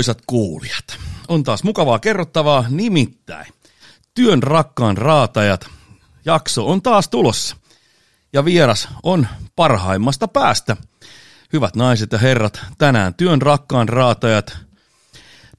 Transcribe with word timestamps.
arvoisat 0.00 0.22
kuulijat, 0.26 0.98
on 1.28 1.42
taas 1.42 1.64
mukavaa 1.64 1.98
kerrottavaa 1.98 2.64
nimittäin. 2.68 3.52
Työn 4.14 4.42
rakkaan 4.42 4.96
raatajat 4.96 5.66
jakso 6.24 6.68
on 6.68 6.82
taas 6.82 7.08
tulossa. 7.08 7.56
Ja 8.32 8.44
vieras 8.44 8.88
on 9.02 9.26
parhaimmasta 9.56 10.28
päästä. 10.28 10.76
Hyvät 11.52 11.76
naiset 11.76 12.12
ja 12.12 12.18
herrat, 12.18 12.60
tänään 12.78 13.14
Työn 13.14 13.42
rakkaan 13.42 13.88
raatajat 13.88 14.56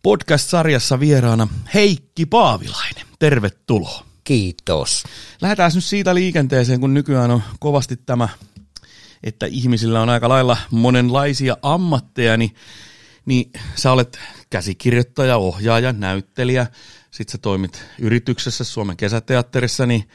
podcast-sarjassa 0.03 0.99
vieraana 0.99 1.47
Heikki 1.73 2.25
Paavilainen. 2.25 3.05
Tervetuloa. 3.19 4.05
Kiitos. 4.23 5.03
Lähdetään 5.41 5.71
nyt 5.75 5.83
siitä 5.83 6.15
liikenteeseen, 6.15 6.79
kun 6.79 6.93
nykyään 6.93 7.31
on 7.31 7.43
kovasti 7.59 7.97
tämä, 7.97 8.29
että 9.23 9.45
ihmisillä 9.45 10.01
on 10.01 10.09
aika 10.09 10.29
lailla 10.29 10.57
monenlaisia 10.71 11.57
ammatteja, 11.61 12.37
niin, 12.37 12.55
niin 13.25 13.51
sä 13.75 13.91
olet 13.91 14.19
käsikirjoittaja, 14.49 15.37
ohjaaja, 15.37 15.93
näyttelijä, 15.93 16.67
sit 17.11 17.29
sä 17.29 17.37
toimit 17.37 17.83
yrityksessä 17.99 18.63
Suomen 18.63 18.97
kesäteatterissa, 18.97 19.85
niin 19.85 20.09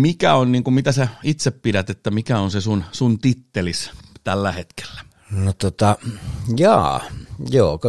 mikä 0.00 0.34
on, 0.34 0.52
niin 0.52 0.64
kuin, 0.64 0.74
mitä 0.74 0.92
sä 0.92 1.08
itse 1.22 1.50
pidät, 1.50 1.90
että 1.90 2.10
mikä 2.10 2.38
on 2.38 2.50
se 2.50 2.60
sun, 2.60 2.84
sun 2.92 3.18
tittelis 3.18 3.90
tällä 4.24 4.52
hetkellä? 4.52 5.00
No 5.30 5.52
tota, 5.52 5.96
jaa, 6.56 7.04
joo, 7.50 7.80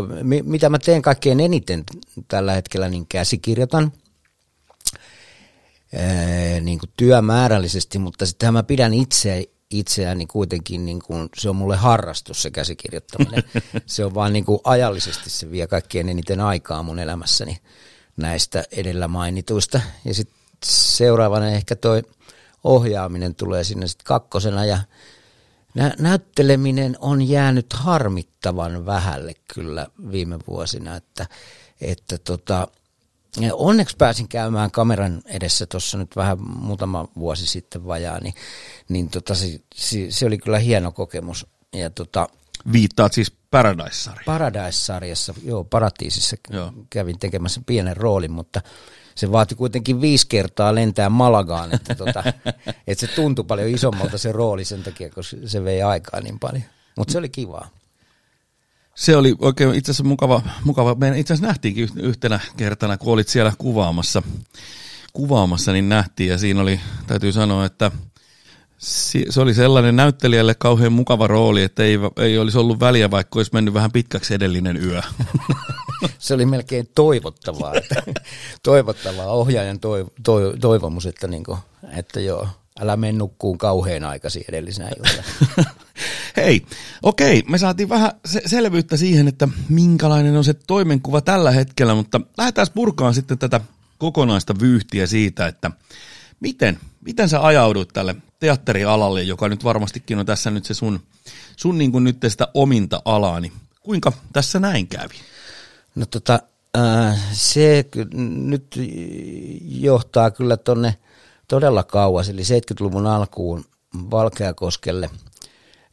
mitä 0.44 0.70
mä 0.70 0.80
teen 0.80 1.02
kaikkein 1.02 1.40
eniten 1.40 1.84
tällä 2.28 2.54
hetkellä, 2.54 2.90
niin 2.90 3.08
käsikirjoitan– 3.08 3.92
niin 6.62 6.80
kuin 6.80 6.92
työmäärällisesti, 6.98 8.00
mutta 8.00 8.26
sittenhän 8.26 8.54
mä 8.54 8.64
pidän 8.64 8.94
itse, 8.94 9.46
itseäni 9.80 10.26
kuitenkin, 10.26 10.86
niin 10.86 11.02
kuin, 11.02 11.30
se 11.38 11.50
on 11.50 11.56
mulle 11.56 11.76
harrastus 11.76 12.42
se 12.42 12.52
käsikirjoittaminen. 12.52 13.44
se 13.86 14.06
on 14.06 14.14
vaan 14.14 14.34
niin 14.34 14.46
kuin 14.46 14.60
ajallisesti 14.64 15.30
se 15.30 15.52
vie 15.52 15.68
kaikkien 15.68 16.10
eniten 16.10 16.40
aikaa 16.40 16.84
mun 16.84 17.00
elämässäni 17.00 17.58
näistä 18.18 18.64
edellä 18.72 19.08
mainituista. 19.08 19.82
Ja 20.06 20.14
sitten 20.14 20.36
seuraavana 20.66 21.48
ehkä 21.48 21.76
toi 21.76 22.04
ohjaaminen 22.64 23.36
tulee 23.36 23.64
sinne 23.64 23.88
sitten 23.88 24.06
kakkosena 24.06 24.66
ja 24.66 24.80
nä- 25.76 25.96
näytteleminen 26.00 26.96
on 27.00 27.22
jäänyt 27.22 27.74
harmittavan 27.74 28.86
vähälle 28.86 29.34
kyllä 29.54 29.88
viime 30.12 30.40
vuosina, 30.48 30.96
että, 30.96 31.28
että 31.82 32.18
tota, 32.18 32.68
Onneksi 33.54 33.96
pääsin 33.98 34.28
käymään 34.28 34.72
kameran 34.72 35.22
edessä 35.26 35.66
tuossa 35.66 35.98
nyt 35.98 36.16
vähän 36.16 36.38
muutama 36.42 37.08
vuosi 37.20 37.48
sitten 37.48 37.88
vajaa, 37.88 38.20
niin, 38.20 38.34
niin 38.90 39.10
tota, 39.10 39.36
se, 39.36 39.60
se, 39.76 40.12
se, 40.12 40.26
oli 40.26 40.38
kyllä 40.38 40.60
hieno 40.60 40.92
kokemus. 40.92 41.48
Ja 41.74 41.90
tota, 41.90 42.30
Viittaat 42.72 43.14
siis 43.14 43.32
Paradise-sarjaan? 43.52 44.26
Paradise-sarjassa, 44.26 45.34
joo, 45.44 45.64
Paratiisissa 45.64 46.38
joo. 46.50 46.74
kävin 46.90 47.20
tekemässä 47.20 47.62
pienen 47.66 47.98
roolin, 47.98 48.32
mutta 48.32 48.62
se 49.16 49.32
vaati 49.32 49.56
kuitenkin 49.56 50.02
viisi 50.02 50.28
kertaa 50.28 50.76
lentää 50.76 51.10
Malagaan, 51.10 51.76
että, 51.76 51.96
tota, 51.96 52.24
että 52.88 53.08
se 53.08 53.08
tuntui 53.08 53.46
paljon 53.46 53.70
isommalta 53.70 54.18
se 54.18 54.32
rooli 54.32 54.66
sen 54.66 54.84
takia, 54.84 55.10
koska 55.10 55.38
se 55.46 55.64
vei 55.64 55.82
aikaa 55.82 56.22
niin 56.22 56.40
paljon. 56.40 56.64
Mutta 56.98 57.12
se 57.12 57.18
oli 57.18 57.30
kivaa. 57.30 57.70
Se 58.96 59.18
oli 59.18 59.36
oikein 59.40 59.76
itse 59.76 59.92
asiassa 59.92 60.04
mukava, 60.04 60.42
mukava. 60.64 60.96
Meidän 60.96 61.18
itse 61.18 61.34
asiassa 61.34 61.48
nähtiinkin 61.48 61.90
yhtenä 61.96 62.40
kertana, 62.58 62.98
kun 62.98 63.14
olit 63.14 63.28
siellä 63.28 63.54
kuvaamassa, 63.58 64.24
kuvaamassa, 65.14 65.72
niin 65.72 65.90
nähtiin 65.90 66.30
ja 66.30 66.38
siinä 66.38 66.62
oli, 66.62 66.80
täytyy 67.08 67.32
sanoa, 67.32 67.66
että 67.66 67.92
se 69.30 69.42
oli 69.42 69.54
sellainen 69.54 69.96
näyttelijälle 69.96 70.56
kauhean 70.56 70.94
mukava 70.94 71.28
rooli, 71.28 71.64
että 71.64 71.84
ei, 71.84 72.00
ei 72.18 72.38
olisi 72.38 72.58
ollut 72.58 72.80
väliä, 72.80 73.12
vaikka 73.12 73.40
olisi 73.40 73.52
mennyt 73.54 73.74
vähän 73.74 73.92
pitkäksi 73.92 74.34
edellinen 74.34 74.84
yö. 74.84 75.02
Se 76.20 76.34
oli 76.34 76.46
melkein 76.46 76.90
toivottavaa, 76.96 77.74
että, 77.76 78.04
toivottavaa 78.64 79.28
ohjaajan 79.28 79.80
toiv, 79.80 80.08
toiv, 80.24 80.60
toivomus, 80.60 81.06
että, 81.06 81.28
niin 81.28 81.44
kuin, 81.44 81.58
että 81.98 82.20
joo, 82.20 82.48
älä 82.80 82.98
mene 82.98 83.18
nukkuun 83.18 83.58
kauhean 83.58 84.04
aikaisin 84.04 84.44
edellisenä 84.50 84.90
iltana. 84.90 85.24
Hei, 86.38 86.66
okei, 87.04 87.44
me 87.48 87.58
saatiin 87.58 87.90
vähän 87.90 88.12
se- 88.26 88.42
selvyyttä 88.46 88.98
siihen, 88.98 89.28
että 89.28 89.48
minkälainen 89.70 90.38
on 90.38 90.44
se 90.44 90.54
toimenkuva 90.54 91.22
tällä 91.22 91.52
hetkellä, 91.52 91.96
mutta 91.96 92.22
lähdetään 92.38 92.68
purkaan 92.74 93.14
sitten 93.14 93.38
tätä 93.38 93.62
kokonaista 93.98 94.56
vyyhtiä 94.60 95.08
siitä, 95.08 95.48
että 95.48 95.72
miten, 96.40 96.80
miten 97.06 97.30
sä 97.30 97.46
ajauduit 97.46 97.90
tälle 97.94 98.16
teatterialalle, 98.40 99.24
joka 99.24 99.50
nyt 99.50 99.64
varmastikin 99.64 100.20
on 100.20 100.26
tässä 100.26 100.52
nyt 100.52 100.66
se 100.66 100.74
sun, 100.74 101.00
sun 101.56 101.78
niin 101.78 101.92
kuin 101.92 102.04
nyt 102.04 102.18
sitä 102.28 102.48
ominta 102.54 103.02
alaa, 103.06 103.40
niin 103.40 103.54
kuinka 103.82 104.12
tässä 104.34 104.60
näin 104.60 104.88
kävi? 104.88 105.16
No 105.96 106.06
tota, 106.06 106.40
äh, 106.78 107.20
se 107.32 107.86
nyt 108.48 108.80
johtaa 109.62 110.32
kyllä 110.32 110.58
tonne 110.58 110.98
todella 111.48 111.84
kauas, 111.84 112.30
eli 112.30 112.42
70-luvun 112.42 113.08
alkuun 113.08 113.66
Valkeakoskelle– 114.12 115.10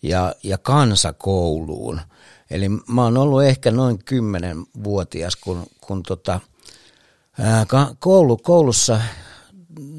ja, 0.03 0.34
ja 0.43 0.59
kansakouluun. 0.59 2.00
Eli 2.50 2.69
mä 2.69 3.05
oon 3.05 3.16
ollut 3.16 3.43
ehkä 3.43 3.71
noin 3.71 3.99
vuotias, 4.84 5.37
kun, 5.37 5.66
kun 5.81 6.03
tota, 6.03 6.41
ää, 7.38 7.66
koulu, 7.99 8.37
koulussa 8.37 9.00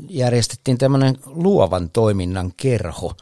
järjestettiin 0.09 0.77
tämmöinen 0.77 1.17
luovan 1.25 1.89
toiminnan 1.89 2.53
kerho. 2.57 3.13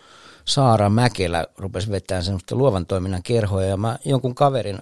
Saara 0.46 0.90
Mäkelä 0.90 1.48
rupesi 1.58 1.92
vetämään 1.92 2.24
semmoista 2.24 2.56
luovan 2.56 2.86
toiminnan 2.86 3.24
kerhoa 3.24 3.64
ja 3.64 3.78
mä 3.78 4.00
jonkun 4.06 4.36
kaverin 4.36 4.80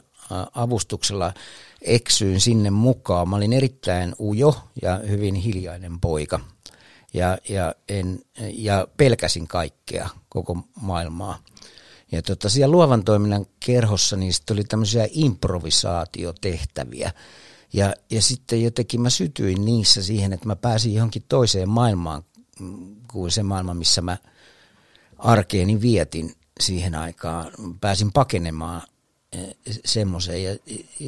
avustuksella 0.55 1.33
eksyin 1.81 2.41
sinne 2.41 2.69
mukaan. 2.69 3.29
Mä 3.29 3.35
olin 3.35 3.53
erittäin 3.53 4.15
ujo 4.19 4.55
ja 4.81 4.97
hyvin 5.09 5.35
hiljainen 5.35 5.99
poika 5.99 6.39
ja, 7.13 7.37
ja, 7.49 7.75
en, 7.89 8.19
ja 8.53 8.87
pelkäsin 8.97 9.47
kaikkea, 9.47 10.09
koko 10.29 10.57
maailmaa. 10.81 11.39
Ja 12.11 12.21
tota, 12.21 12.49
siellä 12.49 12.71
luovan 12.71 13.03
toiminnan 13.03 13.45
kerhossa 13.65 14.15
niin 14.15 14.33
oli 14.51 14.63
tämmöisiä 14.63 15.07
improvisaatiotehtäviä. 15.11 17.11
Ja, 17.73 17.93
ja 18.09 18.21
sitten 18.21 18.63
jotenkin 18.63 19.01
mä 19.01 19.09
sytyin 19.09 19.65
niissä 19.65 20.03
siihen, 20.03 20.33
että 20.33 20.47
mä 20.47 20.55
pääsin 20.55 20.93
johonkin 20.93 21.23
toiseen 21.29 21.69
maailmaan 21.69 22.23
kuin 23.11 23.31
se 23.31 23.43
maailma, 23.43 23.73
missä 23.73 24.01
mä 24.01 24.17
arkeeni 25.17 25.81
vietin 25.81 26.35
siihen 26.59 26.95
aikaan. 26.95 27.51
Pääsin 27.81 28.11
pakenemaan 28.11 28.81
eh, 29.31 29.55
semmoiseen 29.85 30.43
ja 30.43 30.57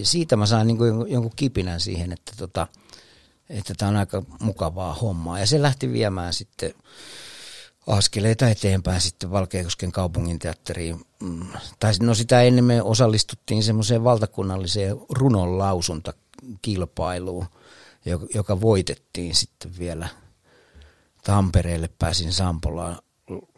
siitä 0.03 0.35
mä 0.35 0.45
sain 0.45 0.67
niin 0.67 0.77
kuin 0.77 1.11
jonkun 1.11 1.31
kipinän 1.35 1.79
siihen, 1.79 2.11
että 2.11 2.31
tota, 2.37 2.67
että 3.49 3.87
on 3.87 3.95
aika 3.95 4.23
mukavaa 4.39 4.93
hommaa. 4.93 5.39
Ja 5.39 5.45
se 5.45 5.61
lähti 5.61 5.93
viemään 5.93 6.33
sitten 6.33 6.73
askeleita 7.89 8.49
eteenpäin 8.49 9.01
sitten 9.01 9.31
Valkeakosken 9.31 9.91
kaupungin 9.91 10.39
teatteriin. 10.39 11.05
Mm, 11.23 11.47
tai 11.79 11.93
no 12.01 12.13
sitä 12.13 12.41
ennen 12.41 12.63
me 12.63 12.81
osallistuttiin 12.81 13.63
semmoiseen 13.63 14.03
valtakunnalliseen 14.03 14.97
runon 15.09 15.57
lausuntakilpailuun, 15.57 17.45
joka 18.33 18.61
voitettiin 18.61 19.35
sitten 19.35 19.71
vielä 19.79 20.09
Tampereelle. 21.23 21.89
Pääsin 21.99 22.33
Sampolaan 22.33 22.97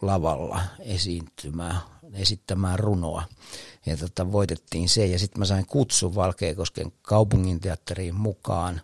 lavalla 0.02 0.62
esiintymään, 0.80 1.78
esittämään 2.14 2.80
runoa. 2.80 3.24
Ja 3.86 3.97
tota, 3.97 4.31
voitettiin 4.31 4.90
se 4.90 5.06
ja 5.06 5.20
sitten 5.20 5.40
mä 5.40 5.46
sain 5.46 5.66
kutsun 5.66 6.16
Valkeakosken 6.16 6.91
kaupungin 7.02 7.59
teatteriin 7.59 8.16
mukaan 8.16 8.82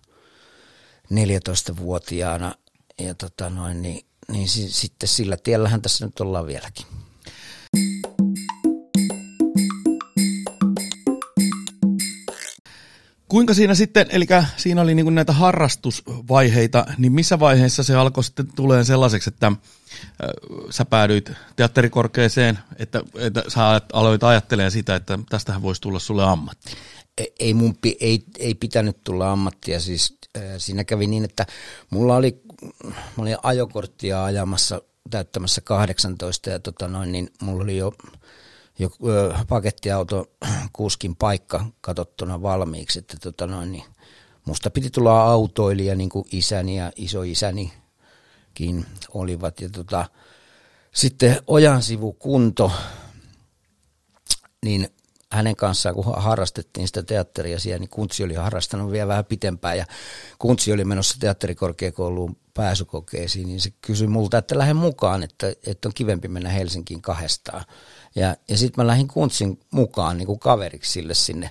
14-vuotiaana. 1.13 2.55
Ja 2.99 3.15
tota 3.15 3.49
noin, 3.49 3.81
niin 3.81 4.06
niin 4.31 4.47
si- 4.49 4.71
sitten 4.71 5.09
sillä 5.09 5.37
tiellähän 5.37 5.81
tässä 5.81 6.05
nyt 6.05 6.19
ollaan 6.19 6.47
vieläkin. 6.47 6.85
Kuinka 13.27 13.53
siinä 13.53 13.75
sitten, 13.75 14.07
eli 14.09 14.25
siinä 14.57 14.81
oli 14.81 14.95
niin 14.95 15.15
näitä 15.15 15.33
harrastusvaiheita, 15.33 16.85
niin 16.97 17.11
missä 17.11 17.39
vaiheessa 17.39 17.83
se 17.83 17.95
alkoi 17.95 18.23
sitten 18.23 18.47
tulee 18.55 18.83
sellaiseksi, 18.83 19.29
että 19.29 19.47
äh, 19.47 19.55
sä 20.69 20.85
päädyit 20.85 21.31
teatterikorkeeseen, 21.55 22.59
että, 22.75 23.01
että 23.15 23.43
sä 23.47 23.81
aloit 23.93 24.23
ajattelemaan 24.23 24.71
sitä, 24.71 24.95
että 24.95 25.19
tästähän 25.29 25.61
voisi 25.61 25.81
tulla 25.81 25.99
sulle 25.99 26.23
ammatti? 26.23 26.71
Ei, 27.17 27.33
ei, 27.39 27.53
mun, 27.53 27.77
ei, 27.99 28.23
ei 28.39 28.55
pitänyt 28.55 29.03
tulla 29.03 29.31
ammattia, 29.31 29.79
siis 29.79 30.17
äh, 30.37 30.43
siinä 30.57 30.83
kävi 30.83 31.07
niin, 31.07 31.23
että 31.23 31.45
mulla 31.89 32.15
oli 32.15 32.41
mä 32.83 32.93
olin 33.17 33.37
ajokorttia 33.43 34.23
ajamassa 34.23 34.81
täyttämässä 35.09 35.61
18 35.61 36.49
ja 36.49 36.59
tota 36.59 36.87
noin, 36.87 37.11
niin 37.11 37.29
mulla 37.41 37.63
oli 37.63 37.77
jo, 37.77 37.91
jo 38.79 38.89
pakettiauto 39.47 40.31
kuskin 40.73 41.15
paikka 41.15 41.65
katsottuna 41.81 42.41
valmiiksi, 42.41 42.99
että 42.99 43.17
tota 43.21 43.47
noin, 43.47 43.71
niin 43.71 43.83
musta 44.45 44.69
piti 44.69 44.89
tulla 44.89 45.23
autoilija 45.23 45.95
niin 45.95 46.09
kuin 46.09 46.25
isäni 46.31 46.77
ja 46.77 46.91
isoisänikin 46.95 48.85
olivat. 49.13 49.61
Ja 49.61 49.69
tota, 49.69 50.05
sitten 50.93 51.41
ojan 51.47 51.83
sivukunto, 51.83 52.71
niin 54.65 54.89
hänen 55.31 55.55
kanssaan, 55.55 55.95
kun 55.95 56.05
harrastettiin 56.17 56.87
sitä 56.87 57.03
teatteria 57.03 57.59
siellä, 57.59 57.79
niin 57.79 57.89
Kuntsi 57.89 58.23
oli 58.23 58.33
harrastanut 58.33 58.91
vielä 58.91 59.07
vähän 59.07 59.25
pitempään. 59.25 59.77
Ja 59.77 59.85
Kuntsi 60.39 60.71
oli 60.71 60.85
menossa 60.85 61.19
teatterikorkeakouluun 61.19 62.37
pääsykokeisiin, 62.57 63.47
niin 63.47 63.61
se 63.61 63.69
kysyi 63.81 64.07
multa, 64.07 64.37
että 64.37 64.57
lähden 64.57 64.75
mukaan, 64.75 65.23
että, 65.23 65.53
että 65.65 65.87
on 65.87 65.93
kivempi 65.93 66.27
mennä 66.27 66.49
Helsinkiin 66.49 67.01
kahdestaan. 67.01 67.65
Ja, 68.15 68.35
ja 68.49 68.57
sitten 68.57 68.83
mä 68.83 68.87
lähdin 68.87 69.07
Kuntsin 69.07 69.59
mukaan 69.71 70.17
niin 70.17 70.25
kuin 70.25 70.39
kaveriksi 70.39 70.91
sille 70.91 71.13
sinne 71.13 71.49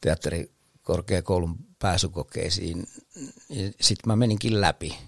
teatterikorkeakoulun 0.00 1.56
pääsykokeisiin. 1.78 2.86
Sitten 3.80 4.06
mä 4.06 4.16
meninkin 4.16 4.60
läpi. 4.60 4.98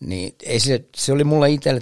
Niin 0.00 0.34
ei 0.42 0.60
se, 0.60 0.84
se 0.96 1.12
oli 1.12 1.24
mulle 1.24 1.50
itselle 1.50 1.80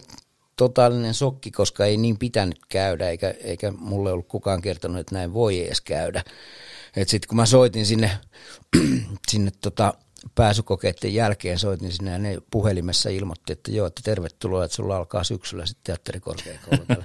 totaalinen 0.57 1.15
sokki, 1.15 1.51
koska 1.51 1.85
ei 1.85 1.97
niin 1.97 2.19
pitänyt 2.19 2.59
käydä, 2.69 3.09
eikä, 3.09 3.35
eikä 3.45 3.71
mulle 3.71 4.13
ollut 4.13 4.29
kukaan 4.29 4.63
kertonut, 4.63 4.99
että 4.99 5.15
näin 5.15 5.35
voi 5.35 5.67
edes 5.67 5.81
käydä. 5.81 6.25
Sitten 7.07 7.29
kun 7.29 7.37
mä 7.37 7.47
soitin 7.47 7.87
sinne, 7.87 8.19
sinne 9.31 9.53
tota, 9.61 9.95
pääsykokeiden 10.35 11.15
jälkeen 11.15 11.59
soitin 11.59 11.93
sinne 11.93 12.11
ja 12.11 12.19
ne 12.19 12.39
puhelimessa 12.51 13.11
ilmoitti, 13.11 13.53
että 13.53 13.71
joo, 13.71 13.87
että 13.87 14.01
tervetuloa, 14.05 14.65
että 14.65 14.77
sulla 14.77 14.97
alkaa 14.97 15.25
syksyllä 15.25 15.67
sitten 15.67 15.85
teatterikorkeakoulu 15.85 16.85
täällä 16.87 17.05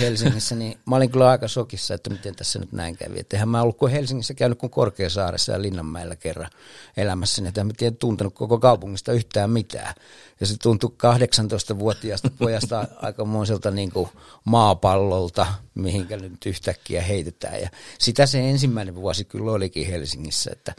Helsingissä, 0.00 0.54
niin 0.54 0.78
mä 0.86 0.96
olin 0.96 1.10
kyllä 1.10 1.28
aika 1.28 1.48
sokissa, 1.48 1.94
että 1.94 2.10
miten 2.10 2.34
tässä 2.34 2.58
nyt 2.58 2.72
näin 2.72 2.96
kävi. 2.96 3.20
Että 3.20 3.36
eihän 3.36 3.48
mä 3.48 3.62
ollut 3.62 3.78
kuin 3.78 3.92
Helsingissä 3.92 4.34
käynyt 4.34 4.58
kuin 4.58 4.70
Korkeasaaressa 4.70 5.52
ja 5.52 5.62
Linnanmäellä 5.62 6.16
kerran 6.16 6.50
elämässäni, 6.96 7.48
että 7.48 7.60
en 7.60 7.72
tiedä 7.76 7.96
tuntenut 7.98 8.34
koko 8.34 8.58
kaupungista 8.58 9.12
yhtään 9.12 9.50
mitään. 9.50 9.94
Ja 10.40 10.46
se 10.46 10.54
tuntui 10.62 10.90
18-vuotiaasta 10.90 12.30
pojasta 12.38 12.88
aikamoiselta 12.96 13.70
niin 13.70 13.92
kuin 13.92 14.08
maapallolta, 14.44 15.46
mihinkä 15.74 16.16
nyt 16.16 16.46
yhtäkkiä 16.46 17.02
heitetään. 17.02 17.60
Ja 17.60 17.68
sitä 17.98 18.26
se 18.26 18.50
ensimmäinen 18.50 18.94
vuosi 18.94 19.24
kyllä 19.24 19.52
olikin 19.52 19.86
Helsingissä, 19.86 20.50
että 20.52 20.74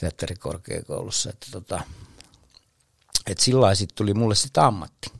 teatterikorkeakoulussa. 0.00 1.30
Että 1.30 1.46
tota, 1.52 1.80
et 3.26 3.38
sillä 3.38 3.74
sitten 3.74 3.96
tuli 3.96 4.14
mulle 4.14 4.34
sitä 4.34 4.66
ammatti. 4.66 5.10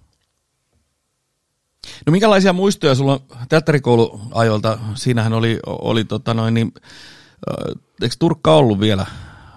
No 2.06 2.10
minkälaisia 2.10 2.52
muistoja 2.52 2.94
sulla 2.94 3.20
teatterikouluajoilta? 3.48 4.78
Siinähän 4.94 5.32
oli, 5.32 5.60
oli 5.66 6.04
tota 6.04 6.34
noin, 6.34 6.54
niin, 6.54 6.74
eikö 8.02 8.16
Turkka 8.18 8.54
ollut 8.54 8.80
vielä 8.80 9.06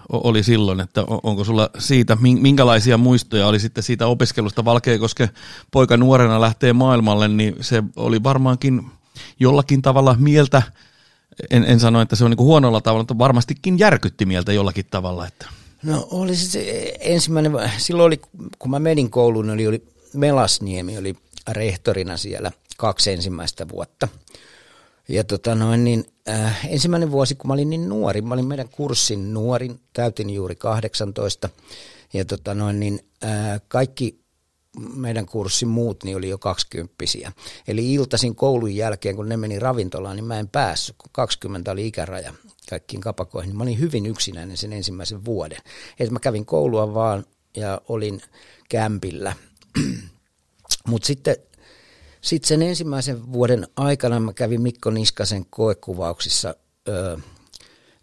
oli 0.09 0.43
silloin, 0.43 0.79
että 0.79 1.03
onko 1.23 1.43
sulla 1.43 1.69
siitä, 1.77 2.17
minkälaisia 2.21 2.97
muistoja 2.97 3.47
oli 3.47 3.59
sitten 3.59 3.83
siitä 3.83 4.07
opiskelusta 4.07 4.65
Valkeakoske 4.65 5.29
poika 5.71 5.97
nuorena 5.97 6.41
lähtee 6.41 6.73
maailmalle, 6.73 7.27
niin 7.27 7.55
se 7.61 7.83
oli 7.95 8.23
varmaankin 8.23 8.91
jollakin 9.39 9.81
tavalla 9.81 10.15
mieltä 10.19 10.61
en, 11.49 11.63
en 11.63 11.79
sano, 11.79 12.01
että 12.01 12.15
se 12.15 12.23
on 12.23 12.31
niin 12.31 12.37
huonolla 12.39 12.81
tavalla, 12.81 13.01
mutta 13.01 13.17
varmastikin 13.17 13.79
järkytti 13.79 14.25
mieltä 14.25 14.53
jollakin 14.53 14.85
tavalla. 14.91 15.27
Että. 15.27 15.45
No 15.83 16.07
oli 16.11 16.35
se 16.35 16.93
ensimmäinen, 16.99 17.71
silloin 17.77 18.07
oli, 18.07 18.21
kun 18.59 18.71
mä 18.71 18.79
menin 18.79 19.09
kouluun, 19.09 19.49
oli, 19.49 19.67
oli 19.67 19.83
Melasniemi, 20.13 20.97
oli 20.97 21.15
rehtorina 21.47 22.17
siellä 22.17 22.51
kaksi 22.77 23.11
ensimmäistä 23.11 23.69
vuotta. 23.69 24.07
Ja 25.07 25.23
tota 25.23 25.55
noin, 25.55 25.83
niin, 25.83 26.05
äh, 26.29 26.67
ensimmäinen 26.69 27.11
vuosi, 27.11 27.35
kun 27.35 27.47
mä 27.47 27.53
olin 27.53 27.69
niin 27.69 27.89
nuori, 27.89 28.21
mä 28.21 28.33
olin 28.33 28.45
meidän 28.45 28.69
kurssin 28.69 29.33
nuorin, 29.33 29.79
täytin 29.93 30.29
juuri 30.29 30.55
18. 30.55 31.49
Ja 32.13 32.25
tota 32.25 32.53
noin, 32.53 32.79
niin, 32.79 32.99
äh, 33.23 33.61
kaikki 33.67 34.20
meidän 34.77 35.25
kurssin 35.25 35.67
muut 35.67 36.03
niin 36.03 36.17
oli 36.17 36.29
jo 36.29 36.37
kaksikymppisiä. 36.37 37.31
Eli 37.67 37.93
iltasin 37.93 38.35
koulun 38.35 38.75
jälkeen, 38.75 39.15
kun 39.15 39.29
ne 39.29 39.37
meni 39.37 39.59
ravintolaan, 39.59 40.15
niin 40.15 40.25
mä 40.25 40.39
en 40.39 40.47
päässyt, 40.47 40.95
kun 40.97 41.09
20 41.11 41.71
oli 41.71 41.87
ikäraja 41.87 42.33
kaikkiin 42.69 43.01
kapakoihin. 43.01 43.49
Niin 43.49 43.57
mä 43.57 43.63
olin 43.63 43.79
hyvin 43.79 44.05
yksinäinen 44.05 44.57
sen 44.57 44.73
ensimmäisen 44.73 45.25
vuoden. 45.25 45.59
Et 45.99 46.11
mä 46.11 46.19
kävin 46.19 46.45
koulua 46.45 46.93
vaan 46.93 47.25
ja 47.55 47.81
olin 47.87 48.21
kämpillä. 48.69 49.35
Mutta 50.87 51.05
sitten 51.05 51.35
sit 52.21 52.43
sen 52.43 52.61
ensimmäisen 52.61 53.33
vuoden 53.33 53.67
aikana 53.75 54.19
mä 54.19 54.33
kävin 54.33 54.61
Mikko 54.61 54.89
Niskasen 54.89 55.45
koekuvauksissa 55.49 56.55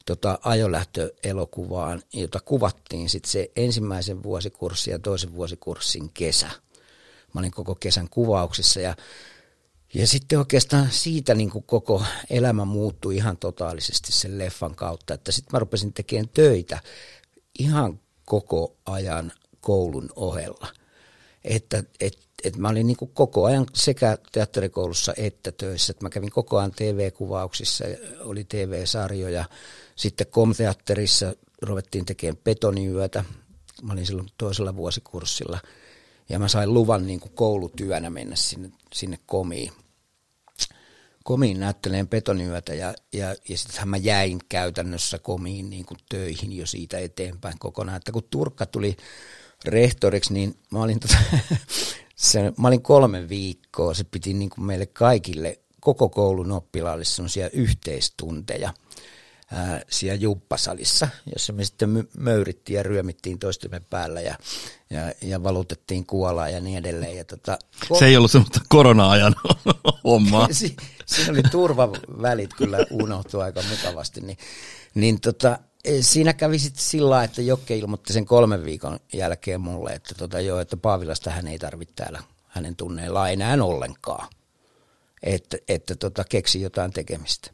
tota, 0.09 0.39
ajolähtöelokuvaan, 0.43 2.03
jota 2.13 2.41
kuvattiin 2.41 3.09
sitten 3.09 3.31
se 3.31 3.51
ensimmäisen 3.57 4.23
vuosikurssin 4.23 4.93
ja 4.93 4.99
toisen 4.99 5.35
vuosikurssin 5.35 6.11
kesä. 6.15 6.51
Mä 7.35 7.41
olin 7.41 7.51
koko 7.51 7.75
kesän 7.75 8.09
kuvauksissa 8.11 8.81
ja, 8.81 8.97
ja 9.95 10.07
sitten 10.07 10.39
oikeastaan 10.39 10.89
siitä 10.91 11.35
niin 11.35 11.51
kuin 11.51 11.65
koko 11.65 12.03
elämä 12.31 12.65
muuttui 12.65 13.17
ihan 13.17 13.37
totaalisesti 13.37 14.13
sen 14.13 14.39
leffan 14.39 14.75
kautta, 14.75 15.15
että 15.15 15.33
sitten 15.33 15.51
mä 15.53 15.59
rupesin 15.59 15.93
tekemään 15.93 16.29
töitä 16.29 16.81
ihan 17.59 18.01
koko 18.25 18.77
ajan 18.87 19.33
koulun 19.61 20.11
ohella. 20.17 20.67
Että 21.45 21.85
et, 22.01 22.19
et 22.45 22.57
mä 22.57 22.69
olin 22.69 22.87
niin 22.87 22.97
kuin 22.97 23.11
koko 23.15 23.45
ajan 23.45 23.67
sekä 23.75 24.19
teatterikoulussa 24.33 25.15
että 25.17 25.53
töissä. 25.53 25.91
Et 25.91 26.03
mä 26.03 26.11
kävin 26.11 26.31
koko 26.31 26.59
ajan 26.59 26.73
TV-kuvauksissa, 26.73 27.85
oli 28.21 28.45
TV-sarjoja, 28.45 29.45
sitten 29.99 30.27
Komteatterissa 30.27 31.35
ruvettiin 31.63 32.05
tekemään 32.05 32.43
betoniyötä. 32.45 33.25
Mä 33.83 33.93
olin 33.93 34.07
silloin 34.07 34.29
toisella 34.39 34.77
vuosikurssilla. 34.77 35.59
Ja 36.29 36.39
mä 36.39 36.49
sain 36.49 36.75
luvan 36.75 37.07
niin 37.07 37.21
kuin 37.21 37.33
koulutyönä 37.35 38.11
mennä 38.11 38.37
sinne, 38.37 38.71
sinne 38.95 39.19
komiin. 39.27 39.73
Komiin 41.25 41.61
näytteleen 41.61 42.09
betoniyötä 42.09 42.75
ja, 42.75 42.95
ja, 43.13 43.37
ja 43.49 43.59
sittenhän 43.59 43.89
mä 43.89 43.97
jäin 43.97 44.39
käytännössä 44.49 45.19
komiin 45.19 45.71
niin 45.71 45.87
kuin 45.87 45.99
töihin 46.09 46.53
jo 46.57 46.67
siitä 46.67 46.99
eteenpäin 46.99 47.59
kokonaan. 47.59 47.97
Että 47.97 48.13
kun 48.13 48.29
Turkka 48.31 48.67
tuli 48.67 48.97
rehtoriksi, 49.65 50.33
niin 50.33 50.59
mä 50.71 50.83
olin, 50.83 51.01
tota, 51.01 51.19
se, 52.17 52.53
mä 52.59 52.69
olin 52.69 52.83
kolme 52.83 53.29
viikkoa. 53.29 53.95
Se 53.95 54.05
piti 54.05 54.35
niin 54.35 54.51
kuin 54.51 54.65
meille 54.65 54.87
kaikille, 54.87 55.61
koko 55.81 56.09
koulun 56.09 56.53
oppilaalle 56.53 57.05
sellaisia 57.05 57.51
yhteistunteja– 57.51 58.75
ää, 59.53 59.81
siellä 59.89 60.15
juppasalissa, 60.15 61.09
jossa 61.35 61.53
me 61.53 61.65
sitten 61.65 62.09
möyrittiin 62.19 62.77
ja 62.77 62.83
ryömittiin 62.83 63.39
toistemme 63.39 63.81
päällä 63.81 64.21
ja, 64.21 64.35
ja, 64.91 65.13
ja 65.23 65.43
valutettiin 65.43 66.07
kuolaa 66.07 66.49
ja 66.49 66.61
niin 66.61 66.79
edelleen. 66.79 67.17
Ja 67.17 67.25
tota, 67.25 67.59
Se 67.99 68.07
ei 68.07 68.17
ollut 68.17 68.31
semmoista 68.31 68.61
korona-ajan 68.69 69.35
hommaa. 70.05 70.49
si, 70.53 70.77
siinä 71.07 71.33
oli 71.33 71.43
turvavälit 71.43 72.55
kyllä 72.55 72.79
unohtu 72.91 73.41
aika 73.41 73.63
mukavasti. 73.71 74.21
Niin, 74.21 74.39
niin 74.95 75.21
tota, 75.21 75.59
e, 75.85 76.03
siinä 76.03 76.33
kävi 76.33 76.59
sitten 76.59 76.85
sillä 76.85 77.25
että 77.25 77.43
Jokke 77.43 77.77
ilmoitti 77.77 78.13
sen 78.13 78.27
kolmen 78.27 78.65
viikon 78.65 79.01
jälkeen 79.13 79.61
mulle, 79.61 79.91
että, 79.91 80.15
tota, 80.15 80.41
joo, 80.41 80.61
että 80.61 80.77
Paavilasta 80.77 81.31
hän 81.31 81.47
ei 81.47 81.59
tarvitse 81.59 81.95
täällä 81.95 82.23
hänen 82.49 82.77
tunneillaan 82.77 83.33
enää 83.33 83.57
ollenkaan. 83.63 84.29
Että, 85.23 85.57
että 85.69 85.95
tota, 85.97 86.25
keksi 86.29 86.61
jotain 86.61 86.93
tekemistä. 86.93 87.51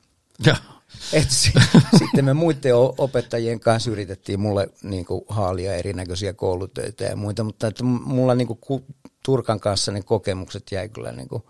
Ja. 0.47 0.57
Et 1.13 1.31
s- 1.31 1.53
sitten 1.99 2.25
me 2.25 2.35
muiden 2.35 2.75
opettajien 2.99 3.61
kanssa 3.61 3.91
yritettiin 3.91 4.41
mulle 4.41 4.69
niin 4.83 5.05
kuin, 5.05 5.25
haalia 5.29 5.75
erinäköisiä 5.75 6.33
koulutöitä 6.33 7.05
ja 7.05 7.17
muita, 7.17 7.45
mutta 7.45 7.67
että 7.67 7.85
mulla 7.85 8.35
niin 8.35 8.49
kuin, 8.49 8.85
Turkan 9.25 9.61
kanssa 9.61 9.93
ne 9.93 10.03
kokemukset 10.03 10.63
jäi 10.73 10.89
kyllä 10.89 11.13
niin 11.13 11.29
kuin, 11.29 11.43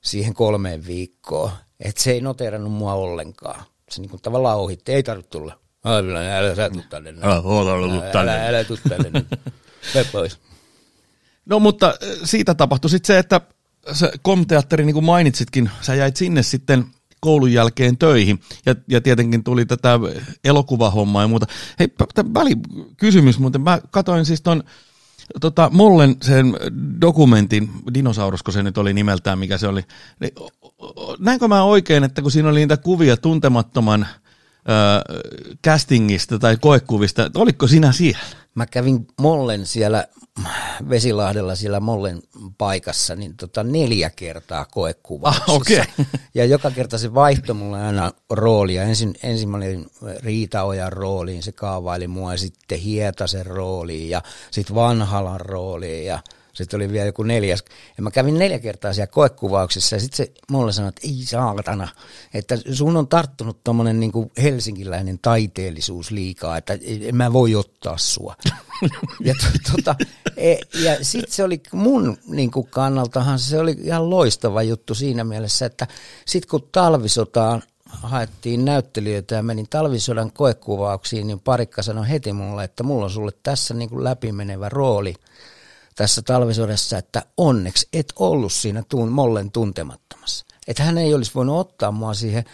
siihen 0.00 0.34
kolmeen 0.34 0.86
viikkoon. 0.86 1.50
Että 1.80 2.02
se 2.02 2.10
ei 2.10 2.20
noteerannut 2.20 2.72
mua 2.72 2.94
ollenkaan. 2.94 3.62
Se 3.90 4.00
niin 4.00 4.10
kuin, 4.10 4.22
tavallaan 4.22 4.58
ohitti, 4.58 4.92
ei 4.92 5.02
tarvitse 5.02 5.30
tulla. 5.30 5.58
Älä, 5.84 6.38
älä 6.38 6.54
sä 6.54 6.70
tuu 6.70 6.82
tänne. 6.90 7.14
Älä, 7.22 8.20
älä, 8.20 8.48
älä 8.48 8.64
tuu 8.64 8.78
tänne. 8.88 9.24
pois. 10.12 10.38
No 11.46 11.58
mutta 11.60 11.94
siitä 12.24 12.54
tapahtui 12.54 12.90
sitten 12.90 13.06
se, 13.06 13.18
että 13.18 13.40
se 13.92 14.12
komteatteri, 14.22 14.84
niin 14.84 14.94
kuin 14.94 15.04
mainitsitkin, 15.04 15.70
sä 15.80 15.94
jäit 15.94 16.16
sinne 16.16 16.42
sitten– 16.42 16.84
koulun 17.22 17.52
jälkeen 17.52 17.98
töihin. 17.98 18.40
Ja, 18.66 18.74
ja 18.88 19.00
tietenkin 19.00 19.44
tuli 19.44 19.66
tätä 19.66 20.00
elokuvahommaa 20.44 21.22
ja 21.22 21.28
muuta. 21.28 21.46
Hei, 21.78 21.88
väli 22.34 22.56
kysymys, 22.96 23.38
mutta 23.38 23.58
mä 23.58 23.80
katoin 23.90 24.24
siis 24.24 24.40
ton 24.40 24.62
tota, 25.40 25.70
Mollen 25.72 26.16
sen 26.22 26.56
dokumentin, 27.00 27.70
dinosaurusko 27.94 28.52
se 28.52 28.62
nyt 28.62 28.78
oli 28.78 28.92
nimeltään, 28.92 29.38
mikä 29.38 29.58
se 29.58 29.68
oli. 29.68 29.82
Niin, 30.20 30.32
näinkö 31.18 31.48
mä 31.48 31.62
oikein, 31.62 32.04
että 32.04 32.22
kun 32.22 32.30
siinä 32.30 32.48
oli 32.48 32.60
niitä 32.60 32.76
kuvia 32.76 33.16
tuntemattoman 33.16 34.06
castingista 35.66 36.38
tai 36.38 36.56
koekuvista, 36.60 37.30
oliko 37.34 37.66
sinä 37.66 37.92
siellä? 37.92 38.36
Mä 38.54 38.66
kävin 38.66 39.06
Mollen 39.20 39.66
siellä 39.66 40.04
Vesilahdella 40.88 41.54
siellä 41.54 41.80
Mollen 41.80 42.22
paikassa 42.58 43.16
niin 43.16 43.36
tota 43.36 43.62
neljä 43.62 44.10
kertaa 44.10 44.64
koekuvauksessa. 44.64 45.52
Ah, 45.52 45.56
okay. 45.56 46.16
Ja 46.34 46.44
joka 46.44 46.70
kerta 46.70 46.98
se 46.98 47.14
vaihtoi 47.14 47.54
mulle 47.54 47.82
aina 47.82 48.12
roolia. 48.30 48.82
Ensin, 48.82 49.14
ensin 49.22 49.48
mä 49.48 49.56
olin 49.56 49.86
Riitaojan 50.22 50.92
rooliin, 50.92 51.42
se 51.42 51.52
kaavaili 51.52 52.08
mua, 52.08 52.32
ja 52.32 52.38
sitten 52.38 52.78
Hietasen 52.78 53.46
rooliin 53.46 54.10
ja 54.10 54.22
sitten 54.50 54.76
Vanhalan 54.76 55.40
rooliin 55.40 56.04
ja 56.04 56.18
Sitten 56.52 56.78
oli 56.78 56.92
vielä 56.92 57.06
joku 57.06 57.22
neljäs. 57.22 57.64
Ja 57.96 58.02
mä 58.02 58.10
kävin 58.10 58.38
neljä 58.38 58.58
kertaa 58.58 58.92
siellä 58.92 59.12
koekuvauksessa 59.12 59.96
ja 59.96 60.00
sitten 60.00 60.16
se 60.16 60.32
mulle 60.50 60.72
sanoi, 60.72 60.88
että 60.88 61.00
ei 61.04 61.24
saatana, 61.24 61.88
että 62.34 62.58
sun 62.72 62.96
on 62.96 63.08
tarttunut 63.08 63.64
tommonen 63.64 64.00
niinku 64.00 64.32
helsinkiläinen 64.42 65.18
taiteellisuus 65.22 66.10
liikaa, 66.10 66.56
että 66.56 66.78
en 67.00 67.16
mä 67.16 67.32
voi 67.32 67.54
ottaa 67.54 67.98
sua. 67.98 68.36
ja 69.24 69.34
tota, 69.70 69.94
e, 70.36 70.56
ja 70.84 71.04
sitten 71.04 71.32
se 71.32 71.44
oli 71.44 71.62
mun 71.72 72.18
niinku 72.26 72.62
kannaltahan 72.62 73.38
se 73.38 73.58
oli 73.58 73.76
ihan 73.82 74.10
loistava 74.10 74.62
juttu 74.62 74.94
siinä 74.94 75.24
mielessä, 75.24 75.66
että 75.66 75.86
sitten 76.26 76.50
kun 76.50 76.68
talvisotaan 76.72 77.62
haettiin 77.92 78.64
näyttelijöitä 78.64 79.34
ja 79.34 79.42
menin 79.42 79.66
talvisodan 79.70 80.32
koekuvauksiin, 80.32 81.26
niin 81.26 81.40
parikka 81.40 81.82
sanoi 81.82 82.08
heti 82.08 82.32
mulle, 82.32 82.64
että 82.64 82.82
mulla 82.82 83.04
on 83.04 83.10
sulle 83.10 83.32
tässä 83.42 83.74
niin 83.74 83.88
kuin 83.88 84.04
läpimenevä 84.04 84.68
rooli 84.68 85.14
tässä 85.96 86.22
talvisodassa, 86.22 86.98
että 86.98 87.22
onneksi 87.36 87.88
et 87.92 88.12
ollut 88.18 88.52
siinä 88.52 88.82
tuun, 88.88 89.12
mollen 89.12 89.50
tuntemattomassa. 89.50 90.46
Että 90.68 90.82
hän 90.82 90.98
ei 90.98 91.14
olisi 91.14 91.34
voinut 91.34 91.60
ottaa 91.60 91.92
mua 91.92 92.14
siihen 92.14 92.44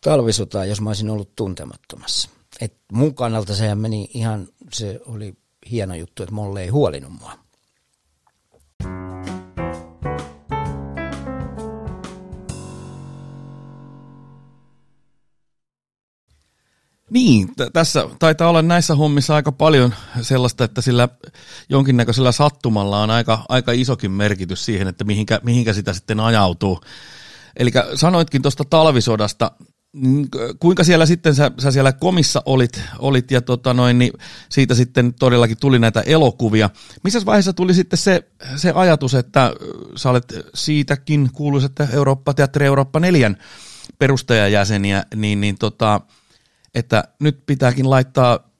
talvisotaan, 0.00 0.68
jos 0.68 0.80
mä 0.80 0.90
olisin 0.90 1.10
ollut 1.10 1.36
tuntemattomassa. 1.36 2.28
Et 2.60 2.74
mun 2.92 3.14
kannalta 3.14 3.54
se 3.54 3.74
meni 3.74 4.10
ihan, 4.14 4.48
se 4.72 5.00
oli 5.06 5.34
hieno 5.70 5.94
juttu, 5.94 6.22
että 6.22 6.34
Molle 6.34 6.62
ei 6.62 6.68
huolinut 6.68 7.12
mua. 7.12 7.43
Niin, 17.10 17.48
t- 17.48 17.72
tässä 17.72 18.08
taitaa 18.18 18.48
olla 18.48 18.62
näissä 18.62 18.94
hommissa 18.94 19.34
aika 19.34 19.52
paljon 19.52 19.94
sellaista, 20.20 20.64
että 20.64 20.80
sillä 20.80 21.08
jonkinnäköisellä 21.68 22.32
sattumalla 22.32 23.02
on 23.02 23.10
aika, 23.10 23.44
aika 23.48 23.72
isokin 23.72 24.10
merkitys 24.10 24.64
siihen, 24.64 24.88
että 24.88 25.04
mihinkä, 25.04 25.40
mihinkä 25.42 25.72
sitä 25.72 25.92
sitten 25.92 26.20
ajautuu. 26.20 26.80
Eli 27.56 27.70
sanoitkin 27.94 28.42
tuosta 28.42 28.64
talvisodasta, 28.64 29.50
niin 29.94 30.28
kuinka 30.58 30.84
siellä 30.84 31.06
sitten 31.06 31.34
sä, 31.34 31.50
sä 31.58 31.70
siellä 31.70 31.92
komissa 31.92 32.42
olit, 32.46 32.82
olit 32.98 33.30
ja 33.30 33.40
tota 33.40 33.74
noin, 33.74 33.98
niin 33.98 34.12
siitä 34.48 34.74
sitten 34.74 35.14
todellakin 35.14 35.56
tuli 35.60 35.78
näitä 35.78 36.00
elokuvia. 36.00 36.70
Missä 37.04 37.20
vaiheessa 37.26 37.52
tuli 37.52 37.74
sitten 37.74 37.96
se, 37.96 38.28
se 38.56 38.72
ajatus, 38.74 39.14
että 39.14 39.52
sä 39.96 40.10
olet 40.10 40.34
siitäkin 40.54 41.30
kuuluisat 41.32 41.72
Eurooppa, 41.92 42.34
Teatteri 42.34 42.66
Eurooppa 42.66 43.00
4 43.00 43.34
perustajajäseniä, 43.98 45.04
niin, 45.14 45.40
niin 45.40 45.58
tota, 45.58 46.00
että 46.74 47.04
nyt 47.20 47.46
pitääkin 47.46 47.90
laittaa, 47.90 48.50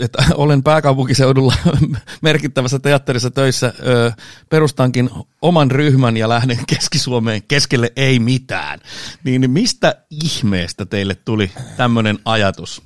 että 0.00 0.24
olen 0.34 0.62
pääkaupunkiseudulla 0.62 1.54
merkittävässä 2.22 2.78
teatterissa 2.78 3.30
töissä, 3.30 3.72
ö, 3.86 4.12
perustankin 4.50 5.10
oman 5.42 5.70
ryhmän 5.70 6.16
ja 6.16 6.28
lähden 6.28 6.58
Keski-Suomeen 6.66 7.42
keskelle 7.42 7.92
ei 7.96 8.18
mitään. 8.18 8.80
Niin 9.24 9.50
mistä 9.50 10.04
ihmeestä 10.10 10.86
teille 10.86 11.14
tuli 11.14 11.50
tämmöinen 11.76 12.18
ajatus? 12.24 12.82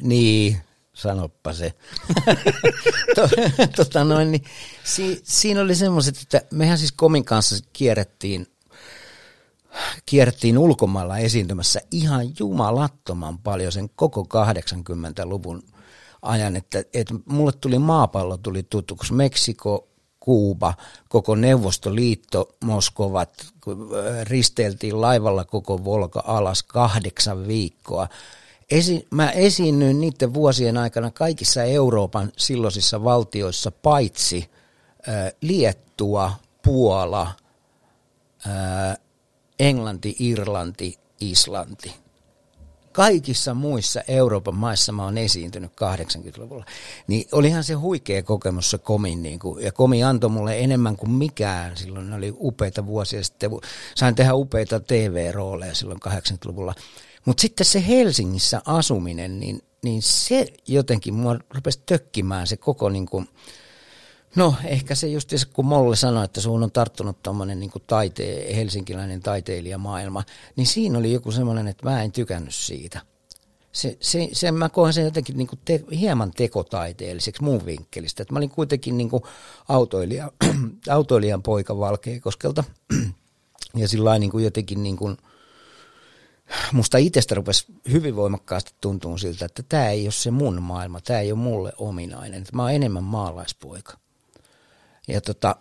Niin, 0.00 0.56
sanoppa 0.92 1.52
se. 1.52 1.74
tota 3.76 4.04
noin, 4.04 4.32
niin, 4.32 4.44
si, 4.84 5.20
siinä 5.24 5.60
oli 5.60 5.74
semmoiset, 5.74 6.22
että 6.22 6.42
mehän 6.50 6.78
siis 6.78 6.92
Komin 6.92 7.24
kanssa 7.24 7.56
kierrettiin 7.72 8.46
kierrettiin 10.06 10.58
ulkomailla 10.58 11.18
esiintymässä 11.18 11.80
ihan 11.90 12.26
jumalattoman 12.38 13.38
paljon 13.38 13.72
sen 13.72 13.90
koko 13.96 14.22
80-luvun 14.22 15.62
ajan, 16.22 16.56
että, 16.56 16.84
että 16.94 17.14
mulle 17.26 17.52
tuli 17.60 17.78
maapallo 17.78 18.36
tuli 18.36 18.62
tutuksi, 18.62 19.12
Meksiko, 19.12 19.88
Kuuba, 20.20 20.74
koko 21.08 21.34
Neuvostoliitto, 21.34 22.48
Moskovat, 22.64 23.46
risteiltiin 24.22 25.00
laivalla 25.00 25.44
koko 25.44 25.84
Volka 25.84 26.22
alas 26.26 26.62
kahdeksan 26.62 27.48
viikkoa. 27.48 28.08
Esi- 28.70 29.06
mä 29.10 29.30
esiinnyin 29.30 30.00
niiden 30.00 30.34
vuosien 30.34 30.76
aikana 30.76 31.10
kaikissa 31.10 31.62
Euroopan 31.62 32.32
silloisissa 32.36 33.04
valtioissa, 33.04 33.70
paitsi 33.70 34.50
äh, 35.08 35.32
Liettua, 35.40 36.32
Puola, 36.62 37.32
äh, 38.46 38.98
Englanti, 39.60 40.16
Irlanti, 40.18 40.98
Islanti. 41.20 41.94
Kaikissa 42.92 43.54
muissa 43.54 44.02
Euroopan 44.08 44.54
maissa 44.54 44.92
mä 44.92 45.04
oon 45.04 45.18
esiintynyt 45.18 45.72
80-luvulla. 45.72 46.64
Niin 47.06 47.28
olihan 47.32 47.64
se 47.64 47.74
huikea 47.74 48.22
kokemus 48.22 48.70
se 48.70 48.78
Komin. 48.78 49.22
Niin 49.22 49.38
kuin, 49.38 49.64
ja 49.64 49.72
Komi 49.72 50.04
antoi 50.04 50.30
mulle 50.30 50.60
enemmän 50.60 50.96
kuin 50.96 51.10
mikään. 51.10 51.76
Silloin 51.76 52.10
ne 52.10 52.16
oli 52.16 52.34
upeita 52.38 52.86
vuosia 52.86 53.24
sitten. 53.24 53.50
Sain 53.94 54.14
tehdä 54.14 54.34
upeita 54.34 54.80
TV-rooleja 54.80 55.74
silloin 55.74 56.00
80-luvulla. 56.08 56.74
Mutta 57.24 57.40
sitten 57.40 57.66
se 57.66 57.86
Helsingissä 57.86 58.62
asuminen, 58.64 59.40
niin, 59.40 59.62
niin 59.82 60.02
se 60.02 60.46
jotenkin 60.68 61.14
mua 61.14 61.38
rupesi 61.54 61.80
tökkimään 61.86 62.46
se 62.46 62.56
koko 62.56 62.88
niin 62.88 63.06
kuin, 63.06 63.28
No 64.36 64.54
ehkä 64.64 64.94
se 64.94 65.08
just 65.08 65.32
kun 65.52 65.66
Molle 65.66 65.96
sanoi, 65.96 66.24
että 66.24 66.40
sun 66.40 66.62
on 66.62 66.70
tarttunut 66.70 67.22
tuommoinen 67.22 67.60
niin 67.60 67.70
taite, 67.86 68.52
helsinkiläinen 68.56 69.22
taiteilijamaailma, 69.22 70.24
niin 70.56 70.66
siinä 70.66 70.98
oli 70.98 71.12
joku 71.12 71.32
semmoinen, 71.32 71.68
että 71.68 71.90
mä 71.90 72.02
en 72.02 72.12
tykännyt 72.12 72.54
siitä. 72.54 73.00
Se, 73.72 73.96
se, 74.00 74.28
se 74.32 74.52
mä 74.52 74.68
koen 74.68 74.92
sen 74.92 75.04
jotenkin 75.04 75.36
niin 75.36 75.46
kuin 75.46 75.58
te, 75.64 75.84
hieman 76.00 76.30
tekotaiteelliseksi 76.30 77.42
mun 77.42 77.66
vinkkelistä. 77.66 78.22
Että 78.22 78.34
mä 78.34 78.38
olin 78.38 78.50
kuitenkin 78.50 78.96
niin 78.96 79.10
kuin 79.10 79.22
autoilija, 79.68 80.32
autoilijan 80.90 81.42
poika 81.42 81.78
Valkeakoskelta 81.78 82.64
ja 83.76 83.88
sillä 83.88 84.18
niin 84.18 84.30
kuin 84.30 84.44
jotenkin 84.44 84.82
niin 84.82 84.96
kuin, 84.96 85.16
musta 86.72 86.98
itsestä 86.98 87.34
rupesi 87.34 87.64
hyvin 87.90 88.16
voimakkaasti 88.16 88.74
tuntuu 88.80 89.18
siltä, 89.18 89.44
että 89.44 89.62
tämä 89.68 89.88
ei 89.88 90.06
ole 90.06 90.12
se 90.12 90.30
mun 90.30 90.62
maailma, 90.62 91.00
tämä 91.00 91.20
ei 91.20 91.32
ole 91.32 91.40
mulle 91.40 91.72
ominainen. 91.78 92.44
Mä 92.52 92.62
oon 92.62 92.72
enemmän 92.72 93.04
maalaispoika. 93.04 93.98
Ja, 95.12 95.20
tota, 95.20 95.56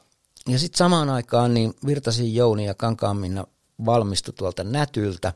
ja 0.47 0.59
sitten 0.59 0.77
samaan 0.77 1.09
aikaan 1.09 1.53
niin 1.53 1.73
Virtasin 1.85 2.35
Jouni 2.35 2.65
ja 2.65 2.73
Kankaanminna 2.73 3.47
valmistui 3.85 4.33
tuolta 4.33 4.63
Nätyltä, 4.63 5.33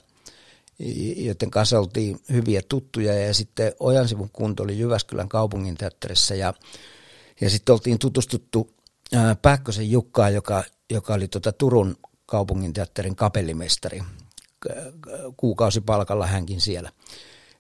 joten 1.16 1.52
kanssa 1.52 1.80
oltiin 1.80 2.20
hyviä 2.32 2.62
tuttuja 2.70 3.14
ja 3.14 3.34
sitten 3.34 3.74
Ojansivun 3.80 4.30
kunto 4.34 4.64
oli 4.64 4.80
Jyväskylän 4.80 5.30
kaupunginteatterissa 5.30 6.36
ja, 6.36 6.54
ja 7.42 7.50
sitten 7.50 7.74
oltiin 7.74 8.00
tutustuttu 8.00 8.70
ää, 9.14 9.36
Pääkkösen 9.36 9.92
Jukkaan, 9.92 10.34
joka, 10.34 10.64
joka 10.90 11.14
oli 11.14 11.28
tota 11.28 11.52
Turun 11.52 11.96
kaupunginteatterin 12.26 13.16
kapellimestari. 13.16 14.04
Kuukausipalkalla 15.38 16.28
hänkin 16.28 16.62
siellä. 16.62 16.92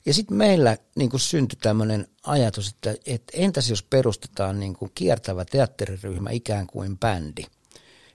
Ja 0.06 0.14
sitten 0.14 0.38
meillä 0.38 0.78
niin 0.96 1.10
syntyi 1.18 1.60
tämmöinen 1.62 2.08
ajatus, 2.24 2.70
että, 2.70 2.96
että 3.06 3.34
entäs 3.36 3.70
jos 3.70 3.84
perustetaan 3.84 4.60
niin 4.60 4.76
kiertävä 4.96 5.46
teatteriryhmä 5.46 6.30
ikään 6.30 6.68
kuin 6.68 6.98
bändi 7.00 7.44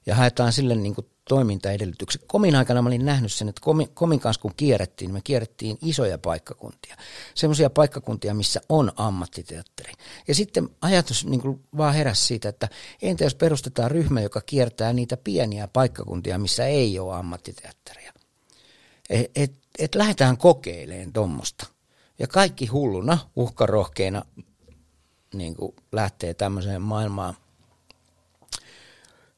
ja 0.06 0.14
haetaan 0.14 0.52
sille 0.52 0.74
niin 0.74 0.94
toimintaedellytykset. 1.28 2.22
Komin 2.26 2.56
aikana 2.56 2.82
mä 2.82 2.88
olin 2.88 3.04
nähnyt 3.04 3.32
sen, 3.32 3.48
että 3.48 3.60
komin, 3.64 3.88
komin 3.94 4.20
kanssa 4.20 4.42
kun 4.42 4.54
kierrettiin, 4.56 5.12
me 5.12 5.20
kierrettiin 5.24 5.78
isoja 5.82 6.18
paikkakuntia. 6.18 6.96
Semmoisia 7.34 7.70
paikkakuntia, 7.70 8.34
missä 8.34 8.60
on 8.68 8.92
ammattiteatteri. 8.96 9.92
Ja 10.28 10.34
sitten 10.34 10.68
ajatus 10.80 11.26
niin 11.26 11.40
kuin 11.40 11.64
vaan 11.76 11.94
heräsi 11.94 12.24
siitä, 12.24 12.48
että 12.48 12.68
entä 13.02 13.24
jos 13.24 13.34
perustetaan 13.34 13.90
ryhmä, 13.90 14.20
joka 14.20 14.40
kiertää 14.40 14.92
niitä 14.92 15.16
pieniä 15.16 15.68
paikkakuntia, 15.68 16.38
missä 16.38 16.66
ei 16.66 16.98
ole 16.98 17.14
ammattiteatteria. 17.14 18.12
Et, 19.10 19.30
et, 19.36 19.52
et 19.78 19.94
lähdetään 19.94 20.36
kokeilemaan 20.36 21.12
tuommoista. 21.12 21.77
Ja 22.18 22.26
kaikki 22.26 22.66
hulluna, 22.66 23.18
uhkarohkeina 23.36 24.22
niin 25.34 25.56
kuin 25.56 25.74
lähtee 25.92 26.34
tämmöiseen 26.34 26.82
maailmaan. 26.82 27.34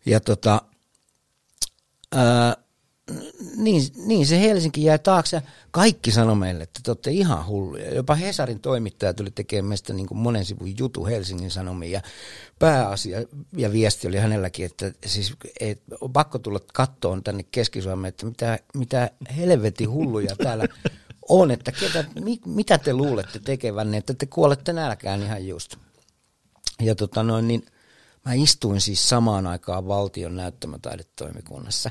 Ja 0.07 0.21
tota, 0.21 0.63
ää, 2.13 2.57
niin, 3.57 3.83
niin 4.07 4.27
se 4.27 4.41
Helsinki 4.41 4.85
jäi 4.85 4.99
taakse. 4.99 5.43
Kaikki 5.71 6.11
sanoi 6.11 6.37
meille, 6.37 6.63
että 6.63 6.81
te 6.83 6.91
olette 6.91 7.11
ihan 7.11 7.47
hulluja. 7.47 7.95
Jopa 7.95 8.15
Hesarin 8.15 8.61
toimittaja 8.61 9.15
tuli 9.15 9.31
tekemään 9.31 9.69
meistä 9.69 9.93
niin 9.93 10.07
kuin 10.07 10.19
monen 10.19 10.45
sivun 10.45 10.79
jutu 10.79 11.07
Helsingin 11.07 11.51
Sanomiin. 11.51 11.93
Ja 11.93 12.01
pääasia 12.59 13.25
ja 13.57 13.73
viesti 13.73 14.09
oli 14.09 14.17
hänelläkin, 14.17 14.67
että 14.67 14.93
siis 15.07 15.35
et, 15.61 15.83
on 16.01 16.13
pakko 16.13 16.39
tulla 16.39 16.61
kattoon 16.73 17.25
tänne 17.25 17.43
keski 17.43 17.79
että 18.09 18.27
mitä, 18.27 18.59
mitä 18.75 19.11
helvetin 19.37 19.91
hulluja 19.91 20.37
täällä 20.37 20.65
on, 21.31 21.51
että 21.51 21.73
ketä, 21.73 22.05
mi, 22.21 22.41
mitä 22.47 22.79
te 22.79 22.93
luulette 22.93 23.39
tekevänne, 23.39 23.97
että 23.97 24.15
te 24.15 24.27
kuolette 24.27 24.73
nälkään 24.73 25.23
ihan 25.23 25.47
just. 25.47 25.77
Ja 26.81 26.95
tota 26.95 27.23
noin, 27.23 27.49
niin 27.49 27.67
mä 28.25 28.35
istuin 28.35 28.81
siis 28.81 29.09
samaan 29.09 29.47
aikaan 29.47 29.89
valtion 29.89 30.37
näyttämötaidetoimikunnassa. 30.37 31.91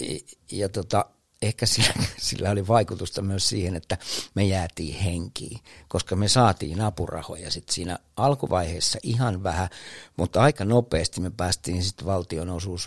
Ja, 0.00 0.06
ja 0.52 0.68
tota, 0.68 1.04
ehkä 1.42 1.66
sillä, 1.66 1.94
sillä 2.18 2.50
oli 2.50 2.68
vaikutusta 2.68 3.22
myös 3.22 3.48
siihen, 3.48 3.76
että 3.76 3.98
me 4.34 4.44
jäätiin 4.44 4.94
henkiin, 4.94 5.60
koska 5.88 6.16
me 6.16 6.28
saatiin 6.28 6.80
apurahoja 6.80 7.50
sitten 7.50 7.74
siinä 7.74 7.98
alkuvaiheessa 8.16 8.98
ihan 9.02 9.42
vähän, 9.42 9.68
mutta 10.16 10.42
aika 10.42 10.64
nopeasti 10.64 11.20
me 11.20 11.30
päästiin 11.30 11.82
sitten 11.82 12.06
valtion 12.06 12.50
osuus, 12.50 12.86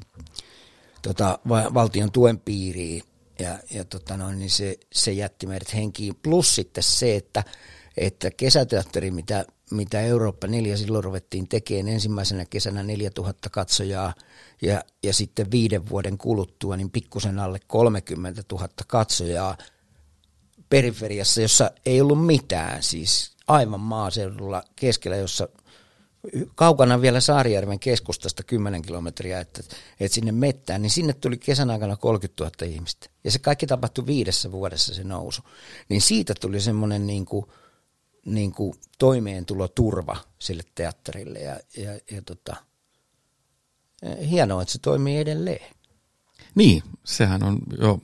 tota, 1.01 1.39
valtion 1.49 2.11
tuen 2.11 2.39
piiriin 2.39 3.03
ja, 3.39 3.59
ja 3.71 3.85
tota 3.85 4.17
noin, 4.17 4.39
niin 4.39 4.49
se, 4.49 4.77
se 4.93 5.11
jätti 5.11 5.47
meidät 5.47 5.73
henkiin. 5.73 6.15
Plus 6.15 6.55
sitten 6.55 6.83
se, 6.83 7.15
että, 7.15 7.43
että 7.97 8.31
kesäteatteri, 8.31 9.11
mitä, 9.11 9.45
mitä 9.71 10.01
Eurooppa 10.01 10.47
4 10.47 10.77
silloin 10.77 11.03
ruvettiin 11.03 11.47
tekemään 11.47 11.87
ensimmäisenä 11.87 12.45
kesänä 12.45 12.83
4000 12.83 13.49
katsojaa 13.49 14.13
ja, 14.61 14.83
ja 15.03 15.13
sitten 15.13 15.51
viiden 15.51 15.89
vuoden 15.89 16.17
kuluttua 16.17 16.77
niin 16.77 16.91
pikkusen 16.91 17.39
alle 17.39 17.59
30 17.67 18.43
000 18.51 18.67
katsojaa 18.87 19.57
periferiassa, 20.69 21.41
jossa 21.41 21.71
ei 21.85 22.01
ollut 22.01 22.25
mitään, 22.25 22.83
siis 22.83 23.31
aivan 23.47 23.79
maaseudulla 23.79 24.63
keskellä, 24.75 25.17
jossa 25.17 25.49
kaukana 26.55 27.01
vielä 27.01 27.19
Saarijärven 27.19 27.79
keskustasta 27.79 28.43
10 28.43 28.81
kilometriä, 28.81 29.39
että, 29.39 29.63
että 29.99 30.15
sinne 30.15 30.31
mettään, 30.31 30.81
niin 30.81 30.89
sinne 30.89 31.13
tuli 31.13 31.37
kesän 31.37 31.69
aikana 31.69 31.95
30 31.95 32.43
000 32.43 32.73
ihmistä. 32.73 33.09
Ja 33.23 33.31
se 33.31 33.39
kaikki 33.39 33.67
tapahtui 33.67 34.05
viidessä 34.05 34.51
vuodessa 34.51 34.93
se 34.93 35.03
nousu. 35.03 35.41
Niin 35.89 36.01
siitä 36.01 36.33
tuli 36.41 36.61
semmoinen 36.61 37.07
niin 37.07 37.25
kuin, 37.25 37.45
niin 38.25 38.51
kuin 38.51 38.73
toimeentuloturva 38.97 40.17
sille 40.39 40.63
teatterille 40.75 41.39
ja, 41.39 41.59
ja, 41.77 41.91
ja 42.11 42.21
tota, 42.21 42.55
hienoa, 44.29 44.61
että 44.61 44.71
se 44.71 44.79
toimii 44.79 45.17
edelleen. 45.17 45.75
Niin, 46.55 46.83
sehän 47.05 47.43
on 47.43 47.59
jo 47.81 47.99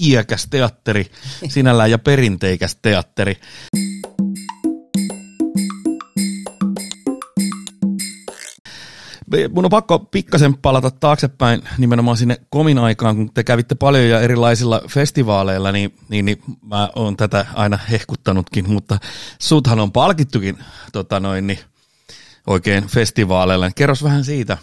iäkäs 0.00 0.46
teatteri 0.50 1.10
sinällään 1.48 1.90
ja 1.90 1.98
perinteikäs 1.98 2.76
teatteri. 2.82 3.36
Mun 9.52 9.64
on 9.64 9.70
pakko 9.70 9.98
pikkasen 9.98 10.58
palata 10.58 10.90
taaksepäin 10.90 11.62
nimenomaan 11.78 12.16
sinne 12.16 12.36
komin 12.50 12.78
aikaan, 12.78 13.16
kun 13.16 13.32
te 13.34 13.44
kävitte 13.44 13.74
paljon 13.74 14.08
ja 14.08 14.20
erilaisilla 14.20 14.82
festivaaleilla, 14.88 15.72
niin, 15.72 15.94
niin, 16.08 16.24
niin 16.24 16.42
mä 16.62 16.90
oon 16.96 17.16
tätä 17.16 17.46
aina 17.54 17.76
hehkuttanutkin, 17.76 18.70
mutta 18.70 18.98
suthan 19.38 19.80
on 19.80 19.92
palkittukin 19.92 20.58
tota 20.92 21.20
noin, 21.20 21.46
niin, 21.46 21.58
oikein 22.46 22.86
festivaaleilla. 22.86 23.70
Kerros 23.70 24.02
vähän 24.02 24.24
siitä. 24.24 24.58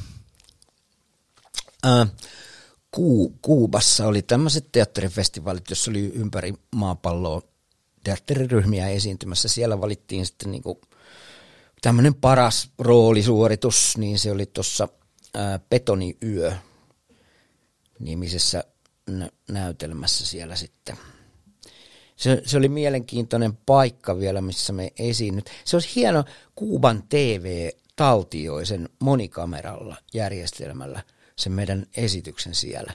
Äh, 1.86 2.12
Ku, 2.92 3.30
Kuubassa 3.42 4.08
oli 4.08 4.22
tämmöiset 4.22 4.72
teatterifestivaalit, 4.72 5.70
jossa 5.70 5.92
oli 5.92 6.12
ympäri 6.16 6.54
maapalloa 6.76 7.42
teatteriryhmiä 8.04 8.88
esiintymässä. 8.88 9.48
Siellä 9.48 9.82
valittiin 9.82 10.26
sitten 10.26 10.52
niinku 10.52 10.82
tämmöinen 11.81 12.15
paras 12.15 12.69
roolisuoritus, 12.79 13.98
niin 13.98 14.19
se 14.19 14.31
oli 14.31 14.45
tuossa 14.45 14.88
Betoniyö 15.69 16.53
nimisessä 18.00 18.63
nä- 19.09 19.31
näytelmässä 19.51 20.25
siellä 20.25 20.55
sitten. 20.55 20.98
Se, 22.15 22.41
se 22.45 22.57
oli 22.57 22.69
mielenkiintoinen 22.69 23.57
paikka 23.65 24.19
vielä, 24.19 24.41
missä 24.41 24.74
me 24.74 24.93
esiinnyt. 25.00 25.50
Se 25.65 25.75
olisi 25.75 25.95
hieno 25.95 26.24
Kuuban 26.55 27.03
TV 27.09 27.69
taltioisen 27.95 28.89
monikameralla 29.00 29.95
järjestelmällä 30.13 31.03
sen 31.36 31.51
meidän 31.51 31.86
esityksen 31.98 32.55
siellä, 32.55 32.93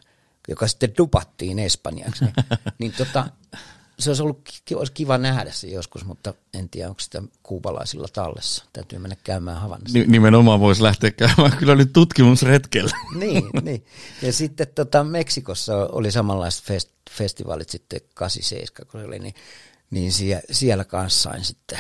joka 0.49 0.69
sitten 0.69 0.95
dupattiin 0.99 1.59
espanjaksi. 1.59 2.25
Niin, 2.25 2.35
niin 2.79 2.93
tota, 2.93 3.27
se 4.05 4.11
olisi 4.11 4.23
ollut 4.23 4.49
olisi 4.75 4.93
kiva 4.93 5.19
nähdä 5.19 5.51
se 5.51 5.69
joskus, 5.69 6.05
mutta 6.05 6.35
en 6.55 6.69
tiedä, 6.69 6.89
onko 6.89 7.01
sitä 7.01 7.23
kuupalaisilla 7.43 8.09
tallessa. 8.13 8.65
Täytyy 8.73 8.99
mennä 8.99 9.17
käymään 9.25 9.61
Havannassa. 9.61 9.99
Nimenomaan 10.07 10.61
voisi 10.61 10.83
lähteä 10.83 11.11
käymään 11.11 11.57
kyllä 11.59 11.75
nyt 11.75 11.93
tutkimusretkellä. 11.93 12.97
niin, 13.21 13.45
niin. 13.63 13.85
Ja 14.23 14.33
sitten 14.33 14.67
tota, 14.75 15.05
Meksikossa 15.05 15.77
oli 15.77 16.11
samanlaiset 16.11 16.65
fest, 16.65 16.91
festivaalit 17.11 17.71
sitten 17.71 18.01
87, 18.15 18.91
kun 18.91 19.01
oli, 19.01 19.19
niin, 19.19 19.35
niin 19.91 20.13
siellä, 20.13 20.43
siellä 20.51 20.85
kanssa 20.85 21.31
sain 21.31 21.45
sitten 21.45 21.79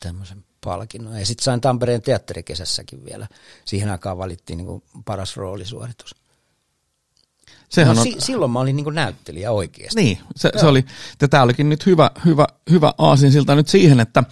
tämmöisen 0.00 0.44
palkinnon. 0.64 1.18
Ja 1.18 1.26
sitten 1.26 1.44
sain 1.44 1.60
Tampereen 1.60 2.02
teatterikesässäkin 2.02 3.04
vielä. 3.04 3.28
Siihen 3.64 3.90
aikaan 3.90 4.18
valittiin 4.18 4.56
niin 4.56 4.82
paras 5.04 5.36
roolisuoritus. 5.36 6.21
Sehän 7.72 7.96
no, 7.96 8.02
on... 8.02 8.06
si- 8.08 8.16
silloin 8.18 8.50
mä 8.50 8.60
olin 8.60 8.76
niin 8.76 8.94
näyttelijä 8.94 9.50
oikeasti. 9.50 10.00
Niin, 10.00 10.18
se, 10.36 10.52
se 10.60 10.66
oli, 10.66 10.84
tämä 11.30 11.42
olikin 11.42 11.68
nyt 11.68 11.86
hyvä, 11.86 12.10
hyvä, 12.24 12.46
hyvä 12.70 12.94
aasinsilta 12.98 13.54
nyt 13.54 13.68
siihen, 13.68 14.00
että 14.00 14.24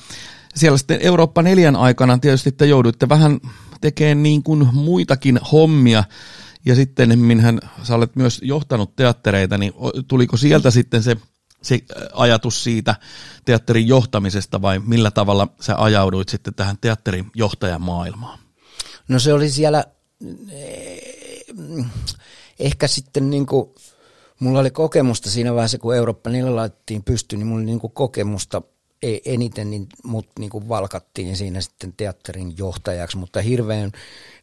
siellä 0.54 0.78
sitten 0.78 0.98
Eurooppa 1.02 1.42
neljän 1.42 1.76
aikana 1.76 2.18
tietysti 2.18 2.52
te 2.52 2.66
jouduitte 2.66 3.08
vähän 3.08 3.40
tekemään 3.80 4.22
niin 4.22 4.42
kuin 4.42 4.68
muitakin 4.72 5.40
hommia, 5.52 6.04
ja 6.64 6.74
sitten 6.74 7.18
minhän 7.18 7.60
sä 7.82 7.94
olet 7.94 8.16
myös 8.16 8.40
johtanut 8.42 8.96
teattereita, 8.96 9.58
niin 9.58 9.72
tuliko 10.08 10.36
sieltä 10.36 10.70
sitten 10.70 11.02
se, 11.02 11.16
se 11.62 11.78
ajatus 12.12 12.64
siitä 12.64 12.94
teatterin 13.44 13.88
johtamisesta 13.88 14.62
vai 14.62 14.78
millä 14.78 15.10
tavalla 15.10 15.48
sä 15.60 15.82
ajauduit 15.82 16.28
sitten 16.28 16.54
tähän 16.54 16.76
teatterin 16.80 17.30
johtajan 17.34 17.82
maailmaan? 17.82 18.38
No 19.08 19.18
se 19.18 19.32
oli 19.32 19.50
siellä 19.50 19.84
ehkä 22.60 22.88
sitten 22.88 23.30
niin 23.30 23.46
kuin, 23.46 23.74
mulla 24.40 24.58
oli 24.58 24.70
kokemusta 24.70 25.30
siinä 25.30 25.54
vaiheessa, 25.54 25.78
kun 25.78 25.96
Eurooppa 25.96 26.30
niillä 26.30 26.56
laitettiin 26.56 27.02
pystyyn, 27.02 27.38
niin 27.38 27.46
mulla 27.46 27.58
oli 27.58 27.66
niin 27.66 27.80
kuin 27.80 27.92
kokemusta 27.92 28.62
e, 29.02 29.18
eniten, 29.24 29.70
niin 29.70 29.86
mut 30.04 30.28
niin 30.38 30.50
kuin 30.50 30.68
valkattiin 30.68 31.36
siinä 31.36 31.60
sitten 31.60 31.94
teatterin 31.96 32.54
johtajaksi, 32.58 33.16
mutta 33.16 33.40
hirveän 33.40 33.92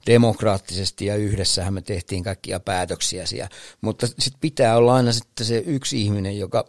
demokraattisesti 0.07 1.05
ja 1.05 1.15
yhdessähän 1.15 1.73
me 1.73 1.81
tehtiin 1.81 2.23
kaikkia 2.23 2.59
päätöksiä 2.59 3.25
siellä. 3.25 3.49
Mutta 3.81 4.07
sitten 4.07 4.41
pitää 4.41 4.77
olla 4.77 4.95
aina 4.95 5.11
sitten 5.11 5.45
se 5.45 5.63
yksi 5.65 6.01
ihminen, 6.01 6.39
joka, 6.39 6.65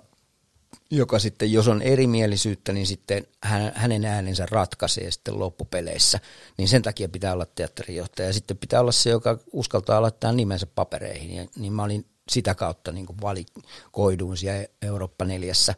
joka 0.90 1.18
sitten, 1.18 1.52
jos 1.52 1.68
on 1.68 1.82
erimielisyyttä, 1.82 2.72
niin 2.72 2.86
sitten 2.86 3.26
hän, 3.42 3.72
hänen 3.74 4.04
äänensä 4.04 4.46
ratkaisee 4.50 5.10
sitten 5.10 5.38
loppupeleissä. 5.38 6.20
Niin 6.58 6.68
sen 6.68 6.82
takia 6.82 7.08
pitää 7.08 7.32
olla 7.32 7.46
teatterijohtaja. 7.46 8.28
Ja 8.28 8.32
sitten 8.32 8.56
pitää 8.56 8.80
olla 8.80 8.92
se, 8.92 9.10
joka 9.10 9.38
uskaltaa 9.52 10.02
laittaa 10.02 10.32
nimensä 10.32 10.66
papereihin. 10.66 11.36
Ja, 11.36 11.46
niin 11.56 11.72
mä 11.72 11.82
olin 11.82 12.06
sitä 12.30 12.54
kautta 12.54 12.92
niin 12.92 13.06
kuin 13.06 13.20
valikoiduun 13.20 14.36
siellä 14.36 14.66
Eurooppa 14.82 15.24
neljässä 15.24 15.74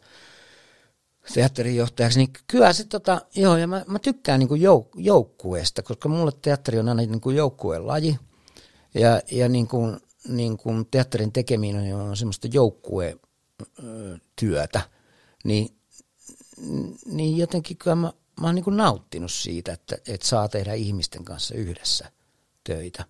teatterijohtajaksi, 1.33 2.19
niin 2.19 2.29
kyllä 2.47 2.73
se 2.73 2.85
tota, 2.85 3.21
joo, 3.35 3.57
ja 3.57 3.67
mä, 3.67 3.85
mä 3.87 3.99
tykkään 3.99 4.39
niin 4.39 4.47
kuin 4.47 4.61
jouk- 4.61 4.95
joukkueesta, 4.95 5.83
koska 5.83 6.09
mulle 6.09 6.31
teatteri 6.41 6.79
on 6.79 6.89
aina 6.89 7.01
niin 7.01 7.21
kuin 7.21 7.35
joukkueen 7.35 7.87
laji, 7.87 8.19
ja, 8.93 9.21
ja 9.31 9.49
niin 9.49 9.67
kuin, 9.67 9.97
niin 10.27 10.57
kuin 10.57 10.85
teatterin 10.91 11.31
tekeminen 11.31 11.95
on 11.95 12.17
semmoista 12.17 12.47
joukkuetyötä, 12.53 14.81
niin, 15.43 15.77
niin 17.05 17.37
jotenkin 17.37 17.77
kyllä 17.77 17.95
mä, 17.95 18.13
mä 18.41 18.47
oon 18.47 18.55
niin 18.55 18.63
kuin 18.63 18.77
nauttinut 18.77 19.31
siitä, 19.31 19.73
että, 19.73 19.97
että 20.07 20.27
saa 20.27 20.49
tehdä 20.49 20.73
ihmisten 20.73 21.25
kanssa 21.25 21.55
yhdessä 21.55 22.11
töitä. 22.63 23.05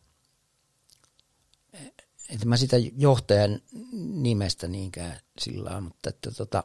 Että 2.30 2.46
mä 2.46 2.58
sitä 2.58 2.78
johtajan 2.98 3.62
nimestä 4.13 4.67
niinkään 4.67 5.20
sillä 5.39 5.82
mutta 5.82 6.10
että 6.10 6.32
tota, 6.32 6.63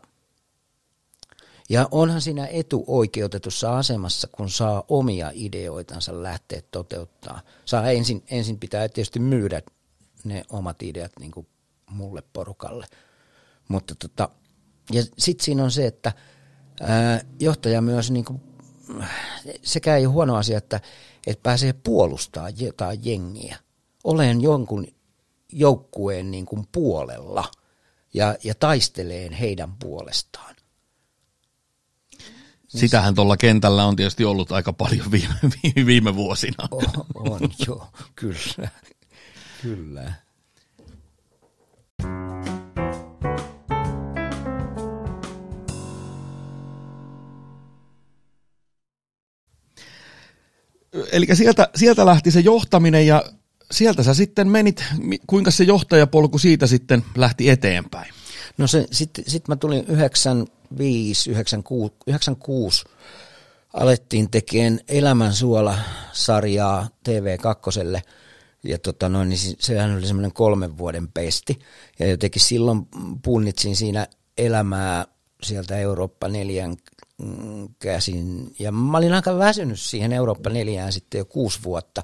ja 1.68 1.88
onhan 1.90 2.20
siinä 2.20 2.46
etuoikeutetussa 2.46 3.78
asemassa, 3.78 4.28
kun 4.32 4.50
saa 4.50 4.84
omia 4.88 5.30
ideoitansa 5.34 6.22
lähteä 6.22 6.62
toteuttaa. 6.70 7.40
Saa 7.64 7.90
ensin, 7.90 8.24
ensin 8.30 8.58
pitää 8.58 8.88
tietysti 8.88 9.18
myydä 9.18 9.62
ne 10.24 10.44
omat 10.48 10.82
ideat 10.82 11.12
niin 11.20 11.30
kuin 11.30 11.46
mulle 11.90 12.22
porukalle. 12.32 12.86
Mutta 13.68 13.94
tota, 13.94 14.28
ja 14.92 15.02
sitten 15.18 15.44
siinä 15.44 15.64
on 15.64 15.70
se, 15.70 15.86
että 15.86 16.12
ää, 16.80 17.20
johtaja 17.40 17.80
myös, 17.80 18.10
niin 18.10 18.24
kuin, 18.24 18.40
sekä 19.62 19.96
ei 19.96 20.04
huono 20.04 20.36
asia, 20.36 20.58
että, 20.58 20.80
että 21.26 21.42
pääsee 21.42 21.72
puolustamaan 21.72 22.52
jotain 22.60 23.00
jengiä. 23.02 23.56
Olen 24.04 24.40
jonkun 24.40 24.86
joukkueen 25.52 26.30
niin 26.30 26.46
kuin 26.46 26.66
puolella 26.72 27.50
ja, 28.14 28.36
ja 28.44 28.54
taisteleen 28.54 29.32
heidän 29.32 29.72
puolestaan. 29.72 30.56
Sitähän 32.68 33.14
tuolla 33.14 33.36
kentällä 33.36 33.84
on 33.84 33.96
tietysti 33.96 34.24
ollut 34.24 34.52
aika 34.52 34.72
paljon 34.72 35.10
viime, 35.10 35.34
viime 35.86 36.14
vuosina. 36.14 36.68
On, 36.70 37.06
on 37.14 37.40
joo, 37.66 37.86
kyllä. 38.14 38.68
kyllä. 39.62 40.12
Eli 51.12 51.26
sieltä, 51.34 51.68
sieltä 51.74 52.06
lähti 52.06 52.30
se 52.30 52.40
johtaminen 52.40 53.06
ja 53.06 53.24
sieltä 53.70 54.02
sä 54.02 54.14
sitten 54.14 54.48
menit, 54.48 54.84
kuinka 55.26 55.50
se 55.50 55.64
johtajapolku 55.64 56.38
siitä 56.38 56.66
sitten 56.66 57.04
lähti 57.16 57.50
eteenpäin? 57.50 58.14
No 58.58 58.66
sitten 58.66 59.24
sit 59.26 59.48
mä 59.48 59.56
tulin 59.56 59.84
95, 59.88 61.30
96, 61.30 61.94
96 62.06 62.84
alettiin 63.72 64.30
tekemään 64.30 64.80
Elämän 64.88 65.32
suola-sarjaa 65.32 66.88
TV2 67.08 68.00
ja 68.62 68.78
tota 68.78 69.08
noin, 69.08 69.28
niin 69.28 69.56
sehän 69.58 69.96
oli 69.96 70.06
semmoinen 70.06 70.32
kolmen 70.32 70.78
vuoden 70.78 71.08
pesti. 71.08 71.58
Ja 71.98 72.06
jotenkin 72.06 72.42
silloin 72.42 72.88
punnitsin 73.22 73.76
siinä 73.76 74.06
elämää 74.38 75.06
sieltä 75.42 75.78
Eurooppa 75.78 76.28
neljän 76.28 76.76
käsin. 77.78 78.54
Ja 78.58 78.72
mä 78.72 78.98
olin 78.98 79.12
aika 79.12 79.38
väsynyt 79.38 79.80
siihen 79.80 80.12
Eurooppa 80.12 80.50
neljään 80.50 80.92
sitten 80.92 81.18
jo 81.18 81.24
kuusi 81.24 81.58
vuotta. 81.64 82.02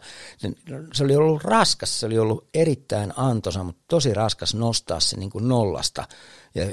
Se 0.94 1.04
oli 1.04 1.16
ollut 1.16 1.44
raskas, 1.44 2.00
se 2.00 2.06
oli 2.06 2.18
ollut 2.18 2.48
erittäin 2.54 3.12
antoisa, 3.16 3.64
mutta 3.64 3.82
tosi 3.88 4.14
raskas 4.14 4.54
nostaa 4.54 5.00
se 5.00 5.16
niin 5.16 5.30
kuin 5.30 5.48
nollasta 5.48 6.08
ja 6.54 6.64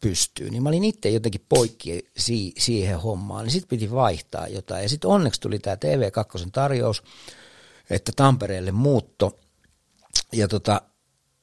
pystyy. 0.00 0.50
Niin 0.50 0.62
mä 0.62 0.68
olin 0.68 0.84
itse 0.84 1.10
jotenkin 1.10 1.44
poikki 1.48 2.10
si- 2.16 2.54
siihen 2.58 3.00
hommaan, 3.00 3.44
niin 3.44 3.52
sitten 3.52 3.78
piti 3.78 3.90
vaihtaa 3.90 4.48
jotain. 4.48 4.82
Ja 4.82 4.88
sitten 4.88 5.10
onneksi 5.10 5.40
tuli 5.40 5.58
tämä 5.58 5.76
TV2 5.76 6.50
tarjous, 6.52 7.02
että 7.90 8.12
Tampereelle 8.16 8.72
muutto. 8.72 9.38
Ja 10.32 10.48
tota, 10.48 10.82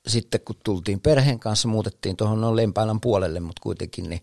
sitten 0.07 0.41
kun 0.41 0.55
tultiin 0.63 0.99
perheen 0.99 1.39
kanssa, 1.39 1.67
muutettiin 1.67 2.17
tuohon 2.17 2.41
no 2.41 2.55
Lempäälän 2.55 2.99
puolelle, 2.99 3.39
mutta 3.39 3.61
kuitenkin, 3.61 4.09
niin 4.09 4.21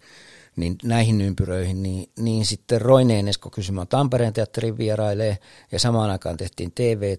niin 0.61 0.79
näihin 0.83 1.21
ympyröihin, 1.21 1.83
niin, 1.83 2.11
niin 2.19 2.47
sitten 2.47 2.81
Roineen 2.81 3.29
Esko 3.29 3.51
kysymään 3.51 3.89
Tampereen 3.89 4.33
teatterin 4.33 4.79
vierailee, 4.79 5.39
ja 5.73 5.79
samaan 5.79 6.11
aikaan 6.11 6.37
tehtiin 6.37 6.73
TV, 6.73 7.17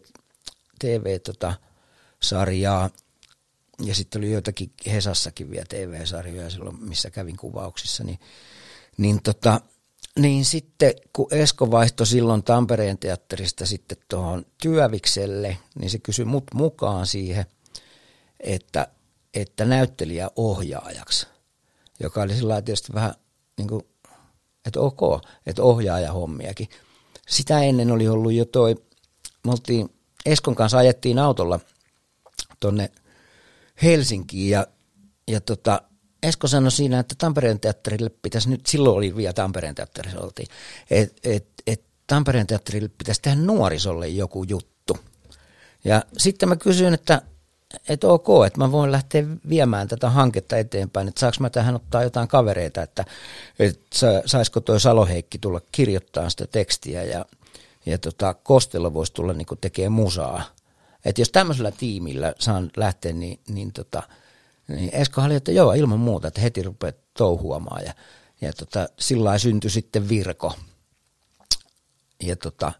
TV-sarjaa, 0.80 2.90
tota, 2.90 3.02
ja 3.86 3.96
sitten 3.96 4.20
oli 4.20 4.32
joitakin 4.32 4.72
Hesassakin 4.86 5.52
vielä 5.52 5.66
TV-sarjoja 5.70 6.50
silloin, 6.50 6.84
missä 6.84 7.10
kävin 7.10 7.38
kuvauksissa, 7.38 8.04
niin, 8.04 8.20
niin, 8.98 9.24
tota, 9.24 9.62
niin 10.20 10.46
sitten 10.46 10.94
kun 11.14 11.28
Esko 11.32 11.72
vaihtoi 11.72 12.08
silloin 12.08 12.44
Tampereen 12.44 12.98
teatterista 12.98 13.66
sitten 13.66 13.98
tuohon 14.08 14.46
Työvikselle, 14.62 15.58
niin 15.80 15.90
se 15.90 16.00
kysyi 16.00 16.26
mut 16.26 16.44
mukaan 16.54 17.08
siihen, 17.08 17.46
että, 18.40 18.88
että 19.34 19.66
näyttelijä 19.66 20.30
ohjaajaksi, 20.36 21.28
joka 22.00 22.22
oli 22.22 22.36
sillä 22.36 22.62
tietysti 22.62 22.94
vähän 22.94 23.14
niin 23.62 23.70
kuin, 23.70 23.86
että 24.66 24.80
ok, 24.80 25.22
että 25.46 25.64
ohjaaja 25.64 26.14
hommiakin. 26.14 26.70
Sitä 27.28 27.64
ennen 27.64 27.92
oli 27.92 28.08
ollut 28.08 28.34
jo 28.34 28.46
toi, 28.46 28.76
me 29.46 29.52
oltiin, 29.52 29.90
Eskon 30.26 30.56
kanssa 30.56 30.78
ajettiin 30.78 31.20
autolla 31.20 31.60
tonne 32.60 32.92
Helsinkiin 33.84 34.50
ja, 34.50 34.68
ja 35.28 35.42
tota, 35.42 35.82
Esko 36.24 36.48
sanoi 36.48 36.72
siinä, 36.72 37.00
että 37.00 37.16
Tampereen 37.18 37.60
teatterille 37.60 38.10
pitäisi 38.10 38.50
nyt, 38.50 38.66
silloin 38.66 38.98
oli 38.98 39.16
vielä 39.16 39.34
Tampereen 39.34 39.76
teatterissa 39.76 40.20
oltiin, 40.20 40.48
että 40.92 41.30
et, 41.30 41.48
et 41.68 41.84
Tampereen 42.08 42.48
teatterille 42.48 42.90
pitäisi 42.98 43.22
tehdä 43.22 43.42
nuorisolle 43.42 44.08
joku 44.08 44.44
juttu. 44.44 44.98
Ja 45.84 46.04
sitten 46.18 46.50
mä 46.50 46.56
kysyin, 46.56 46.94
että 46.94 47.22
että 47.90 48.08
ok, 48.08 48.28
että 48.48 48.60
mä 48.60 48.72
voin 48.72 48.92
lähteä 48.92 49.24
viemään 49.50 49.88
tätä 49.88 50.10
hanketta 50.10 50.58
eteenpäin, 50.58 51.08
että 51.08 51.20
saanko 51.20 51.38
mä 51.40 51.50
tähän 51.50 51.76
ottaa 51.76 52.04
jotain 52.04 52.28
kavereita, 52.28 52.82
että, 52.82 53.06
että 53.60 54.22
saisiko 54.26 54.60
toi 54.60 54.80
Saloheikki 54.80 55.38
tulla 55.38 55.62
kirjoittaa 55.72 56.30
sitä 56.30 56.48
tekstiä 56.48 57.04
ja, 57.04 57.26
ja 57.86 57.98
tota, 57.98 58.34
Kostelo 58.34 58.94
voisi 58.94 59.14
tulla 59.14 59.34
niin 59.34 59.48
tekemään 59.62 59.92
musaa. 59.92 60.44
Että 61.06 61.22
jos 61.22 61.30
tämmöisellä 61.30 61.72
tiimillä 61.72 62.34
saan 62.40 62.72
lähteä, 62.78 63.14
niin, 63.14 63.40
niin, 63.48 63.74
tota, 63.74 64.04
niin 64.68 64.90
Esko 64.94 65.22
oli, 65.22 65.36
että 65.36 65.52
joo, 65.52 65.74
ilman 65.74 66.00
muuta, 66.00 66.28
että 66.28 66.42
heti 66.42 66.64
rupeat 66.64 66.96
touhuamaan 67.14 67.86
ja, 67.86 67.94
ja 68.42 68.54
tota, 68.54 68.90
sillä 69.00 69.38
syntyi 69.38 69.70
sitten 69.70 70.10
Virko. 70.10 70.54
Ja 72.24 72.36
tota, 72.36 72.72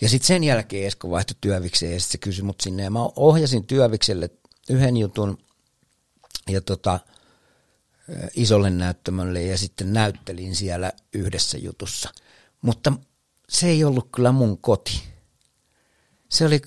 ja 0.00 0.08
sitten 0.08 0.26
sen 0.26 0.44
jälkeen 0.44 0.86
Esko 0.86 1.10
vaihtoi 1.10 1.36
työvikseen 1.40 1.92
ja 1.92 2.00
sitten 2.00 2.12
se 2.12 2.18
kysyi 2.18 2.44
mut 2.44 2.60
sinne. 2.60 2.82
Ja 2.82 2.90
mä 2.90 3.00
ohjasin 3.16 3.66
työvikselle 3.66 4.30
yhden 4.70 4.96
jutun 4.96 5.38
ja 6.48 6.60
tota, 6.60 7.00
isolle 8.34 8.70
näyttämölle 8.70 9.42
ja 9.42 9.58
sitten 9.58 9.92
näyttelin 9.92 10.56
siellä 10.56 10.92
yhdessä 11.12 11.58
jutussa. 11.58 12.10
Mutta 12.62 12.92
se 13.48 13.66
ei 13.66 13.84
ollut 13.84 14.08
kyllä 14.14 14.32
mun 14.32 14.58
koti. 14.58 15.02
Se 16.28 16.46
oli, 16.46 16.62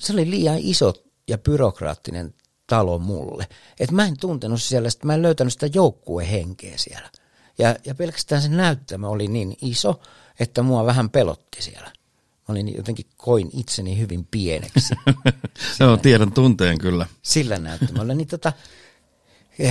se 0.00 0.12
oli 0.12 0.30
liian 0.30 0.58
iso 0.58 0.94
ja 1.28 1.38
byrokraattinen 1.38 2.34
talo 2.66 2.98
mulle. 2.98 3.46
Et 3.80 3.90
mä 3.90 4.06
en 4.06 4.16
tuntenut 4.20 4.62
siellä, 4.62 4.88
että 4.88 5.06
mä 5.06 5.14
en 5.14 5.22
löytänyt 5.22 5.52
sitä 5.52 5.66
joukkuehenkeä 5.74 6.78
siellä. 6.78 7.10
Ja, 7.58 7.76
ja 7.84 7.94
pelkästään 7.94 8.42
se 8.42 8.48
näyttämä 8.48 9.08
oli 9.08 9.28
niin 9.28 9.56
iso, 9.62 10.00
että 10.40 10.62
mua 10.62 10.86
vähän 10.86 11.10
pelotti 11.10 11.62
siellä. 11.62 11.92
Mä 12.48 12.52
olin 12.52 12.76
jotenkin 12.76 13.06
koin 13.16 13.50
itseni 13.52 13.98
hyvin 13.98 14.26
pieneksi. 14.30 14.94
Joo, 15.80 15.96
tiedän 15.96 16.32
tunteen 16.32 16.78
kyllä. 16.78 17.06
Sillä 17.22 17.58
näyttämällä. 17.58 18.14
Niin 18.14 18.28
tota, 18.28 18.52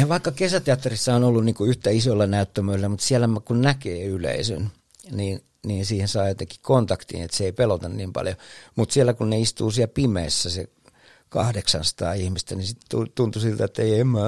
vaikka 0.08 0.32
kesäteatterissa 0.32 1.16
on 1.16 1.24
ollut 1.24 1.46
niinku 1.46 1.66
yhtä 1.66 1.90
isolla 1.90 2.28
näyttämöllä, 2.28 2.90
mutta 2.90 3.06
siellä 3.06 3.30
kun 3.46 3.62
näkee 3.62 4.06
yleisön, 4.06 4.72
niin, 5.12 5.44
niin 5.66 5.86
siihen 5.86 6.08
saa 6.08 6.28
jotenkin 6.28 6.60
kontaktiin, 6.62 7.24
että 7.24 7.38
se 7.38 7.46
ei 7.46 7.52
pelota 7.52 7.90
niin 7.90 8.14
paljon. 8.14 8.36
Mutta 8.76 8.94
siellä 8.94 9.14
kun 9.14 9.30
ne 9.30 9.40
istuu 9.40 9.72
siellä 9.72 9.92
pimeässä, 9.94 10.50
se 10.50 10.68
800 11.30 12.14
ihmistä, 12.14 12.56
niin 12.56 12.68
sitten 12.68 13.00
tuntui 13.16 13.42
siltä, 13.42 13.66
että 13.66 13.82
ei, 13.82 14.00
en 14.00 14.08
mä 14.08 14.20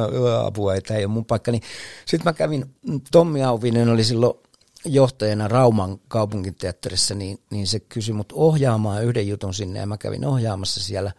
apua, 0.45 0.75
että 0.75 0.95
ei 0.95 1.05
ole 1.05 1.13
mun 1.13 1.25
paikka. 1.25 1.51
Niin 1.51 1.63
sitten 2.05 2.25
mä 2.25 2.33
kävin, 2.33 2.65
Tommi 3.11 3.43
Auvinen 3.43 3.89
oli 3.89 4.03
silloin 4.03 4.37
johtajana 4.85 5.47
Rauman 5.47 5.99
kaupunginteatterissa, 6.07 7.15
niin, 7.15 7.39
niin 7.51 7.67
se 7.67 7.79
kysyi 7.79 8.13
mut 8.13 8.31
ohjaamaan 8.31 9.03
yhden 9.03 9.27
jutun 9.27 9.53
sinne 9.53 9.79
ja 9.79 9.85
mä 9.85 9.97
kävin 9.97 10.25
ohjaamassa 10.25 10.83
siellä 10.83 11.11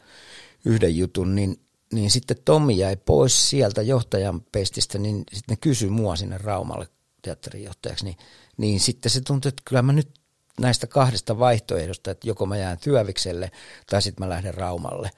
yhden 0.64 0.96
jutun, 0.96 1.34
niin, 1.34 1.60
niin 1.92 2.10
sitten 2.10 2.36
Tommi 2.44 2.78
jäi 2.78 2.96
pois 2.96 3.50
sieltä 3.50 3.82
johtajan 3.82 4.40
pestistä, 4.40 4.98
niin 4.98 5.16
sitten 5.18 5.52
ne 5.52 5.56
kysyi 5.56 5.90
mua 5.90 6.16
sinne 6.16 6.38
Raumalle 6.38 6.88
teatterijohtajaksi, 7.22 8.04
niin, 8.04 8.16
niin 8.56 8.80
sitten 8.80 9.10
se 9.10 9.20
tuntui, 9.20 9.48
että 9.48 9.62
kyllä 9.64 9.82
mä 9.82 9.92
nyt 9.92 10.08
näistä 10.60 10.86
kahdesta 10.86 11.38
vaihtoehdosta, 11.38 12.10
että 12.10 12.28
joko 12.28 12.46
mä 12.46 12.56
jään 12.56 12.78
työvikselle 12.78 13.50
tai 13.90 14.02
sitten 14.02 14.26
mä 14.26 14.30
lähden 14.30 14.54
Raumalle, 14.54 15.10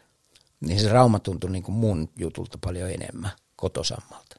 niin 0.61 0.81
se 0.81 0.89
Rauma 0.89 1.19
tuntui 1.19 1.51
niin 1.51 1.63
kuin 1.63 1.75
mun 1.75 2.09
jutulta 2.17 2.59
paljon 2.65 2.91
enemmän 2.91 3.31
kotosammalta. 3.57 4.37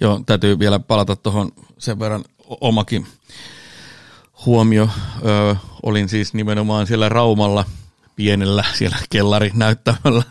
Joo, 0.00 0.20
täytyy 0.26 0.58
vielä 0.58 0.78
palata 0.78 1.16
tuohon 1.16 1.52
sen 1.78 1.98
verran 1.98 2.24
omakin 2.60 3.06
huomio. 4.46 4.88
Ö, 5.26 5.56
olin 5.82 6.08
siis 6.08 6.34
nimenomaan 6.34 6.86
siellä 6.86 7.08
Raumalla 7.08 7.64
pienellä 8.16 8.64
siellä 8.74 8.96
kellarinäyttämällä 9.10 10.22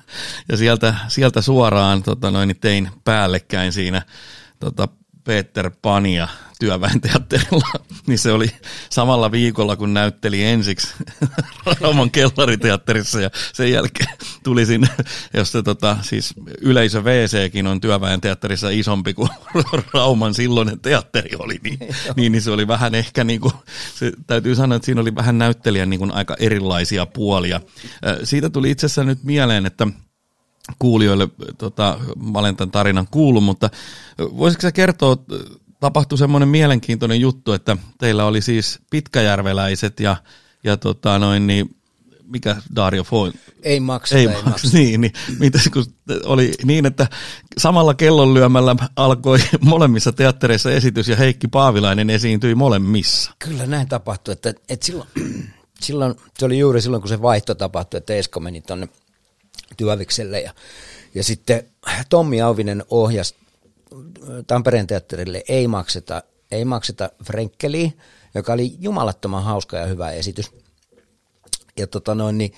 ja 0.49 0.57
sieltä, 0.57 0.95
sieltä 1.07 1.41
suoraan 1.41 2.03
tota 2.03 2.31
noin, 2.31 2.55
tein 2.61 2.89
päällekkäin 3.03 3.73
siinä 3.73 4.01
tota, 4.59 4.87
Peter 5.23 5.71
Pania 5.81 6.27
työväenteatterilla, 6.61 7.67
niin 8.07 8.19
se 8.19 8.31
oli 8.31 8.47
samalla 8.89 9.31
viikolla, 9.31 9.75
kun 9.75 9.93
näytteli 9.93 10.43
ensiksi 10.43 10.87
Rauman 11.81 12.11
kellariteatterissa 12.11 13.21
ja 13.21 13.29
sen 13.53 13.71
jälkeen 13.71 14.17
tuli 14.43 14.65
sinne, 14.65 14.87
jos 15.33 15.51
se 15.51 15.63
tota, 15.63 15.97
siis 16.01 16.33
yleisö 16.61 17.01
WCkin 17.01 17.67
on 17.67 17.81
työväenteatterissa 17.81 18.69
isompi 18.69 19.13
kuin 19.13 19.29
Rauman 19.93 20.33
silloinen 20.33 20.79
teatteri 20.79 21.29
oli, 21.39 21.59
niin, 21.63 21.79
niin, 22.15 22.31
niin 22.31 22.41
se 22.41 22.51
oli 22.51 22.67
vähän 22.67 22.95
ehkä 22.95 23.23
niin 23.23 23.41
kuin, 23.41 23.53
se, 23.95 24.11
täytyy 24.27 24.55
sanoa, 24.55 24.75
että 24.75 24.85
siinä 24.85 25.01
oli 25.01 25.15
vähän 25.15 25.37
näyttelijän 25.37 25.89
niin 25.89 25.99
kuin 25.99 26.11
aika 26.11 26.35
erilaisia 26.39 27.05
puolia. 27.05 27.61
Siitä 28.23 28.49
tuli 28.49 28.71
itse 28.71 28.85
asiassa 28.85 29.03
nyt 29.03 29.23
mieleen, 29.23 29.65
että 29.65 29.87
kuulijoille, 30.79 31.27
tota, 31.57 31.99
mä 32.31 32.39
olen 32.39 32.55
tämän 32.55 32.71
tarinan 32.71 33.07
kuullut, 33.11 33.43
mutta 33.43 33.69
voisitko 34.19 34.61
sä 34.61 34.71
kertoa, 34.71 35.17
tapahtui 35.81 36.17
semmoinen 36.17 36.49
mielenkiintoinen 36.49 37.21
juttu, 37.21 37.53
että 37.53 37.77
teillä 37.97 38.25
oli 38.25 38.41
siis 38.41 38.79
pitkäjärveläiset 38.89 39.99
ja, 39.99 40.15
ja 40.63 40.77
tota 40.77 41.19
noin, 41.19 41.47
niin 41.47 41.75
mikä 42.23 42.55
Dario 42.75 43.03
Foin? 43.03 43.33
Ei 43.63 43.79
maksa. 43.79 44.17
Ei, 44.17 44.27
ei 44.27 44.41
maksa. 44.45 44.67
Niin, 44.77 45.01
niin 45.01 45.13
mitäs 45.39 45.69
kun 45.73 45.85
oli 46.25 46.51
niin, 46.63 46.85
että 46.85 47.07
samalla 47.57 47.93
kellonlyömällä 47.93 48.75
alkoi 48.95 49.39
molemmissa 49.61 50.11
teattereissa 50.11 50.71
esitys 50.71 51.07
ja 51.07 51.15
Heikki 51.15 51.47
Paavilainen 51.47 52.09
esiintyi 52.09 52.55
molemmissa. 52.55 53.31
Kyllä 53.39 53.65
näin 53.65 53.87
tapahtui, 53.87 54.31
että, 54.31 54.53
että 54.69 54.85
silloin, 54.85 55.09
silloin, 55.81 56.15
se 56.37 56.45
oli 56.45 56.59
juuri 56.59 56.81
silloin, 56.81 57.01
kun 57.01 57.09
se 57.09 57.21
vaihto 57.21 57.55
tapahtui, 57.55 57.97
että 57.97 58.13
Esko 58.13 58.39
meni 58.39 58.61
tuonne 58.61 58.89
Työvikselle 59.77 60.41
ja, 60.41 60.53
ja 61.15 61.23
sitten 61.23 61.63
Tommi 62.09 62.41
Auvinen 62.41 62.83
ohjasi 62.89 63.35
Tampereen 64.47 64.87
teatterille 64.87 65.43
ei 65.47 65.67
makseta, 65.67 66.23
ei 66.51 66.65
makseta 66.65 67.09
Frenkeliä, 67.25 67.91
joka 68.35 68.53
oli 68.53 68.75
jumalattoman 68.79 69.43
hauska 69.43 69.77
ja 69.77 69.85
hyvä 69.85 70.11
esitys. 70.11 70.51
Ja 71.77 71.87
tota 71.87 72.15
noin, 72.15 72.37
niin, 72.37 72.53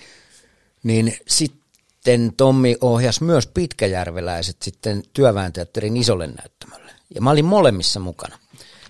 niin 0.83 1.17
sitten 1.27 2.33
Tommi 2.37 2.77
ohjasi 2.81 3.23
myös 3.23 3.47
pitkäjärveläiset 3.47 4.61
sitten 4.61 5.03
työväenteatterin 5.13 5.97
isolle 5.97 6.27
näyttämölle. 6.27 6.91
Ja 7.15 7.21
mä 7.21 7.31
olin 7.31 7.45
molemmissa 7.45 7.99
mukana. 7.99 8.39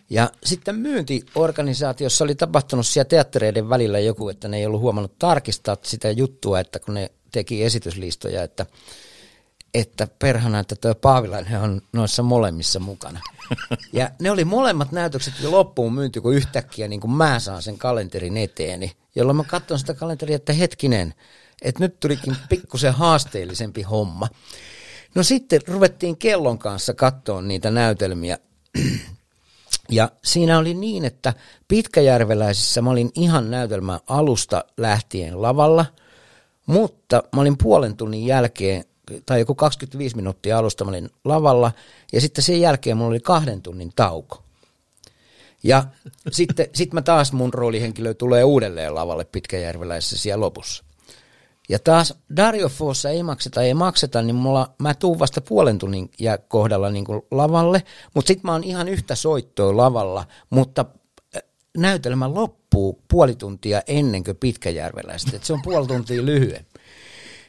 Ja 0.10 0.32
sitten 0.44 0.76
myyntiorganisaatiossa 0.76 2.24
oli 2.24 2.36
tapahtunut 2.36 2.88
siellä 2.88 3.10
teattereiden 3.10 3.70
välillä 3.70 4.00
joku, 4.00 4.30
että 4.30 4.48
ne 4.48 4.58
ei 4.58 4.66
ollut 4.66 4.82
huomannut 4.82 5.20
tarkistaa 5.20 5.78
sitä 5.82 6.12
juttua, 6.12 6.60
että 6.60 6.80
kun 6.80 6.94
ne 6.94 7.12
teki 7.32 7.64
esityslistoja, 7.64 8.44
että, 8.44 8.66
että 9.74 10.08
perhana, 10.20 10.60
että 10.60 10.76
tuo 10.76 10.96
Paavilainen 10.96 11.62
on 11.62 11.82
noissa 11.94 12.24
molemmissa 12.24 12.80
mukana. 12.80 13.20
Ja 13.94 14.10
ne 14.20 14.32
oli 14.32 14.46
molemmat 14.46 14.92
näytökset 14.92 15.34
jo 15.42 15.52
loppuun 15.52 15.94
myynti, 15.94 16.22
kun 16.22 16.34
yhtäkkiä 16.34 16.88
niin 16.88 17.02
kuin 17.02 17.12
mä 17.12 17.40
saan 17.40 17.62
sen 17.62 17.78
kalenterin 17.78 18.38
eteeni, 18.38 18.92
jolloin 19.16 19.36
mä 19.36 19.44
katson 19.44 19.80
sitä 19.80 19.94
kalenteria, 19.94 20.36
että 20.36 20.54
hetkinen, 20.54 21.14
että 21.62 21.84
nyt 21.84 22.00
tulikin 22.00 22.36
pikkusen 22.50 22.94
haasteellisempi 22.94 23.82
homma. 23.82 24.28
No 25.16 25.24
sitten 25.24 25.62
ruvettiin 25.68 26.18
kellon 26.18 26.60
kanssa 26.60 26.94
katsoa 26.94 27.42
niitä 27.42 27.72
näytelmiä. 27.72 28.38
Ja 29.90 30.12
siinä 30.24 30.58
oli 30.58 30.74
niin, 30.74 31.06
että 31.06 31.34
Pitkäjärveläisissä 31.68 32.82
mä 32.82 32.90
olin 32.90 33.12
ihan 33.16 33.52
näytelmän 33.52 34.00
alusta 34.08 34.66
lähtien 34.78 35.42
lavalla, 35.42 35.86
mutta 36.66 37.24
mä 37.36 37.42
olin 37.42 37.58
puolen 37.58 37.98
tunnin 37.98 38.26
jälkeen, 38.26 38.86
tai 39.26 39.40
joku 39.40 39.56
25 39.56 40.16
minuuttia 40.16 40.58
alusta 40.58 40.86
mä 40.86 40.90
olin 40.90 41.10
lavalla, 41.26 41.72
ja 42.14 42.22
sitten 42.22 42.44
sen 42.44 42.62
jälkeen 42.62 42.98
mulla 42.98 43.10
oli 43.10 43.20
kahden 43.20 43.62
tunnin 43.62 43.92
tauko. 43.96 44.44
Ja 45.64 45.84
sitten 46.32 46.68
sit 46.74 46.94
mä 46.94 47.02
taas 47.02 47.34
mun 47.34 47.54
roolihenkilö 47.54 48.14
tulee 48.14 48.44
uudelleen 48.44 48.96
lavalle 48.96 49.26
Pitkäjärveläisessä 49.26 50.18
siellä 50.18 50.46
lopussa. 50.46 50.84
Ja 51.70 51.80
taas 51.80 52.14
Dario 52.36 52.70
Fossa 52.70 53.10
ei 53.10 53.24
makseta, 53.24 53.62
ei 53.62 53.74
makseta, 53.74 54.22
niin 54.22 54.36
mulla, 54.36 54.74
mä 54.80 54.94
tuun 54.94 55.20
vasta 55.20 55.42
puolen 55.42 55.80
tunnin 55.80 56.12
kohdalla 56.48 56.90
niin 56.90 57.06
kuin 57.06 57.22
lavalle, 57.32 57.84
mutta 58.14 58.28
sitten 58.28 58.48
mä 58.48 58.52
oon 58.52 58.64
ihan 58.64 58.88
yhtä 58.88 59.16
soittoa 59.16 59.78
lavalla, 59.78 60.26
mutta 60.50 60.86
näytelmä 61.78 62.34
loppuu 62.34 63.04
puoli 63.08 63.36
tuntia 63.36 63.82
ennen 63.88 64.24
kuin 64.24 64.38
Pitkäjärveläistä, 64.38 65.32
että 65.36 65.48
se 65.48 65.54
on 65.54 65.62
puoli 65.62 65.88
tuntia 65.88 66.26
lyhyen. 66.26 66.66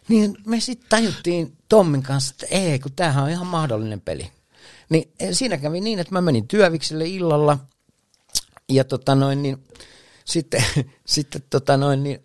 Niin 0.09 0.37
me 0.47 0.61
sitten 0.61 0.88
tajuttiin 0.88 1.57
Tommin 1.69 2.03
kanssa, 2.03 2.35
että 2.35 2.57
ei, 2.57 2.79
kun 2.79 2.93
tämähän 2.97 3.25
on 3.25 3.31
ihan 3.31 3.47
mahdollinen 3.47 4.01
peli. 4.01 4.31
Niin 4.88 5.12
siinä 5.33 5.57
kävi 5.57 5.81
niin, 5.81 5.99
että 5.99 6.12
mä 6.12 6.21
menin 6.21 6.49
työvikselle 6.49 7.07
illalla 7.07 7.59
ja 8.69 8.85
tota 8.85 9.14
noin, 9.14 9.43
niin, 9.43 9.64
sitten, 10.25 10.64
sitten 11.07 11.43
tota 11.51 11.77
noin, 11.77 12.03
niin, 12.03 12.25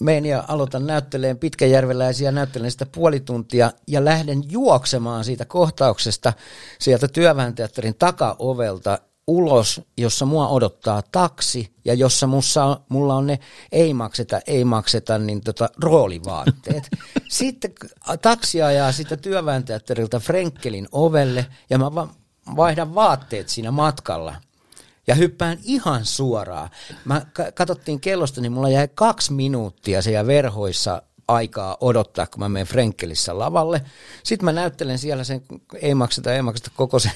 menen 0.00 0.26
ja 0.26 0.44
aloitan 0.48 0.86
näytteleen 0.86 1.38
pitkäjärveläisiä, 1.38 2.32
näyttelen 2.32 2.70
sitä 2.70 2.86
puoli 2.86 3.20
tuntia 3.20 3.72
ja 3.86 4.04
lähden 4.04 4.42
juoksemaan 4.50 5.24
siitä 5.24 5.44
kohtauksesta 5.44 6.32
sieltä 6.78 7.08
työväenteatterin 7.08 7.94
takaovelta 7.94 8.98
ulos, 9.26 9.80
jossa 9.96 10.26
mua 10.26 10.48
odottaa 10.48 11.02
taksi 11.12 11.72
ja 11.84 11.94
jossa 11.94 12.26
mussa, 12.26 12.80
mulla 12.88 13.14
on 13.14 13.26
ne 13.26 13.38
ei 13.72 13.94
makseta, 13.94 14.40
ei 14.46 14.64
makseta, 14.64 15.18
niin 15.18 15.40
tota, 15.40 15.68
roolivaatteet. 15.82 16.88
Sitten 17.28 17.72
taksi 18.22 18.62
ajaa 18.62 18.92
sitä 18.92 19.16
työväenteatterilta 19.16 20.20
Frenkelin 20.20 20.88
ovelle 20.92 21.46
ja 21.70 21.78
mä 21.78 21.90
vaihdan 22.56 22.94
vaatteet 22.94 23.48
siinä 23.48 23.70
matkalla 23.70 24.34
ja 25.06 25.14
hyppään 25.14 25.58
ihan 25.62 26.04
suoraan. 26.04 26.70
Mä 27.04 27.26
katsottiin 27.54 28.00
kellosta, 28.00 28.40
niin 28.40 28.52
mulla 28.52 28.68
jäi 28.68 28.88
kaksi 28.94 29.32
minuuttia 29.32 30.02
siellä 30.02 30.26
verhoissa 30.26 31.02
aikaa 31.28 31.76
odottaa, 31.80 32.26
kun 32.26 32.40
mä 32.40 32.48
menen 32.48 32.66
Frenkelissä 32.66 33.38
lavalle. 33.38 33.82
Sitten 34.22 34.44
mä 34.44 34.52
näyttelen 34.52 34.98
siellä 34.98 35.24
sen, 35.24 35.42
ei 35.80 35.94
makseta, 35.94 36.34
ei 36.34 36.42
makseta 36.42 36.70
koko 36.76 36.98
sen 36.98 37.12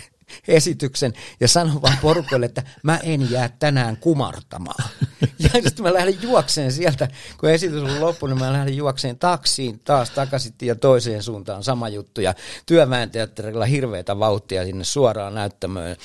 esityksen 0.49 1.13
ja 1.41 1.49
sanon 1.49 1.83
vaan 1.83 1.99
porukoille, 2.03 2.47
että 2.47 2.63
mä 2.83 2.99
en 3.03 3.31
jää 3.31 3.51
tänään 3.59 3.97
kumartamaan. 3.97 4.91
Ja 5.39 5.49
sitten 5.49 5.83
mä 5.83 5.95
lähden 5.95 6.23
juokseen 6.23 6.73
sieltä, 6.73 7.09
kun 7.41 7.51
esitys 7.51 7.83
on 7.83 8.01
loppu, 8.01 8.27
niin 8.27 8.39
mä 8.39 8.53
lähden 8.53 8.77
juokseen 8.77 9.19
taksiin 9.19 9.81
taas 9.85 10.11
takaisin 10.11 10.55
ja 10.63 10.75
toiseen 10.75 11.23
suuntaan 11.23 11.65
sama 11.65 11.89
juttu. 11.89 12.21
Ja 12.21 12.35
työväenteatterilla 12.67 13.65
hirveätä 13.65 14.19
vauhtia 14.19 14.65
sinne 14.65 14.85
suoraan 14.85 15.35
näyttämöön. 15.35 15.97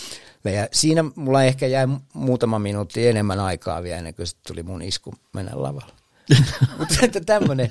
Ja 0.44 0.68
siinä 0.72 1.04
mulla 1.16 1.44
ehkä 1.44 1.68
jäi 1.68 1.88
muutama 2.14 2.60
minuutti 2.60 3.08
enemmän 3.08 3.40
aikaa 3.40 3.84
vielä 3.84 3.98
ennen 3.98 4.16
kuin 4.16 4.28
tuli 4.48 4.64
mun 4.64 4.82
isku 4.82 5.14
mennä 5.34 5.52
lavalle. 5.56 5.94
Mutta 6.80 6.96
että 7.02 7.22
tämmöinen 7.26 7.70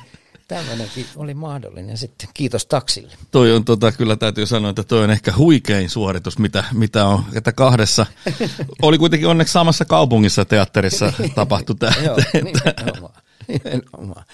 tämmöinenkin 0.48 1.06
oli 1.16 1.34
mahdollinen 1.34 1.98
sitten. 1.98 2.28
Kiitos 2.34 2.66
taksille. 2.66 3.12
Toi 3.30 3.52
on 3.52 3.64
tota, 3.64 3.92
kyllä 3.92 4.16
täytyy 4.16 4.46
sanoa, 4.46 4.70
että 4.70 4.82
toi 4.82 5.04
on 5.04 5.10
ehkä 5.10 5.32
huikein 5.36 5.90
suoritus, 5.90 6.38
mitä, 6.38 6.64
mitä 6.72 7.06
on. 7.06 7.24
Että 7.34 7.52
kahdessa, 7.52 8.06
oli 8.82 8.98
kuitenkin 8.98 9.28
onneksi 9.28 9.52
samassa 9.52 9.84
kaupungissa 9.84 10.44
teatterissa 10.44 11.12
tapahtui 11.34 11.76
tämä. 11.76 11.92
Joo, 12.04 12.16
nimenomaan. 12.34 13.14
nimenomaan. 13.48 14.24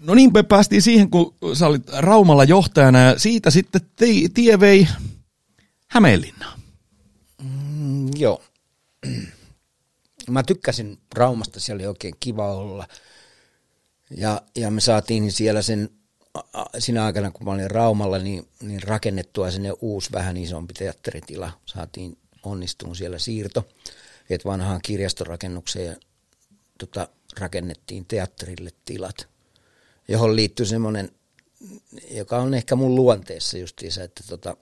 No 0.00 0.14
niin, 0.14 0.30
me 0.34 0.42
päästiin 0.42 0.82
siihen, 0.82 1.10
kun 1.10 1.34
sä 1.52 1.66
olit 1.66 1.82
Raumalla 1.98 2.44
johtajana 2.44 3.00
ja 3.00 3.18
siitä 3.18 3.50
sitten 3.50 3.80
tie, 3.96 4.28
tie 4.34 4.60
vei 4.60 4.88
Hämeenlinnaan. 5.94 6.60
Mm, 7.42 8.10
joo. 8.16 8.42
Mä 10.30 10.42
tykkäsin 10.42 10.98
Raumasta, 11.14 11.60
siellä 11.60 11.80
oli 11.80 11.86
oikein 11.86 12.14
kiva 12.20 12.54
olla. 12.54 12.88
Ja, 14.10 14.42
ja 14.56 14.70
me 14.70 14.80
saatiin 14.80 15.32
siellä 15.32 15.62
sen, 15.62 15.90
siinä 16.78 17.04
aikana 17.04 17.30
kun 17.30 17.46
mä 17.46 17.52
olin 17.52 17.70
Raumalla, 17.70 18.18
niin, 18.18 18.48
niin 18.62 18.82
rakennettua 18.82 19.50
sinne 19.50 19.72
uusi 19.80 20.12
vähän 20.12 20.36
isompi 20.36 20.74
teatteritila. 20.74 21.52
Saatiin 21.66 22.18
onnistunut 22.42 22.96
siellä 22.96 23.18
siirto, 23.18 23.68
että 24.30 24.48
vanhaan 24.48 24.80
kirjastorakennukseen 24.82 25.96
tota, 26.78 27.08
rakennettiin 27.38 28.04
teatterille 28.06 28.70
tilat– 28.84 29.28
johon 30.08 30.36
liittyy 30.36 30.66
semmoinen, 30.66 31.10
joka 32.10 32.36
on 32.38 32.54
ehkä 32.54 32.76
mun 32.76 32.94
luonteessa 32.94 33.58
justiinsa, 33.58 34.02
että 34.02 34.24
tota, 34.28 34.56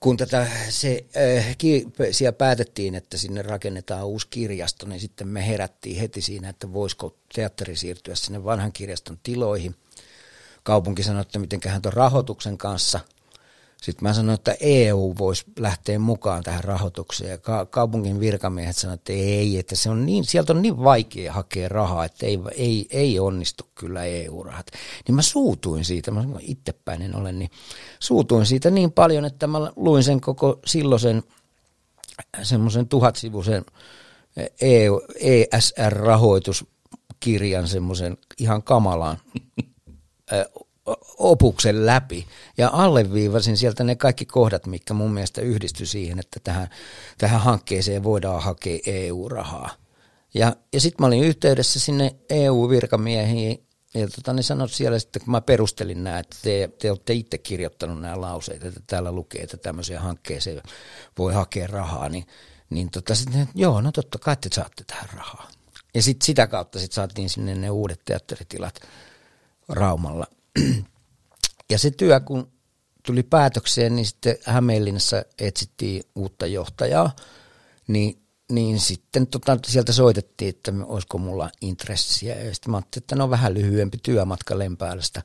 kun 0.00 0.16
tätä 0.16 0.46
se, 0.68 1.04
äh, 1.38 1.56
ki, 1.58 1.86
siellä 2.10 2.32
päätettiin, 2.32 2.94
että 2.94 3.18
sinne 3.18 3.42
rakennetaan 3.42 4.06
uusi 4.06 4.26
kirjasto, 4.30 4.86
niin 4.86 5.00
sitten 5.00 5.28
me 5.28 5.46
herättiin 5.46 6.00
heti 6.00 6.20
siinä, 6.20 6.48
että 6.48 6.72
voisiko 6.72 7.16
teatteri 7.34 7.76
siirtyä 7.76 8.14
sinne 8.14 8.44
vanhan 8.44 8.72
kirjaston 8.72 9.18
tiloihin. 9.22 9.74
Kaupunki 10.62 11.02
sanoi, 11.02 11.22
että 11.22 11.38
mitenköhän 11.38 11.82
tuon 11.82 11.92
rahoituksen 11.92 12.58
kanssa– 12.58 13.00
sitten 13.86 14.08
mä 14.08 14.12
sanoin, 14.12 14.34
että 14.34 14.56
EU 14.60 15.14
voisi 15.18 15.44
lähteä 15.58 15.98
mukaan 15.98 16.42
tähän 16.42 16.64
rahoitukseen 16.64 17.30
ja 17.30 17.38
ka- 17.38 17.66
kaupungin 17.66 18.20
virkamiehet 18.20 18.76
sanoivat, 18.76 19.00
että 19.00 19.12
ei, 19.12 19.58
että 19.58 19.76
se 19.76 19.90
on 19.90 20.06
niin, 20.06 20.24
sieltä 20.24 20.52
on 20.52 20.62
niin 20.62 20.84
vaikea 20.84 21.32
hakea 21.32 21.68
rahaa, 21.68 22.04
että 22.04 22.26
ei, 22.26 22.38
ei, 22.54 22.86
ei 22.90 23.20
onnistu 23.20 23.64
kyllä 23.74 24.04
EU-rahat. 24.04 24.66
Niin 25.06 25.14
mä 25.14 25.22
suutuin 25.22 25.84
siitä, 25.84 26.10
mä 26.10 26.24
itsepäinen 26.40 27.16
olen, 27.16 27.38
niin 27.38 27.50
suutuin 28.00 28.46
siitä 28.46 28.70
niin 28.70 28.92
paljon, 28.92 29.24
että 29.24 29.46
mä 29.46 29.72
luin 29.76 30.04
sen 30.04 30.20
koko 30.20 30.60
silloisen 30.66 31.22
semmoisen 32.42 32.88
tuhatsivuisen 32.88 33.64
EU, 34.60 35.00
ESR-rahoituskirjan 35.20 37.68
semmoisen 37.68 38.18
ihan 38.38 38.62
kamalaan 38.62 39.18
opuksen 41.18 41.86
läpi 41.86 42.26
ja 42.58 42.70
alleviivasin 42.72 43.56
sieltä 43.56 43.84
ne 43.84 43.96
kaikki 43.96 44.24
kohdat, 44.24 44.66
mikä 44.66 44.94
mun 44.94 45.12
mielestä 45.12 45.40
yhdistyi 45.40 45.86
siihen, 45.86 46.18
että 46.18 46.40
tähän, 46.44 46.68
tähän 47.18 47.40
hankkeeseen 47.40 48.04
voidaan 48.04 48.42
hakea 48.42 48.78
EU-rahaa. 48.86 49.70
Ja, 50.34 50.56
ja 50.72 50.80
sitten 50.80 51.02
mä 51.02 51.06
olin 51.06 51.24
yhteydessä 51.24 51.80
sinne 51.80 52.16
EU-virkamiehiin 52.30 53.66
ja 53.94 54.08
tota, 54.08 54.32
ne 54.32 54.42
sanoivat 54.42 54.72
siellä 54.72 54.98
sitten, 54.98 55.22
kun 55.22 55.30
mä 55.30 55.40
perustelin 55.40 56.04
nämä, 56.04 56.18
että 56.18 56.36
te, 56.42 56.70
te 56.78 56.90
olette 56.90 57.12
itse 57.12 57.38
kirjoittanut 57.38 58.00
nämä 58.00 58.20
lauseet, 58.20 58.64
että 58.64 58.80
täällä 58.86 59.12
lukee, 59.12 59.42
että 59.42 59.56
tämmöiseen 59.56 60.00
hankkeeseen 60.00 60.62
voi 61.18 61.34
hakea 61.34 61.66
rahaa, 61.66 62.08
niin, 62.08 62.26
niin 62.70 62.90
tota, 62.90 63.14
sitten, 63.14 63.48
joo, 63.54 63.80
no 63.80 63.92
totta 63.92 64.18
kai 64.18 64.36
te 64.36 64.48
saatte 64.54 64.84
tähän 64.86 65.08
rahaa. 65.14 65.48
Ja 65.94 66.02
sitten 66.02 66.26
sitä 66.26 66.46
kautta 66.46 66.78
sit 66.78 66.92
saatiin 66.92 67.30
sinne 67.30 67.54
ne 67.54 67.70
uudet 67.70 68.00
teatteritilat 68.04 68.80
Raumalla. 69.68 70.26
Ja 71.70 71.78
se 71.78 71.90
työ, 71.90 72.20
kun 72.20 72.52
tuli 73.06 73.22
päätökseen, 73.22 73.96
niin 73.96 74.06
sitten 74.06 74.36
Hämeenlinnassa 74.44 75.22
etsittiin 75.38 76.02
uutta 76.14 76.46
johtajaa, 76.46 77.16
niin, 77.88 78.22
niin 78.52 78.80
sitten 78.80 79.26
tota, 79.26 79.58
sieltä 79.66 79.92
soitettiin, 79.92 80.48
että 80.48 80.72
olisiko 80.84 81.18
mulla 81.18 81.50
intressiä. 81.60 82.34
Ja 82.34 82.54
sitten 82.54 82.70
mä 82.70 82.76
ajattelin, 82.76 83.02
että 83.02 83.16
no 83.16 83.30
vähän 83.30 83.54
lyhyempi 83.54 83.98
työmatka 84.02 84.58
Lempäälästä 84.58 85.22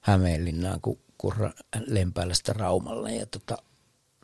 Hämeenlinnaan 0.00 0.80
kuin, 0.80 0.98
kuin 1.18 1.34
Lempäälästä 1.86 2.52
Raumalle. 2.52 3.14
Ja 3.14 3.26
tota, 3.26 3.56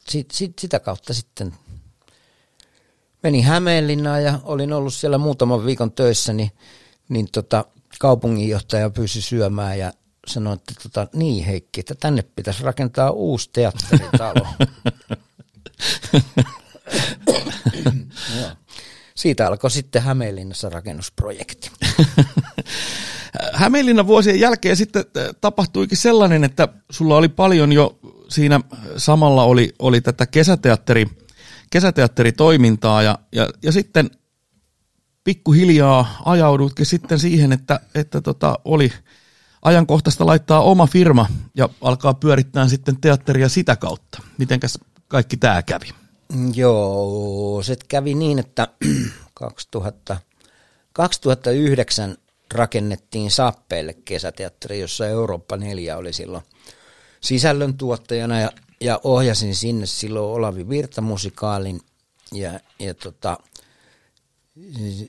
sit, 0.09 0.31
sit, 0.31 0.59
sitä 0.59 0.81
kautta 0.81 1.15
sitten 1.15 1.55
menin 3.23 3.45
Hämeenlinnaan 3.45 4.23
ja 4.23 4.41
olin 4.43 4.73
ollut 4.73 4.95
siellä 4.95 5.19
muutaman 5.19 5.67
viikon 5.67 5.93
töissä, 5.93 6.33
niin, 6.33 6.51
niin 7.09 7.29
tota, 7.33 7.65
kaupunginjohtaja 7.99 8.91
pyysi 8.91 9.23
syömään 9.23 9.79
ja 9.79 9.93
sanoi, 10.31 10.55
että 10.55 10.75
tota, 10.83 11.09
niin 11.15 11.45
Heikki, 11.45 11.81
että 11.81 11.95
tänne 11.95 12.23
pitäisi 12.23 12.63
rakentaa 12.63 13.11
uusi 13.11 13.51
teatteritalo. 13.53 14.47
Siitä 19.15 19.47
alkoi 19.47 19.71
sitten 19.71 20.03
Hämeenlinnassa 20.03 20.69
rakennusprojekti. 20.69 21.71
Hämeenlinnan 23.53 24.07
vuosien 24.07 24.41
jälkeen 24.41 24.77
sitten 24.77 25.05
äh, 25.17 25.29
tapahtuikin 25.41 25.99
sellainen, 25.99 26.45
että 26.45 26.69
sulla 26.91 27.17
oli 27.17 27.29
paljon 27.29 27.73
jo 27.73 27.99
siinä 28.29 28.61
samalla 28.97 29.45
oli, 29.45 29.75
oli 29.79 30.01
tätä 30.01 30.27
kesäteatteri, 30.27 31.07
kesäteatteritoimintaa 31.71 33.03
ja, 33.03 33.19
ja, 33.33 33.49
ja 33.63 33.73
sitten 33.73 34.11
pikkuhiljaa 35.25 36.23
ajaudutkin 36.25 36.87
sitten 36.87 37.19
siihen, 37.19 37.53
että, 37.53 37.81
että 37.95 38.21
tota, 38.21 38.59
oli 38.65 38.93
ajankohtaista 39.63 40.27
laittaa 40.27 40.63
oma 40.63 40.87
firma 40.87 41.27
ja 41.55 41.69
alkaa 41.81 42.15
pyörittää 42.15 42.69
sitten 42.69 43.01
teatteria 43.01 43.49
sitä 43.49 43.77
kautta. 43.77 44.23
Mitenkäs 44.39 44.79
kaikki 45.09 45.37
tämä 45.37 45.63
kävi? 45.63 45.89
Joo, 46.55 47.63
se 47.63 47.77
kävi 47.89 48.15
niin, 48.15 48.39
että 48.39 48.69
2000, 49.35 50.17
2009 50.93 52.17
rakennettiin 52.55 53.31
Sappeelle 53.31 53.95
kesäteatteri, 54.05 54.81
jossa 54.81 55.07
Eurooppa 55.07 55.57
4 55.57 55.97
oli 55.97 56.13
silloin 56.13 56.45
sisällön 57.21 57.77
tuottajana 57.77 58.41
ja, 58.41 58.51
ja 58.81 59.01
ohjasin 59.05 59.55
sinne 59.55 59.87
silloin 59.87 60.37
Olavi 60.37 60.69
Virta-musikaalin 60.69 61.81
ja, 62.33 62.61
ja 62.79 62.95
tota, 62.95 63.39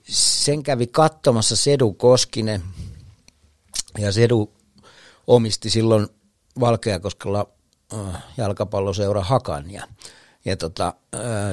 sen 0.08 0.64
kävi 0.64 0.88
katsomassa 0.88 1.56
Sedu 1.56 1.94
Koskinen 1.94 2.64
ja 3.98 4.12
Sedu 4.12 4.54
omisti 5.28 5.70
silloin 5.70 6.08
Valkeakoskella 6.60 7.48
äh, 7.94 8.24
jalkapalloseura 8.38 9.24
Hakan. 9.24 9.72
Ja 9.72 9.88
ja 10.46 10.58
tota, 10.58 10.94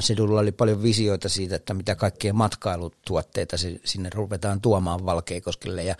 Sedulla 0.00 0.40
oli 0.40 0.52
paljon 0.52 0.82
visioita 0.82 1.28
siitä, 1.28 1.56
että 1.56 1.74
mitä 1.74 1.94
kaikkea 1.94 2.32
matkailutuotteita 2.32 3.56
sinne 3.84 4.10
ruvetaan 4.14 4.60
tuomaan 4.60 5.06
Valkeakoskelle. 5.06 5.82
Ja 5.82 5.94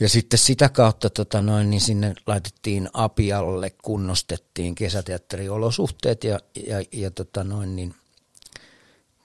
ja 0.00 0.08
sitten 0.08 0.38
sitä 0.38 0.68
kautta 0.68 1.10
tota 1.10 1.42
noin, 1.42 1.70
niin 1.70 1.80
sinne 1.80 2.14
laitettiin 2.26 2.88
Apialle, 2.92 3.70
kunnostettiin 3.70 4.74
kesäteatteriolosuhteet 4.74 6.24
ja, 6.24 6.40
ja, 6.66 6.82
ja 6.92 7.10
tota 7.10 7.44
noin, 7.44 7.76
niin, 7.76 7.94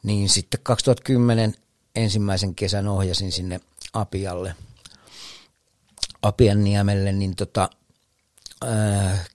niin 0.04 0.30
sitten 0.30 0.60
2010 0.64 1.54
ensimmäisen 1.96 2.56
kesän 2.56 2.88
ohjasin 2.88 3.32
sinne 3.32 3.60
Apialle, 3.94 4.56
Apianniemelle, 6.28 7.12
niin 7.12 7.36
tota, 7.36 7.70
äh, 8.66 9.30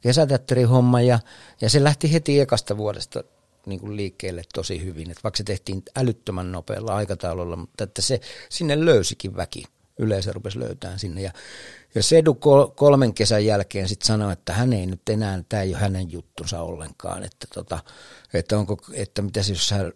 kesäteatterihomma 0.00 1.00
ja, 1.00 1.18
ja 1.60 1.70
se 1.70 1.84
lähti 1.84 2.12
heti 2.12 2.40
ekasta 2.40 2.76
vuodesta 2.76 3.24
niin 3.66 3.80
kuin 3.80 3.96
liikkeelle 3.96 4.42
tosi 4.54 4.84
hyvin, 4.84 5.10
että 5.10 5.22
vaikka 5.24 5.36
se 5.36 5.44
tehtiin 5.44 5.82
älyttömän 5.96 6.52
nopealla 6.52 6.96
aikataululla, 6.96 7.56
mutta 7.56 7.84
että 7.84 8.02
se 8.02 8.20
sinne 8.48 8.84
löysikin 8.84 9.36
väki, 9.36 9.64
yleisö 9.98 10.32
rupesi 10.32 10.58
löytämään 10.58 10.98
sinne. 10.98 11.22
Ja, 11.22 11.32
ja 11.94 12.02
Sedu 12.02 12.34
kol, 12.34 12.66
kolmen 12.66 13.14
kesän 13.14 13.44
jälkeen 13.44 13.88
sitten 13.88 14.06
sanoi, 14.06 14.32
että 14.32 14.52
hän 14.52 14.72
ei 14.72 14.86
nyt 14.86 15.08
enää, 15.08 15.42
tämä 15.48 15.62
ei 15.62 15.70
ole 15.70 15.78
hänen 15.80 16.12
juttunsa 16.12 16.60
ollenkaan, 16.60 17.24
että, 17.24 17.46
tota, 17.54 17.78
että, 18.34 18.58
onko, 18.58 18.78
että 18.92 19.22
mitä 19.22 19.40
jos 19.48 19.68
sä 19.68 19.92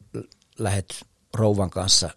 lähdet 0.59 0.95
rouvan 1.35 1.71
kanssa 1.71 2.11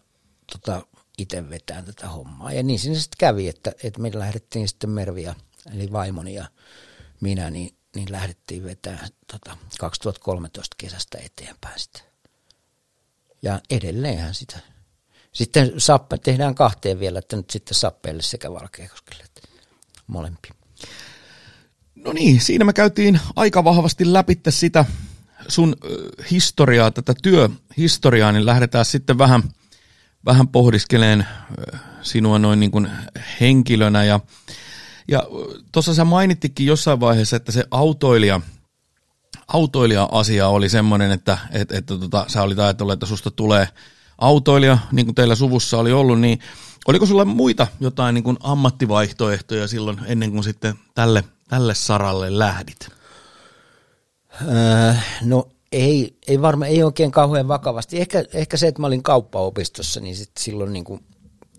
tota, 0.52 0.82
itse 1.17 1.49
vetämään 1.49 1.86
tätä 1.86 2.08
hommaa. 2.08 2.54
Ja 2.54 2.63
niin 2.63 2.80
siinä 2.80 2.99
sitten 2.99 3.17
kävi, 3.17 3.47
että, 3.47 3.71
että 3.84 4.02
me 4.02 4.12
lähdettiin 4.13 4.67
sitten 4.67 4.89
Merviä, 4.89 5.36
eli 5.73 5.91
vaimoni 5.91 6.34
ja 6.34 6.45
minä, 7.21 7.49
niin, 7.49 7.76
niin 7.95 8.12
lähdettiin 8.12 8.63
vetää 8.63 9.08
tota, 9.32 9.58
2013 9.80 10.76
kesästä 10.80 11.17
eteenpäin 11.17 11.80
sitten. 11.80 12.02
Ja 13.41 13.62
edelleenhän 13.69 14.34
sitä. 14.34 14.60
Sitten 15.32 15.73
sappe, 15.78 16.17
tehdään 16.17 16.56
kahteen 16.56 16.99
vielä, 16.99 17.19
että 17.19 17.36
nyt 17.36 17.49
sitten 17.49 17.76
sappeelle 17.76 18.21
sekä 18.21 18.52
Valkeakoskelle, 18.52 19.23
että 19.23 19.41
molempi. 20.08 20.49
No 21.95 22.13
niin, 22.13 22.41
siinä 22.41 22.65
me 22.65 22.73
käytiin 22.73 23.19
aika 23.36 23.63
vahvasti 23.63 24.13
läpi 24.13 24.39
sitä 24.49 24.86
sun 25.47 25.76
historiaa, 26.32 26.91
tätä 26.91 27.13
työhistoriaa, 27.23 28.32
niin 28.32 28.45
lähdetään 28.45 28.86
sitten 28.86 29.17
vähän, 29.17 29.43
vähän 30.25 30.47
pohdiskeleen 30.47 31.27
sinua 32.01 32.39
noin 32.39 32.59
niin 32.59 32.71
kuin 32.71 32.91
henkilönä 33.41 34.03
ja 34.03 34.19
ja 35.07 35.23
tuossa 35.71 35.93
sä 35.93 36.05
mainittikin 36.05 36.65
jossain 36.65 36.99
vaiheessa, 36.99 37.36
että 37.36 37.51
se 37.51 37.63
autoilija, 37.71 38.41
autoilija-asia 39.47 40.47
oli 40.47 40.69
semmoinen, 40.69 41.12
että, 41.12 41.38
että, 41.51 41.77
että 41.77 41.97
tota, 41.97 42.25
sä 42.27 42.41
olit 42.41 42.59
ajatellut, 42.59 42.93
että 42.93 43.05
susta 43.05 43.31
tulee 43.31 43.67
autoilija, 44.17 44.77
niin 44.91 45.05
kuin 45.05 45.15
teillä 45.15 45.36
suvussa 45.36 45.77
oli 45.77 45.91
ollut, 45.91 46.19
niin 46.19 46.39
oliko 46.88 47.05
sulla 47.05 47.25
muita 47.25 47.67
jotain 47.79 48.13
niin 48.13 48.23
kuin 48.23 48.38
ammattivaihtoehtoja 48.39 49.67
silloin 49.67 49.99
ennen 50.05 50.31
kuin 50.31 50.43
sitten 50.43 50.75
tälle, 50.95 51.23
tälle 51.47 51.75
saralle 51.75 52.39
lähdit? 52.39 52.89
Öö, 54.41 54.93
no 55.21 55.47
ei, 55.73 56.17
ei 56.27 56.41
varmaan, 56.41 56.71
ei 56.71 56.83
oikein 56.83 57.12
kauhean 57.12 57.47
vakavasti. 57.47 58.01
Ehkä, 58.01 58.23
ehkä 58.33 58.57
se, 58.57 58.67
että 58.67 58.81
mä 58.81 58.88
olin 58.88 59.03
kauppaopistossa, 59.03 59.99
niin 59.99 60.15
sit 60.15 60.31
silloin 60.39 60.73
niin 60.73 60.86
kuin, 60.86 61.03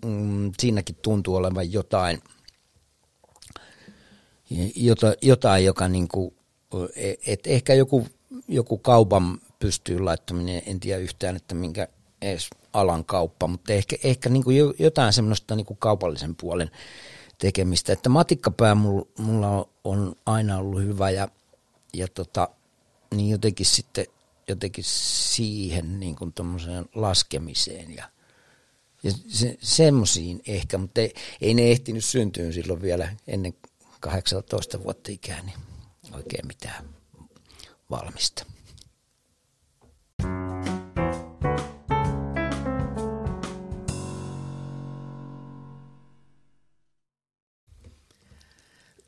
mm, 0.05 0.51
siinäkin 0.59 0.95
tuntuu 1.01 1.35
olevan 1.35 1.71
jotain– 1.73 2.21
jota, 4.75 5.13
jotain, 5.21 5.65
joka 5.65 5.87
niin 5.87 6.07
kuin, 6.07 6.35
et 7.27 7.47
ehkä 7.47 7.73
joku, 7.73 8.07
joku 8.47 8.77
kaupan 8.77 9.39
pystyy 9.59 9.99
laittaminen, 9.99 10.61
en 10.65 10.79
tiedä 10.79 11.01
yhtään, 11.01 11.35
että 11.35 11.55
minkä 11.55 11.87
edes 12.21 12.49
alan 12.73 13.05
kauppa, 13.05 13.47
mutta 13.47 13.73
ehkä, 13.73 13.95
ehkä 14.03 14.29
niin 14.29 14.43
kuin 14.43 14.73
jotain 14.79 15.13
semmoista 15.13 15.55
niin 15.55 15.65
kuin 15.65 15.77
kaupallisen 15.77 16.35
puolen 16.35 16.71
tekemistä. 17.37 17.93
Että 17.93 18.09
matikkapää 18.09 18.75
mulla, 18.75 19.05
mulla 19.17 19.67
on 19.83 20.15
aina 20.25 20.57
ollut 20.57 20.81
hyvä 20.81 21.09
ja, 21.09 21.27
ja 21.93 22.07
tota, 22.07 22.49
niin 23.11 23.29
jotenkin 23.29 23.65
sitten 23.65 24.05
jotenkin 24.47 24.83
siihen 24.87 25.99
niin 25.99 26.15
kuin 26.15 26.33
laskemiseen 26.95 27.95
ja, 27.95 28.09
ja 29.03 29.11
se, 29.27 29.57
semmoisiin 29.61 30.41
ehkä, 30.47 30.77
mutta 30.77 31.01
ei, 31.01 31.13
ei 31.41 31.53
ne 31.53 31.71
ehtinyt 31.71 32.05
syntyä 32.05 32.51
silloin 32.51 32.81
vielä 32.81 33.15
ennen 33.27 33.53
18 33.99 34.83
vuotta 34.83 35.11
ikää, 35.11 35.41
niin 35.41 35.57
oikein 36.13 36.47
mitään 36.47 36.85
valmista. 37.89 38.45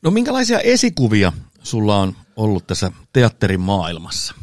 No 0.01 0.11
minkälaisia 0.11 0.59
esikuvia 0.59 1.33
sulla 1.63 1.97
on 1.97 2.15
ollut 2.37 2.67
tässä 2.67 2.91
teatterin 3.13 3.61
maailmassa? 3.61 4.35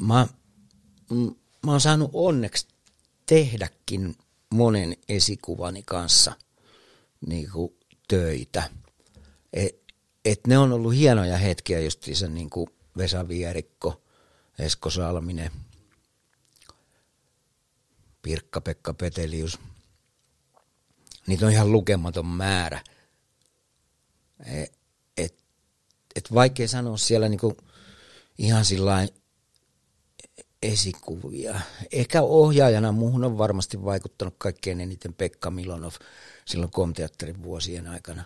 Mä, 0.00 0.26
mä 1.64 1.70
oon 1.70 1.80
saanut 1.80 2.10
onneksi 2.12 2.68
tehdäkin 3.26 4.16
monen 4.50 4.96
esikuvani 5.08 5.82
kanssa 5.82 6.32
niin 7.26 7.50
kuin 7.50 7.76
töitä. 8.08 8.70
Et, 9.52 9.82
et 10.24 10.46
ne 10.46 10.58
on 10.58 10.72
ollut 10.72 10.94
hienoja 10.94 11.36
hetkiä 11.36 11.78
se 12.12 12.28
niin 12.28 12.50
kuin 12.50 12.70
Vesa 12.96 13.28
Vierikko, 13.28 14.02
Esko 14.58 14.90
Salminen, 14.90 15.50
Pirkka-Pekka 18.22 18.94
Petelius. 18.94 19.58
Niitä 21.26 21.46
on 21.46 21.52
ihan 21.52 21.72
lukematon 21.72 22.26
määrä. 22.26 22.80
Et, 24.46 24.72
et, 25.16 25.34
et 26.16 26.34
vaikea 26.34 26.68
sanoa 26.68 26.96
siellä 26.96 27.28
niinku 27.28 27.56
ihan 28.38 28.64
sillä 28.64 29.08
esikuvia. 30.62 31.60
Ehkä 31.92 32.22
ohjaajana 32.22 32.92
muuhun 32.92 33.24
on 33.24 33.38
varmasti 33.38 33.84
vaikuttanut 33.84 34.34
kaikkein 34.38 34.80
eniten 34.80 35.14
Pekka 35.14 35.50
Milonov 35.50 35.92
silloin 36.44 36.72
komteatterin 36.72 37.42
vuosien 37.42 37.86
aikana. 37.86 38.24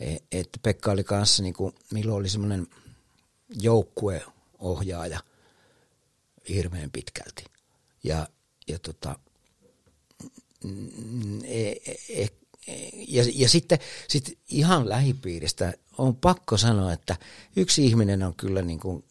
E, 0.00 0.16
että 0.32 0.58
Pekka 0.62 0.92
oli 0.92 1.04
kanssa, 1.04 1.42
niin 1.42 1.54
kuin, 1.54 1.74
Milo 1.92 2.14
oli 2.14 2.28
semmoinen 2.28 2.66
joukkueohjaaja 3.60 5.20
hirveän 6.48 6.90
pitkälti. 6.90 7.44
Ja, 8.04 8.28
ja 8.68 8.78
tota, 8.78 9.18
e, 11.44 11.70
e, 12.08 12.28
ja, 13.08 13.24
ja 13.34 13.48
sitten 13.48 13.78
sit 14.08 14.38
ihan 14.48 14.88
lähipiiristä 14.88 15.72
on 15.98 16.16
pakko 16.16 16.56
sanoa, 16.56 16.92
että 16.92 17.16
yksi 17.56 17.86
ihminen 17.86 18.22
on 18.22 18.34
kyllä, 18.34 18.62
niin 18.62 18.80
kuin, 18.80 19.04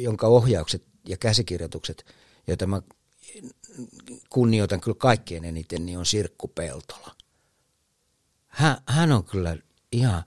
jonka 0.00 0.26
ohjaukset 0.26 0.84
ja 1.08 1.16
käsikirjoitukset, 1.16 2.04
joita 2.46 2.66
mä 2.66 2.82
kunnioitan 4.30 4.80
kyllä 4.80 4.96
kaikkein 4.98 5.44
eniten, 5.44 5.86
niin 5.86 5.98
on 5.98 6.06
Sirkku 6.06 6.48
Peltola. 6.48 7.16
Hän, 8.46 8.76
hän 8.88 9.12
on 9.12 9.24
kyllä 9.24 9.56
ihan, 9.92 10.24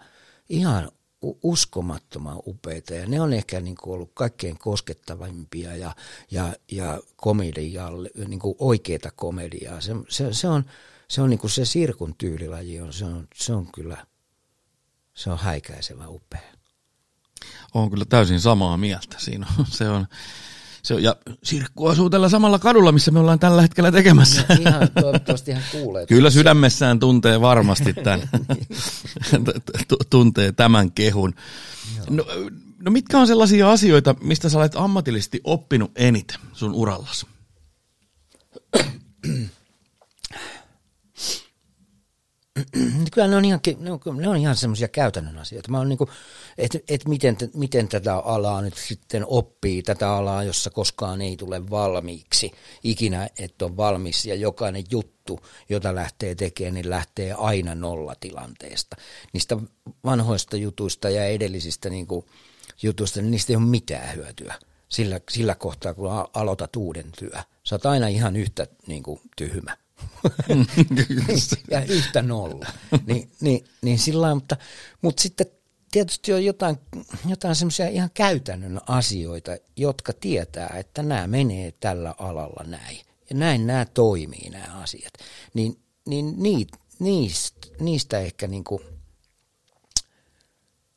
ihan 0.50 0.92
uskomattoman 1.22 2.40
upeita 2.48 2.94
ja 2.94 3.06
ne 3.06 3.22
on 3.22 3.34
ehkä 3.34 3.60
niin 3.60 3.76
kuin 3.76 3.94
ollut 3.94 4.12
kaikkein 4.14 4.58
koskettavimpia 4.58 5.76
ja, 5.76 5.96
ja, 6.32 6.54
ja 6.72 7.02
komedialle, 7.16 8.10
niin 8.28 8.40
kuin 8.40 8.56
oikeita 8.60 9.12
komediaa. 9.12 9.82
Se, 9.82 9.92
se, 10.10 10.34
se 10.34 10.48
on, 10.48 10.66
se 11.10 11.22
on 11.22 11.30
niin 11.30 11.40
kuin 11.40 11.52
se 11.52 11.66
sirkun 11.66 12.16
tyylilaji, 12.18 12.82
on, 12.82 12.94
se, 12.94 13.06
on, 13.06 13.28
se 13.36 13.54
on 13.54 13.72
kyllä, 13.72 14.06
se 15.14 15.30
on 15.30 15.38
häikäisevä 15.38 16.08
upea. 16.08 16.58
On 17.74 17.90
kyllä 17.90 18.06
täysin 18.06 18.40
samaa 18.40 18.78
mieltä 18.78 19.16
siinä. 19.20 19.48
Se 19.70 19.90
on, 19.90 20.08
se 20.84 20.94
on, 20.94 21.04
ja 21.04 21.16
Sirkku 21.44 21.88
asuu 21.88 22.10
tällä 22.10 22.30
samalla 22.30 22.60
kadulla, 22.60 22.92
missä 22.92 23.12
me 23.12 23.20
ollaan 23.20 23.40
tällä 23.40 23.62
hetkellä 23.62 23.92
tekemässä. 23.92 24.46
No, 24.50 24.56
ihan, 24.60 24.90
toivottavasti 25.02 25.52
hän 25.52 25.64
kuulee. 25.72 26.06
Kyllä 26.06 26.30
sydämessään 26.30 27.00
tuntee 27.00 27.42
varmasti 27.42 27.94
tämän, 27.94 28.30
tuntee 30.10 30.52
tämän 30.52 30.92
kehun. 30.92 31.34
No, 32.10 32.26
no 32.80 32.92
mitkä 32.92 33.20
on 33.20 33.28
sellaisia 33.28 33.72
asioita, 33.72 34.16
mistä 34.22 34.50
sä 34.50 34.58
olet 34.58 34.76
ammatillisesti 34.76 35.42
oppinut 35.44 35.92
eniten 35.96 36.40
sun 36.54 36.74
urallasi? 36.74 37.28
Kyllä 43.12 43.28
ne 43.28 43.36
on 43.36 43.46
ihan, 43.46 43.60
ne 43.80 43.92
on, 43.92 44.00
ne 44.18 44.28
on 44.28 44.38
ihan 44.38 44.56
semmoisia 44.56 44.88
käytännön 44.88 45.38
asioita. 45.38 45.72
Mä 45.72 45.86
niin 45.86 46.00
että 46.58 46.80
et 46.88 47.08
miten, 47.08 47.38
miten 47.54 47.88
tätä 47.88 48.18
alaa 48.18 48.62
nyt 48.62 48.74
sitten 48.78 49.24
oppii, 49.28 49.84
tätä 49.84 50.12
alaa, 50.12 50.44
jossa 50.44 50.70
koskaan 50.70 51.22
ei 51.22 51.38
tule 51.38 51.70
valmiiksi, 51.70 52.52
ikinä 52.84 53.30
et 53.40 53.62
on 53.62 53.78
valmis 53.78 54.26
ja 54.26 54.36
jokainen 54.36 54.84
juttu, 54.92 55.40
jota 55.70 55.96
lähtee 55.96 56.36
tekemään, 56.36 56.74
niin 56.74 56.90
lähtee 56.90 57.34
aina 57.34 57.76
nollatilanteesta. 57.76 58.96
Niistä 59.34 59.58
vanhoista 60.06 60.58
jutuista 60.58 61.10
ja 61.10 61.26
edellisistä 61.26 61.90
niin 61.90 62.08
kuin, 62.08 62.26
jutuista, 62.82 63.22
niin 63.22 63.32
niistä 63.32 63.54
ei 63.54 63.58
ole 63.58 63.66
mitään 63.66 64.16
hyötyä 64.16 64.56
sillä, 64.90 65.20
sillä 65.30 65.56
kohtaa, 65.56 65.94
kun 65.94 66.12
aloitat 66.34 66.76
uuden 66.76 67.12
työ. 67.20 67.42
Sä 67.64 67.76
oot 67.76 67.86
aina 67.86 68.08
ihan 68.08 68.36
yhtä 68.36 68.68
niin 68.88 69.04
kuin, 69.04 69.22
tyhmä 69.36 69.78
ja 71.72 71.82
yhtä 71.84 72.22
nolla. 72.22 72.66
Niin, 73.06 73.32
niin, 73.42 73.66
niin 73.82 74.00
sillä 74.00 74.36
mutta, 74.36 74.58
mutta 75.02 75.22
sitten 75.22 75.48
tietysti 75.92 76.34
on 76.34 76.46
jotain, 76.46 76.78
jotain 77.26 77.56
semmoisia 77.56 77.88
ihan 77.88 78.10
käytännön 78.14 78.82
asioita, 78.88 79.52
jotka 79.76 80.14
tietää, 80.14 80.76
että 80.78 81.04
nämä 81.04 81.28
menee 81.28 81.72
tällä 81.72 82.16
alalla 82.18 82.64
näin. 82.68 82.98
Ja 83.30 83.36
näin 83.36 83.68
nämä 83.68 83.86
toimii 83.86 84.50
nämä 84.50 84.82
asiat. 84.82 85.14
Niin, 85.54 85.80
niin 86.08 86.34
niitä, 86.38 86.78
niistä, 87.00 87.68
niistä 87.80 88.20
ehkä 88.20 88.48
niin 88.48 88.64
kuin, 88.64 88.84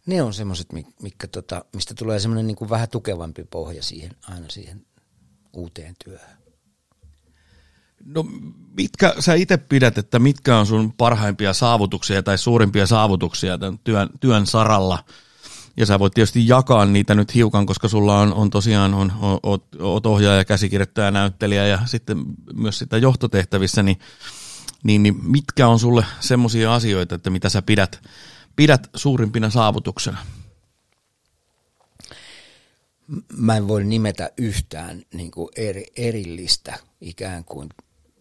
ne 0.07 0.23
on 0.23 0.35
semmoiset, 0.35 0.67
mikä, 1.03 1.27
tota, 1.27 1.65
mistä 1.75 1.95
tulee 1.95 2.21
semmoinen 2.21 2.47
niin 2.47 2.71
vähän 2.71 2.89
tukevampi 2.89 3.45
pohja 3.45 3.83
siihen, 3.83 4.11
aina 4.29 4.49
siihen 4.49 4.87
uuteen 5.53 5.95
työhön. 6.05 6.39
No 8.05 8.27
mitkä 8.77 9.15
sä 9.19 9.35
itse 9.35 9.57
pidät, 9.57 9.99
että 9.99 10.19
mitkä 10.19 10.59
on 10.59 10.67
sun 10.67 10.93
parhaimpia 10.93 11.53
saavutuksia 11.53 12.23
tai 12.23 12.39
suurimpia 12.39 12.87
saavutuksia 12.87 13.59
tämän 13.59 13.79
työn, 13.85 14.09
työn 14.21 14.47
saralla? 14.47 15.05
Ja 15.77 15.87
sä 15.87 15.99
voit 15.99 16.15
tietysti 16.15 16.49
jakaa 16.49 16.87
niitä 16.87 17.15
nyt 17.15 17.35
hiukan, 17.35 17.67
koska 17.67 17.89
sulla 17.89 18.21
on, 18.21 18.35
on 18.35 18.51
tosiaan 18.51 18.95
on, 18.95 19.13
oot, 19.43 19.65
oot 19.81 20.07
ohjaaja, 20.07 20.45
käsikirjoittaja, 20.45 21.11
näyttelijä 21.11 21.67
ja 21.67 21.79
sitten 21.87 22.25
myös 22.55 22.79
sitä 22.79 22.99
johtotehtävissä, 22.99 23.83
niin, 23.83 23.99
niin, 24.83 25.03
niin 25.03 25.31
mitkä 25.31 25.69
on 25.69 25.79
sulle 25.79 26.05
semmoisia 26.21 26.75
asioita, 26.75 27.15
että 27.15 27.31
mitä 27.31 27.49
sä 27.49 27.63
pidät, 27.63 28.03
pidät 28.57 28.91
suurimpina 28.95 29.51
saavutuksena? 29.51 30.19
Mä 33.37 33.57
en 33.57 33.69
voi 33.69 33.85
nimetä 33.85 34.31
yhtään 34.37 35.03
niin 35.15 35.31
kuin 35.31 35.49
eri, 35.57 35.85
erillistä 35.97 36.79
ikään 37.01 37.45
kuin 37.45 37.69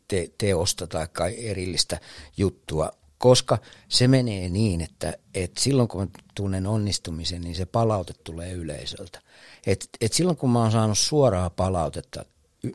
te, 0.10 0.32
teosta 0.38 0.88
tai 0.88 1.08
erillistä 1.38 2.00
juttua, 2.38 2.92
koska 3.18 3.58
se 3.90 4.08
menee 4.08 4.50
niin, 4.50 4.82
että, 4.82 5.14
että 5.34 5.62
silloin 5.62 5.88
kun 5.88 6.12
tunnen 6.36 6.68
onnistumisen, 6.68 7.42
niin 7.42 7.56
se 7.56 7.66
palaute 7.66 8.14
tulee 8.24 8.52
yleisöltä. 8.52 9.22
Et, 9.68 9.90
et 10.02 10.14
silloin 10.14 10.38
kun 10.38 10.50
mä 10.50 10.60
oon 10.60 10.72
saanut 10.72 10.98
suoraa 10.98 11.50
palautetta 11.50 12.26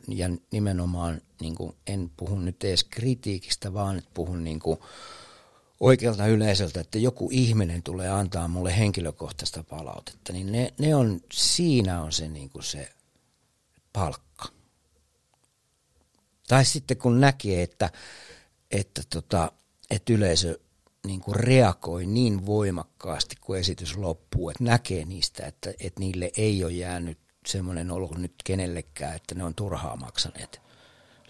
ja 0.07 0.29
nimenomaan, 0.51 1.21
niin 1.41 1.55
kuin, 1.55 1.75
en 1.87 2.11
puhu 2.17 2.39
nyt 2.39 2.63
edes 2.63 2.83
kritiikistä, 2.83 3.73
vaan 3.73 3.97
että 3.97 4.11
puhun 4.13 4.43
niin 4.43 4.59
kuin 4.59 4.79
oikealta 5.79 6.27
yleisöltä, 6.27 6.79
että 6.79 6.99
joku 6.99 7.29
ihminen 7.31 7.83
tulee 7.83 8.09
antaa 8.09 8.47
mulle 8.47 8.77
henkilökohtaista 8.77 9.63
palautetta, 9.63 10.33
niin 10.33 10.51
ne, 10.51 10.73
ne 10.77 10.95
on, 10.95 11.21
siinä 11.33 12.01
on 12.01 12.11
se, 12.11 12.27
niin 12.27 12.49
kuin 12.49 12.63
se 12.63 12.89
palkka 13.93 14.54
tai 16.47 16.65
sitten 16.65 16.97
kun 16.97 17.21
näkee, 17.21 17.63
että, 17.63 17.89
että, 18.71 19.01
tota, 19.09 19.51
että 19.89 20.13
yleisö 20.13 20.59
niin 21.07 21.21
kuin 21.21 21.35
reagoi 21.35 22.05
niin 22.05 22.45
voimakkaasti, 22.45 23.35
kun 23.41 23.57
esitys 23.57 23.97
loppuu, 23.97 24.49
että 24.49 24.63
näkee 24.63 25.05
niistä, 25.05 25.45
että, 25.45 25.73
että 25.79 25.99
niille 25.99 26.31
ei 26.37 26.63
ole 26.63 26.71
jäänyt 26.71 27.17
semmoinen 27.47 27.91
olo 27.91 28.11
nyt 28.17 28.33
kenellekään, 28.43 29.15
että 29.15 29.35
ne 29.35 29.43
on 29.43 29.55
turhaa 29.55 29.95
maksaneet 29.95 30.61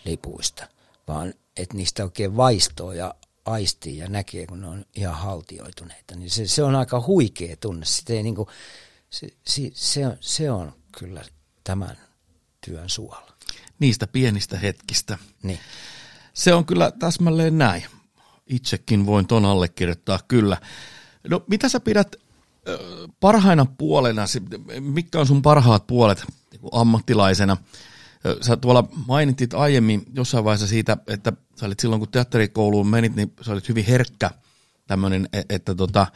lipuista, 0.05 0.67
vaan 1.07 1.33
että 1.57 1.77
niistä 1.77 2.03
oikein 2.03 2.37
vaistoo 2.37 2.93
ja 2.93 3.15
aistii 3.45 3.97
ja 3.97 4.09
näkee, 4.09 4.47
kun 4.47 4.61
ne 4.61 4.67
on 4.67 4.85
ihan 4.95 5.15
haltioituneita. 5.15 6.15
Niin 6.15 6.29
se, 6.29 6.47
se 6.47 6.63
on 6.63 6.75
aika 6.75 7.03
huikea 7.07 7.55
tunne. 7.57 7.85
Ei 8.09 8.23
niin 8.23 8.35
kuin, 8.35 8.47
se, 9.09 9.27
se, 9.47 9.71
se, 9.73 10.07
on, 10.07 10.17
se 10.19 10.51
on 10.51 10.73
kyllä 10.99 11.23
tämän 11.63 11.97
työn 12.65 12.89
suola 12.89 13.34
niistä 13.79 14.07
pienistä 14.07 14.57
hetkistä. 14.57 15.17
Niin. 15.43 15.59
Se 16.33 16.53
on 16.53 16.65
kyllä 16.65 16.91
täsmälleen 16.91 17.57
näin. 17.57 17.83
Itsekin 18.47 19.05
voin 19.05 19.27
ton 19.27 19.45
allekirjoittaa 19.45 20.19
kyllä. 20.27 20.57
No 21.29 21.43
mitä 21.47 21.69
sä 21.69 21.79
pidät 21.79 22.15
parhaina 23.19 23.65
puolena, 23.77 24.25
mitkä 24.79 25.19
on 25.19 25.27
sun 25.27 25.41
parhaat 25.41 25.87
puolet 25.87 26.25
niin 26.51 26.61
ammattilaisena? 26.71 27.57
Sä 28.41 28.57
tuolla 28.57 28.87
mainitit 29.07 29.53
aiemmin 29.53 30.05
jossain 30.13 30.43
vaiheessa 30.43 30.67
siitä, 30.67 30.97
että 31.07 31.33
sä 31.55 31.65
olit 31.65 31.79
silloin 31.79 31.99
kun 31.99 32.11
teatterikouluun 32.11 32.87
menit, 32.87 33.15
niin 33.15 33.33
sä 33.41 33.51
olit 33.51 33.69
hyvin 33.69 33.85
herkkä 33.85 34.31
tämmöinen, 34.87 35.29
e, 35.33 35.41
että 35.49 35.75
tota, 35.75 36.07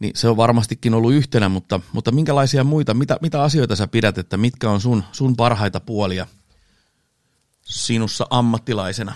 niin 0.00 0.12
se 0.16 0.28
on 0.28 0.36
varmastikin 0.36 0.94
ollut 0.94 1.12
yhtenä, 1.12 1.48
mutta, 1.48 1.80
mutta 1.92 2.12
minkälaisia 2.12 2.64
muita, 2.64 2.94
mitä, 2.94 3.18
mitä 3.22 3.42
asioita 3.42 3.76
sä 3.76 3.86
pidät, 3.86 4.18
että 4.18 4.36
mitkä 4.36 4.70
on 4.70 4.80
sun, 4.80 5.04
sun 5.12 5.36
parhaita 5.36 5.80
puolia 5.80 6.26
sinussa 7.68 8.26
ammattilaisena? 8.30 9.14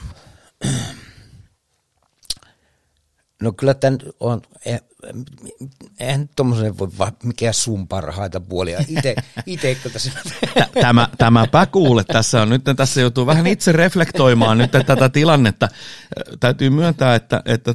No 3.43 3.53
kyllä 3.53 3.75
tämän 3.75 3.99
on, 4.21 4.43
eh, 4.65 4.81
eihän 6.01 6.29
tuommoisen 6.37 6.79
voi 6.79 6.89
vaan 6.99 7.13
mikä 7.23 7.53
sun 7.53 7.89
parhaita 7.89 8.41
puolia. 8.41 8.85
Ite 9.47 9.77
tässä... 9.93 10.11
Tämä, 10.81 11.09
tämäpä 11.19 11.67
kuule, 11.67 12.05
tässä 12.05 12.43
on 12.43 12.49
nyt, 12.49 12.63
tässä 12.77 13.01
joutuu 13.01 13.27
vähän 13.27 13.47
itse 13.47 13.73
reflektoimaan 13.73 14.59
nyt 14.59 14.71
tätä 14.71 15.09
tilannetta. 15.09 15.69
Täytyy 16.41 16.71
myöntää, 16.71 17.15
että, 17.15 17.43
että 17.45 17.75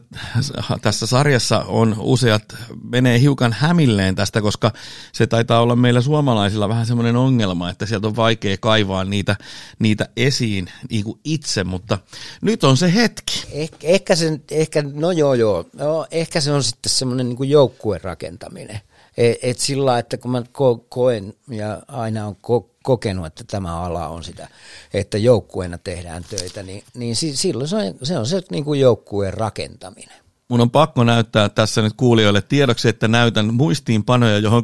tässä 0.81 1.07
sarjassa 1.07 1.59
on 1.59 1.95
useat, 1.99 2.55
menee 2.91 3.19
hiukan 3.19 3.53
hämilleen 3.53 4.15
tästä, 4.15 4.41
koska 4.41 4.71
se 5.11 5.27
taitaa 5.27 5.61
olla 5.61 5.75
meillä 5.75 6.01
suomalaisilla 6.01 6.69
vähän 6.69 6.85
semmoinen 6.85 7.15
ongelma, 7.15 7.69
että 7.69 7.85
sieltä 7.85 8.07
on 8.07 8.15
vaikea 8.15 8.57
kaivaa 8.57 9.03
niitä, 9.03 9.35
niitä 9.79 10.09
esiin 10.17 10.69
niin 10.89 11.03
kuin 11.03 11.19
itse, 11.23 11.63
mutta 11.63 11.99
nyt 12.41 12.63
on 12.63 12.77
se 12.77 12.93
hetki. 12.93 13.45
Eh, 13.51 13.69
ehkä, 13.83 14.15
sen, 14.15 14.43
ehkä, 14.51 14.83
no 14.93 15.11
joo 15.11 15.33
joo, 15.33 15.65
no, 15.73 16.07
ehkä 16.11 16.41
se 16.41 16.51
on 16.51 16.63
sitten 16.63 16.89
semmoinen 16.89 17.16
niin 17.23 17.49
joukkueen 17.49 18.01
rakentaminen. 18.03 18.79
Et, 19.17 19.37
et 19.41 19.59
sillä 19.59 19.99
että 19.99 20.17
kun 20.17 20.31
mä 20.31 20.39
ko- 20.39 20.85
koen 20.89 21.33
ja 21.49 21.81
aina 21.87 22.27
on 22.27 22.35
ko- 22.35 22.69
kokenut, 22.83 23.25
että 23.25 23.43
tämä 23.43 23.81
ala 23.81 24.07
on 24.07 24.23
sitä, 24.23 24.47
että 24.93 25.17
joukkueena 25.17 25.77
tehdään 25.77 26.23
töitä, 26.29 26.63
niin, 26.63 26.83
niin 26.93 27.15
si- 27.15 27.35
silloin 27.35 27.67
se 27.67 27.75
on 27.75 27.93
se, 28.03 28.17
on 28.17 28.25
se 28.25 28.41
niin 28.51 28.65
kuin 28.65 28.79
joukkueen 28.79 29.33
rakentaminen. 29.33 30.26
Mun 30.49 30.61
on 30.61 30.71
pakko 30.71 31.03
näyttää 31.03 31.49
tässä 31.49 31.81
nyt 31.81 31.93
kuulijoille 31.97 32.41
tiedoksi, 32.41 32.89
että 32.89 33.07
näytän 33.07 33.53
muistiinpanoja, 33.53 34.39
johon 34.39 34.63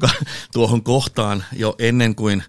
tuohon 0.53 0.83
kohtaan 0.83 1.43
jo 1.55 1.75
ennen 1.79 2.15
kuin 2.15 2.43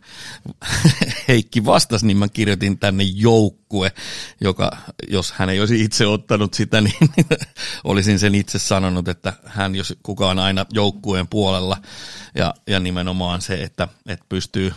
Heikki 1.28 1.64
vastasi, 1.64 2.06
niin 2.06 2.16
mä 2.16 2.28
kirjoitin 2.28 2.78
tänne 2.78 3.04
joukkue, 3.04 3.92
joka 4.40 4.76
jos 5.08 5.32
hän 5.32 5.48
ei 5.48 5.60
olisi 5.60 5.84
itse 5.84 6.06
ottanut 6.06 6.54
sitä, 6.54 6.80
niin 6.80 6.94
olisin 7.84 8.18
sen 8.18 8.34
itse 8.34 8.58
sanonut, 8.58 9.08
että 9.08 9.32
hän 9.44 9.74
jos 9.74 9.94
kukaan 10.02 10.38
aina 10.38 10.66
joukkueen 10.72 11.28
puolella 11.28 11.76
ja, 12.34 12.54
ja 12.66 12.80
nimenomaan 12.80 13.40
se, 13.40 13.62
että, 13.62 13.88
että 14.06 14.26
pystyy, 14.28 14.72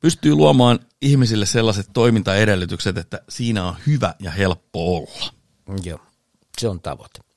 pystyy 0.00 0.34
luomaan 0.34 0.78
ihmisille 1.02 1.46
sellaiset 1.46 1.90
toimintaedellytykset, 1.92 2.98
että 2.98 3.22
siinä 3.28 3.64
on 3.64 3.76
hyvä 3.86 4.14
ja 4.20 4.30
helppo 4.30 4.96
olla. 4.96 5.32
Joo, 5.84 6.00
se 6.58 6.68
on 6.68 6.80
tavoite. 6.80 7.29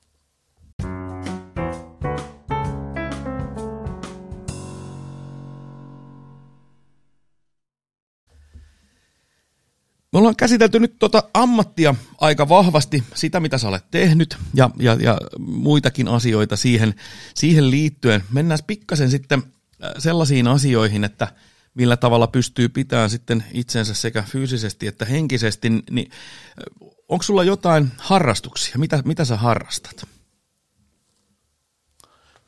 Me 10.14 10.18
ollaan 10.18 10.36
käsitelty 10.36 10.80
nyt 10.80 10.98
tuota 10.98 11.22
ammattia 11.34 11.94
aika 12.20 12.48
vahvasti, 12.48 13.04
sitä 13.14 13.40
mitä 13.40 13.58
sä 13.58 13.68
olet 13.68 13.90
tehnyt 13.90 14.36
ja, 14.54 14.70
ja, 14.78 14.94
ja 15.00 15.18
muitakin 15.38 16.08
asioita 16.08 16.56
siihen, 16.56 16.94
siihen 17.34 17.70
liittyen. 17.70 18.24
Mennään 18.32 18.58
pikkasen 18.66 19.10
sitten 19.10 19.42
äh, 19.84 19.92
sellaisiin 19.98 20.48
asioihin, 20.48 21.04
että 21.04 21.28
millä 21.74 21.96
tavalla 21.96 22.26
pystyy 22.26 22.68
pitämään 22.68 23.10
sitten 23.10 23.44
itsensä 23.52 23.94
sekä 23.94 24.22
fyysisesti 24.22 24.86
että 24.86 25.04
henkisesti, 25.04 25.70
niin 25.90 26.10
äh, 26.10 26.88
onko 27.08 27.22
sulla 27.22 27.44
jotain 27.44 27.92
harrastuksia? 27.98 28.74
Mitä, 28.78 29.02
mitä 29.04 29.24
sä 29.24 29.36
harrastat? 29.36 30.08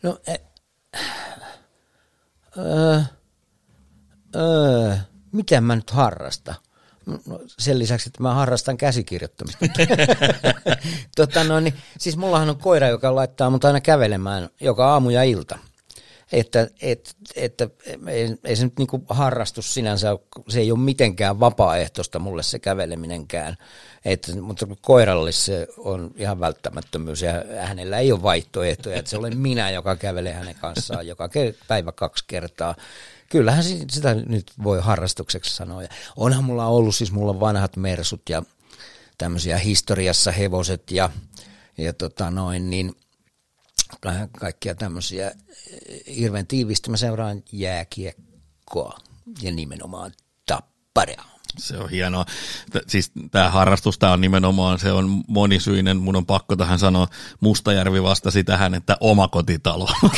No, 0.03 0.21
e, 0.27 0.35
öö, 2.59 3.01
öö, 4.37 4.97
mitä 5.33 5.61
mä 5.61 5.77
nyt 5.77 5.91
harrastan? 5.91 6.55
No, 7.07 7.41
sen 7.59 7.79
lisäksi, 7.79 8.09
että 8.09 8.23
mä 8.23 8.35
harrastan 8.35 8.77
käsikirjoittamista. 8.77 9.67
tota, 11.17 11.45
no, 11.45 11.61
niin, 11.61 11.75
siis 11.99 12.17
mullahan 12.17 12.51
on 12.51 12.59
koira, 12.59 12.89
joka 12.89 13.15
laittaa 13.15 13.51
mut 13.51 13.65
aina 13.65 13.81
kävelemään 13.81 14.49
joka 14.61 14.93
aamu 14.93 15.11
ja 15.11 15.23
ilta. 15.23 15.59
Että, 16.33 16.69
et, 16.83 17.17
että 17.37 17.69
ei, 18.07 18.37
ei 18.45 18.57
se 18.57 18.65
nyt 18.65 18.79
niinku 18.79 19.05
harrastus 19.09 19.75
sinänsä, 19.75 20.19
se 20.49 20.61
ei 20.61 20.73
ole 20.73 20.79
mitenkään 20.79 21.41
vapaaehtoista 21.41 22.19
mulle 22.19 22.43
se 22.43 22.59
käveleminen,kään. 22.59 23.57
Et, 24.05 24.31
mutta 24.41 24.67
koiralle 24.81 25.33
se 25.33 25.69
on 25.79 26.11
ihan 26.17 26.41
välttämättömyys 26.41 27.23
ja 27.23 27.33
hänellä 27.61 27.99
ei 27.99 28.13
ole 28.13 28.23
vaihtoehtoja, 28.23 28.97
että 28.97 29.11
se 29.11 29.17
olen 29.17 29.39
minä, 29.39 29.71
joka 29.71 29.97
kävelee 29.97 30.33
hänen 30.33 30.55
kanssaan 30.55 31.07
joka 31.07 31.29
päivä 31.69 31.93
kaksi 31.93 32.25
kertaa 32.27 32.75
kyllähän 33.29 33.65
sitä 33.91 34.15
nyt 34.15 34.53
voi 34.63 34.81
harrastukseksi 34.81 35.57
sanoa. 35.57 35.83
Ja 35.83 35.89
onhan 36.17 36.45
mulla 36.45 36.67
ollut 36.67 36.95
siis 36.95 37.13
mulla 37.13 37.41
vanhat 37.41 37.77
mersut 37.77 38.23
ja 38.29 38.43
tämmöisiä 39.19 39.59
historiassa 39.59 40.33
hevoset 40.33 40.91
ja, 40.91 41.11
ja 41.79 41.93
tota 41.93 42.31
noin, 42.31 42.71
niin 42.71 42.95
kaikkia 44.39 44.75
tämmöisiä 44.75 45.33
hirveän 46.17 46.47
tiivisti. 46.47 46.91
Mä 46.91 46.97
seuraan 46.97 47.43
jääkiekkoa 47.53 48.99
ja 49.43 49.53
nimenomaan 49.53 50.13
tapparea. 50.47 51.25
Se 51.59 51.77
on 51.77 51.91
hienoa. 51.91 52.25
Siis 52.87 53.13
tämä 53.31 53.51
harrastus, 53.51 53.99
tämä 53.99 54.13
on 54.13 54.21
nimenomaan, 54.21 54.79
se 54.79 54.93
on 54.93 55.23
monisyinen. 55.29 55.97
Mun 55.97 56.17
on 56.17 56.27
pakko 56.27 56.57
tähän 56.57 56.79
sanoa, 56.79 57.09
Mustajärvi 57.41 58.03
vastasi 58.03 58.45
tähän, 58.45 58.75
että 58.75 58.97
omakotitalo. 59.01 59.89
No, 60.03 60.09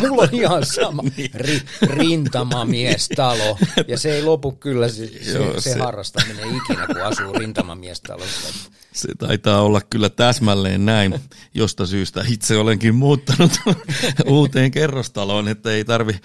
mulla 0.08 0.22
on 0.22 0.28
ihan 0.32 0.66
sama 0.66 1.02
niin. 1.16 1.30
Ri, 1.34 1.62
rintamamiestalo. 1.82 3.58
Ja 3.88 3.98
se 3.98 4.14
ei 4.14 4.22
lopu 4.22 4.52
kyllä 4.52 4.88
se, 4.88 5.04
Joo, 5.04 5.60
se, 5.60 5.72
se, 5.72 5.78
harrastaminen 5.78 6.56
ikinä, 6.56 6.86
kun 6.86 7.02
asuu 7.02 7.32
rintamamiestalossa. 7.32 8.70
Se 8.92 9.08
taitaa 9.18 9.60
olla 9.60 9.80
kyllä 9.90 10.08
täsmälleen 10.08 10.86
näin, 10.86 11.20
josta 11.54 11.86
syystä 11.86 12.24
itse 12.28 12.56
olenkin 12.56 12.94
muuttanut 12.94 13.52
uuteen 14.26 14.70
kerrostaloon, 14.70 15.48
että 15.48 15.70
ei 15.70 15.84
tarvi, 15.84 16.20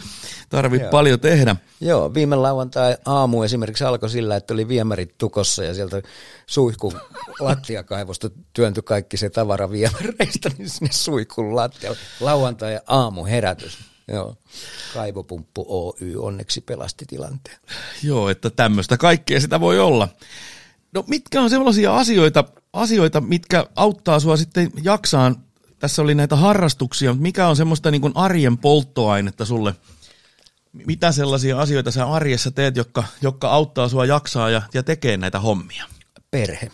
tarvi 0.51 0.79
paljon 0.91 1.19
tehdä. 1.19 1.55
Joo, 1.81 2.13
viime 2.13 2.35
lauantai 2.35 2.97
aamu 3.05 3.43
esimerkiksi 3.43 3.83
alkoi 3.83 4.09
sillä, 4.09 4.35
että 4.35 4.53
oli 4.53 4.67
viemärit 4.67 5.17
tukossa 5.17 5.63
ja 5.63 5.73
sieltä 5.73 6.01
suihku 6.47 6.93
lattiakaivosta 7.39 8.29
työntyi 8.53 8.83
kaikki 8.83 9.17
se 9.17 9.29
tavara 9.29 9.71
viemäreistä 9.71 10.51
niin 10.57 10.69
sinne 10.69 10.91
suihkun 10.91 11.55
lattialle. 11.55 11.97
Lauantai 12.19 12.79
aamu 12.87 13.25
herätys. 13.25 13.77
Joo. 14.07 14.35
Kaivopumppu 14.93 15.65
Oy 15.67 16.15
onneksi 16.17 16.61
pelasti 16.61 17.05
tilanteen. 17.05 17.57
Joo, 18.03 18.29
että 18.29 18.49
tämmöistä 18.49 18.97
kaikkea 18.97 19.39
sitä 19.39 19.59
voi 19.59 19.79
olla. 19.79 20.07
No 20.93 21.03
mitkä 21.07 21.41
on 21.41 21.49
sellaisia 21.49 21.97
asioita, 21.97 22.43
asioita, 22.73 23.21
mitkä 23.21 23.65
auttaa 23.75 24.19
sua 24.19 24.37
sitten 24.37 24.71
jaksaan? 24.83 25.35
Tässä 25.79 26.01
oli 26.01 26.15
näitä 26.15 26.35
harrastuksia, 26.35 27.09
mutta 27.09 27.21
mikä 27.21 27.47
on 27.47 27.55
semmoista 27.55 27.91
niin 27.91 28.01
kuin 28.01 28.15
arjen 28.15 28.57
polttoainetta 28.57 29.45
sulle– 29.45 29.75
mitä 30.73 31.11
sellaisia 31.11 31.59
asioita 31.59 31.91
sä 31.91 32.05
arjessa 32.05 32.51
teet, 32.51 32.75
jotka, 32.75 33.03
jotka 33.21 33.49
auttaa 33.49 33.89
sua 33.89 34.05
jaksaa 34.05 34.49
ja, 34.49 34.61
ja 34.73 34.83
tekee 34.83 35.17
näitä 35.17 35.39
hommia? 35.39 35.85
Perhe. 36.31 36.71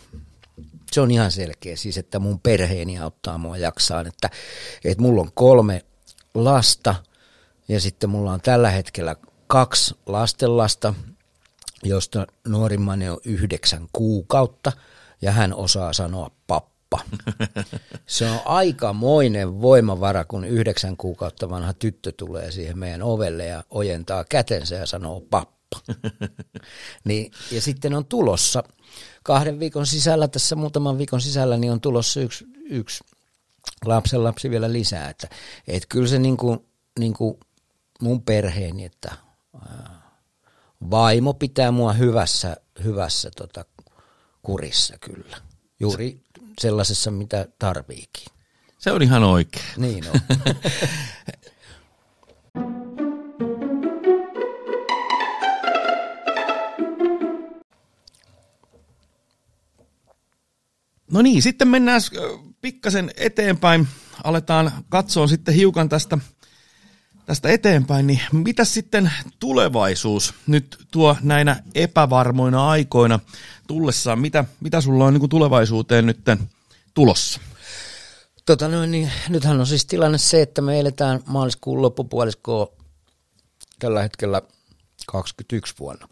Se 0.92 1.02
on 1.02 1.12
ihan 1.12 1.32
selkeä, 1.32 1.76
siis 1.76 1.98
että 1.98 2.20
mun 2.20 2.40
perheeni 2.40 3.00
auttaa 3.00 3.38
mua 3.38 3.58
jaksaan, 3.58 4.08
että, 4.08 4.30
että 4.84 5.02
mulla 5.02 5.22
on 5.22 5.32
kolme 5.34 5.86
lasta 6.34 6.96
ja 7.68 7.80
sitten 7.80 8.10
mulla 8.10 8.32
on 8.32 8.42
tällä 8.42 8.70
hetkellä 8.70 9.16
kaksi 9.48 9.96
lastenlasta, 10.06 10.94
josta 11.84 12.28
nuorimmani 12.48 13.10
on 13.10 13.18
yhdeksän 13.26 13.88
kuukautta 13.94 14.72
ja 15.22 15.32
hän 15.32 15.54
osaa 15.54 15.94
sanoa 15.94 16.32
pappa 16.48 16.77
pappa. 16.90 17.18
Se 18.06 18.30
on 18.30 18.40
aikamoinen 18.46 19.62
voimavara, 19.62 20.26
kun 20.26 20.46
yhdeksän 20.46 20.98
kuukautta 20.98 21.50
vanha 21.50 21.74
tyttö 21.74 22.12
tulee 22.12 22.52
siihen 22.52 22.80
meidän 22.80 23.02
ovelle 23.02 23.46
ja 23.46 23.64
ojentaa 23.70 24.26
kätensä 24.30 24.76
ja 24.76 24.86
sanoo 24.86 25.22
pappa. 25.22 25.82
niin, 27.08 27.32
ja 27.52 27.62
sitten 27.62 27.94
on 27.94 28.06
tulossa 28.06 28.64
kahden 29.24 29.60
viikon 29.60 29.88
sisällä, 29.88 30.28
tässä 30.28 30.56
muutaman 30.56 30.98
viikon 30.98 31.22
sisällä, 31.22 31.58
niin 31.58 31.72
on 31.72 31.82
tulossa 31.82 32.22
yksi, 32.22 32.46
yksi 32.70 33.04
lapsen 33.86 34.24
lapsi 34.24 34.50
vielä 34.50 34.74
lisää. 34.74 35.10
Että, 35.10 35.28
et 35.68 35.86
kyllä 35.90 36.08
se 36.08 36.20
niin 36.20 36.38
kuin, 36.38 36.60
niin 37.00 37.14
kuin 37.14 37.40
mun 38.02 38.22
perheeni, 38.22 38.86
että 38.86 39.16
vaimo 40.92 41.34
pitää 41.34 41.72
mua 41.72 41.94
hyvässä, 41.94 42.58
hyvässä 42.84 43.32
tota, 43.38 43.66
kurissa 44.42 44.98
kyllä. 44.98 45.38
Juuri 45.80 46.22
sellaisessa, 46.62 47.12
mitä 47.12 47.48
tarviikin. 47.60 48.26
Se 48.78 48.92
on 48.92 49.02
ihan 49.02 49.24
oikein. 49.24 49.66
Niin 49.78 50.04
on. 50.10 50.22
No 61.12 61.22
niin, 61.22 61.42
sitten 61.42 61.68
mennään 61.68 62.02
pikkasen 62.62 63.12
eteenpäin. 63.18 63.88
Aletaan 64.24 64.72
katsoa 64.90 65.28
sitten 65.28 65.54
hiukan 65.54 65.90
tästä, 65.90 66.18
tästä 67.28 67.50
eteenpäin. 67.50 68.08
Niin 68.08 68.22
mitä 68.32 68.66
sitten 68.66 69.12
tulevaisuus 69.40 70.34
nyt 70.48 70.78
tuo 70.92 71.16
näinä 71.22 71.64
epävarmoina 71.76 72.70
aikoina 72.70 73.20
tullessaan? 73.68 74.20
Mitä, 74.20 74.46
mitä 74.60 74.82
sulla 74.82 75.06
on 75.06 75.14
niin 75.14 75.30
tulevaisuuteen 75.30 76.06
nyt 76.06 76.20
tulossa? 76.94 77.40
Tota 78.46 78.68
no, 78.68 78.86
niin, 78.86 79.12
nythän 79.30 79.60
on 79.60 79.68
siis 79.68 79.86
tilanne 79.86 80.18
se, 80.18 80.42
että 80.42 80.62
me 80.62 80.80
eletään 80.80 81.20
maaliskuun 81.26 81.82
loppupuoliskoa 81.82 82.68
tällä 83.80 84.02
hetkellä 84.02 84.42
21 85.08 85.76
vuonna. 85.80 86.08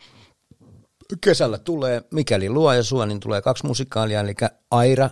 Kesällä 1.21 1.57
tulee, 1.57 2.03
mikäli 2.11 2.49
luo 2.49 2.73
ja 2.73 2.83
sua, 2.83 3.05
niin 3.05 3.19
tulee 3.19 3.41
kaksi 3.41 3.65
musikaalia, 3.65 4.19
eli 4.19 4.35
Aira, 4.71 5.09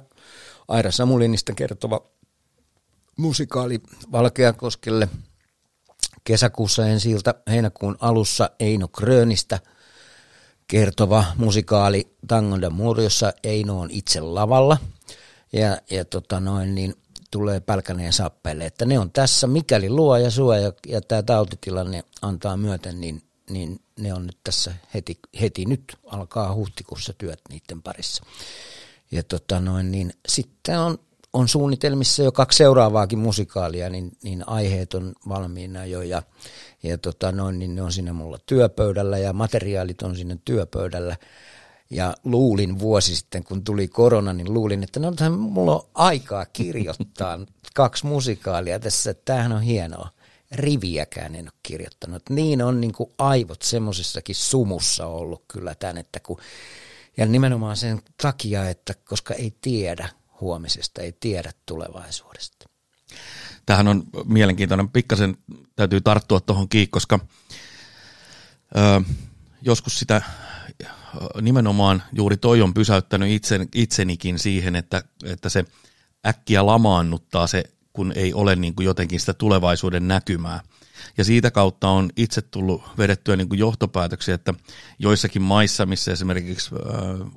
Aira 0.67 0.91
Samulinista 0.91 1.53
kertova 1.53 2.01
musikaali 3.17 3.79
Valkeakoskelle 4.11 5.09
kesäkuussa 6.23 6.87
ensiltä, 6.87 7.35
heinäkuun 7.47 7.97
alussa 7.99 8.49
Eino 8.59 8.87
Krönistä 8.87 9.59
kertova 10.67 11.25
musikaali 11.37 12.15
Tangon 12.27 12.61
da 12.61 12.71
jossa 13.03 13.33
Eino 13.43 13.79
on 13.79 13.91
itse 13.91 14.21
lavalla– 14.21 14.77
ja, 15.53 15.77
ja 15.91 16.05
tota 16.05 16.39
noin, 16.39 16.75
niin 16.75 16.93
tulee 17.31 17.59
Pälkäneen 17.59 18.13
sappeille, 18.13 18.65
että 18.65 18.85
ne 18.85 18.99
on 18.99 19.11
tässä, 19.11 19.47
mikäli 19.47 19.89
luo 19.89 20.17
ja 20.17 20.31
suo 20.31 20.53
ja, 20.53 20.73
ja 20.87 21.01
tämä 21.01 21.23
tautitilanne 21.23 22.03
antaa 22.21 22.57
myöten, 22.57 23.01
niin, 23.01 23.21
niin 23.49 23.79
ne 23.99 24.13
on 24.13 24.25
nyt 24.25 24.37
tässä 24.43 24.73
heti, 24.93 25.19
heti 25.41 25.65
nyt. 25.65 25.97
Alkaa 26.05 26.55
huhtikuussa 26.55 27.13
työt 27.17 27.39
niiden 27.49 27.81
parissa. 27.81 28.23
Ja 29.11 29.23
tota 29.23 29.59
noin, 29.59 29.91
niin 29.91 30.13
sitten 30.27 30.79
on 30.79 30.97
on 31.33 31.47
suunnitelmissa 31.47 32.23
jo 32.23 32.31
kaksi 32.31 32.57
seuraavaakin 32.57 33.19
musikaalia, 33.19 33.89
niin, 33.89 34.11
niin 34.23 34.49
aiheet 34.49 34.93
on 34.93 35.13
valmiina 35.29 35.85
jo 35.85 36.01
ja, 36.01 36.23
ja 36.83 36.97
tota 36.97 37.31
noin, 37.31 37.59
niin 37.59 37.75
ne 37.75 37.81
on 37.81 37.91
siinä 37.91 38.13
mulla 38.13 38.37
työpöydällä 38.45 39.17
ja 39.17 39.33
materiaalit 39.33 40.01
on 40.01 40.15
siinä 40.15 40.37
työpöydällä. 40.45 41.17
Ja 41.89 42.13
luulin 42.23 42.79
vuosi 42.79 43.15
sitten, 43.15 43.43
kun 43.43 43.63
tuli 43.63 43.87
korona, 43.87 44.33
niin 44.33 44.53
luulin, 44.53 44.83
että 44.83 44.99
no 44.99 45.13
mulla 45.37 45.75
on 45.75 45.87
aikaa 45.93 46.45
kirjoittaa 46.45 47.39
kaksi 47.75 48.05
musikaalia 48.05 48.79
tässä, 48.79 49.11
että 49.11 49.21
tämähän 49.25 49.51
on 49.51 49.61
hienoa. 49.61 50.09
Riviäkään 50.51 51.35
en 51.35 51.45
ole 51.45 51.59
kirjoittanut. 51.63 52.23
Niin 52.29 52.61
on 52.61 52.81
niin 52.81 52.93
kuin 52.93 53.09
aivot 53.17 53.61
semmoisessakin 53.61 54.35
sumussa 54.35 55.07
ollut 55.07 55.43
kyllä 55.47 55.75
tämän, 55.75 55.97
että 55.97 56.19
kun, 56.19 56.37
ja 57.17 57.25
nimenomaan 57.25 57.77
sen 57.77 58.01
takia, 58.21 58.69
että 58.69 58.93
koska 59.05 59.33
ei 59.33 59.53
tiedä 59.61 60.09
huomisesta, 60.43 61.01
ei 61.01 61.11
tiedä 61.19 61.51
tulevaisuudesta. 61.65 62.69
Tähän 63.65 63.87
on 63.87 64.03
mielenkiintoinen, 64.25 64.89
pikkasen 64.89 65.37
täytyy 65.75 66.01
tarttua 66.01 66.39
tuohon 66.39 66.69
kiinni, 66.69 66.87
koska 66.87 67.19
ö, 68.75 69.01
joskus 69.61 69.99
sitä 69.99 70.21
nimenomaan 71.41 72.03
juuri 72.13 72.37
toi 72.37 72.61
on 72.61 72.73
pysäyttänyt 72.73 73.29
itsen, 73.31 73.67
itsenikin 73.75 74.39
siihen, 74.39 74.75
että, 74.75 75.03
että 75.23 75.49
se 75.49 75.65
äkkiä 76.25 76.65
lamaannuttaa 76.65 77.47
se, 77.47 77.63
kun 77.93 78.13
ei 78.15 78.33
ole 78.33 78.55
niin 78.55 78.75
kuin 78.75 78.85
jotenkin 78.85 79.19
sitä 79.19 79.33
tulevaisuuden 79.33 80.07
näkymää. 80.07 80.63
Ja 81.17 81.23
siitä 81.23 81.51
kautta 81.51 81.89
on 81.89 82.09
itse 82.17 82.41
tullut 82.41 82.83
vedettyä 82.97 83.35
niin 83.35 83.49
kuin 83.49 83.59
johtopäätöksiä, 83.59 84.35
että 84.35 84.53
joissakin 84.99 85.41
maissa, 85.41 85.85
missä 85.85 86.11
esimerkiksi 86.11 86.75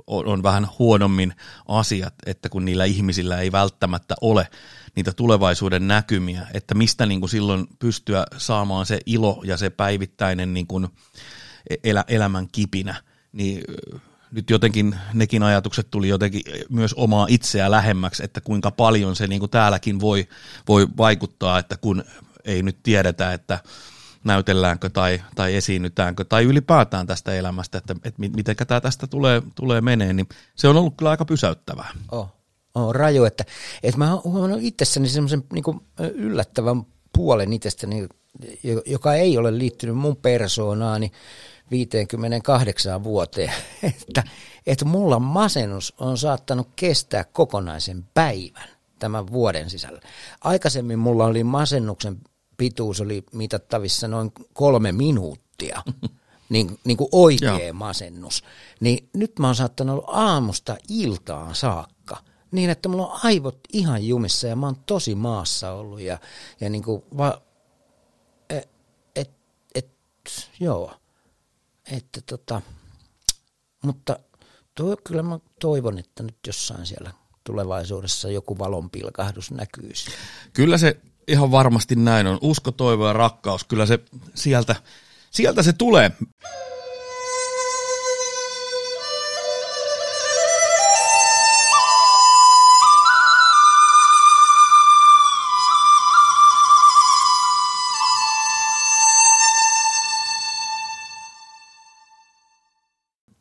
on, 0.06 0.42
vähän 0.42 0.68
huonommin 0.78 1.34
asiat, 1.68 2.14
että 2.26 2.48
kun 2.48 2.64
niillä 2.64 2.84
ihmisillä 2.84 3.40
ei 3.40 3.52
välttämättä 3.52 4.14
ole 4.20 4.48
niitä 4.96 5.12
tulevaisuuden 5.12 5.88
näkymiä, 5.88 6.46
että 6.54 6.74
mistä 6.74 7.06
niin 7.06 7.20
kuin 7.20 7.30
silloin 7.30 7.66
pystyä 7.78 8.26
saamaan 8.36 8.86
se 8.86 8.98
ilo 9.06 9.42
ja 9.44 9.56
se 9.56 9.70
päivittäinen 9.70 10.54
niin 10.54 10.66
kuin 10.66 10.88
elä, 11.84 12.04
elämän 12.08 12.48
kipinä– 12.52 12.94
niin 13.36 13.62
nyt 14.30 14.50
jotenkin 14.50 14.96
nekin 15.14 15.42
ajatukset 15.42 15.90
tuli 15.90 16.08
jotenkin 16.08 16.42
myös 16.68 16.94
omaa 16.94 17.26
itseä 17.30 17.70
lähemmäksi, 17.70 18.24
että 18.24 18.40
kuinka 18.40 18.70
paljon 18.70 19.16
se 19.16 19.26
niin 19.26 19.40
kuin 19.40 19.50
täälläkin 19.50 20.00
voi, 20.00 20.28
voi 20.68 20.88
vaikuttaa, 20.96 21.58
että 21.58 21.76
kun 21.76 22.04
ei 22.46 22.62
nyt 22.62 22.82
tiedetä, 22.82 23.32
että 23.32 23.58
näytelläänkö 24.24 24.90
tai, 24.90 25.22
tai 25.34 25.54
esiinnytäänkö 25.54 26.24
tai 26.24 26.44
ylipäätään 26.44 27.06
tästä 27.06 27.34
elämästä, 27.34 27.78
että, 27.78 27.96
että 28.04 28.20
miten 28.20 28.56
tämä 28.56 28.80
tästä 28.80 29.06
tulee, 29.06 29.42
tulee 29.54 29.80
meneen, 29.80 30.16
niin 30.16 30.28
se 30.54 30.68
on 30.68 30.76
ollut 30.76 30.94
kyllä 30.96 31.10
aika 31.10 31.24
pysäyttävää. 31.24 31.90
Oh, 32.12 32.28
oh 32.74 32.92
raju, 32.94 33.24
että, 33.24 33.44
että 33.82 33.98
mä 33.98 34.14
oon 34.14 34.22
huomannut 34.24 34.60
itsessäni 34.62 35.08
semmoisen 35.08 35.44
niin 35.52 35.64
yllättävän 36.14 36.82
puolen 37.12 37.52
itsestäni, 37.52 38.08
joka 38.86 39.14
ei 39.14 39.38
ole 39.38 39.58
liittynyt 39.58 39.96
mun 39.96 40.16
persoonaani, 40.16 41.12
58 41.70 43.04
vuoteen, 43.04 43.52
että, 43.82 44.22
että 44.66 44.84
mulla 44.84 45.18
masennus 45.18 45.94
on 45.98 46.18
saattanut 46.18 46.68
kestää 46.76 47.24
kokonaisen 47.24 48.04
päivän 48.14 48.68
tämän 48.98 49.26
vuoden 49.32 49.70
sisällä. 49.70 50.00
Aikaisemmin 50.40 50.98
mulla 50.98 51.24
oli 51.24 51.44
masennuksen 51.44 52.20
pituus 52.56 53.00
oli 53.00 53.24
mitattavissa 53.32 54.08
noin 54.08 54.32
kolme 54.52 54.92
minuuttia, 54.92 55.82
niin, 56.48 56.78
niin 56.84 56.96
kuin 56.96 57.08
oikea 57.12 57.58
Joo. 57.58 57.72
masennus. 57.72 58.44
Niin 58.80 59.08
nyt 59.12 59.38
mä 59.38 59.46
oon 59.46 59.56
saattanut 59.56 59.98
olla 59.98 60.12
aamusta 60.12 60.76
iltaan 60.88 61.54
saakka 61.54 62.16
niin, 62.50 62.70
että 62.70 62.88
mulla 62.88 63.06
on 63.06 63.20
aivot 63.22 63.58
ihan 63.72 64.06
jumissa 64.06 64.46
ja 64.46 64.56
mä 64.56 64.66
oon 64.66 64.76
tosi 64.86 65.14
maassa 65.14 65.72
ollut 65.72 66.00
ja, 66.00 66.18
ja 66.60 66.70
niin 66.70 66.82
kuin 66.82 67.02
va, 67.16 67.42
et, 68.50 68.68
et, 69.16 69.30
et, 69.74 69.90
joo 70.60 70.92
että 71.92 72.20
tota, 72.26 72.62
mutta 73.84 74.18
tuo, 74.74 74.96
kyllä 75.04 75.22
mä 75.22 75.38
toivon, 75.60 75.98
että 75.98 76.22
nyt 76.22 76.36
jossain 76.46 76.86
siellä 76.86 77.12
tulevaisuudessa 77.44 78.30
joku 78.30 78.58
valonpilkahdus 78.58 79.50
näkyisi. 79.50 80.10
Kyllä 80.52 80.78
se 80.78 81.00
ihan 81.28 81.50
varmasti 81.50 81.96
näin 81.96 82.26
on. 82.26 82.38
Usko, 82.40 82.72
toivo 82.72 83.06
ja 83.06 83.12
rakkaus, 83.12 83.64
kyllä 83.64 83.86
se 83.86 83.98
sieltä, 84.34 84.76
sieltä 85.30 85.62
se 85.62 85.72
tulee. 85.72 86.12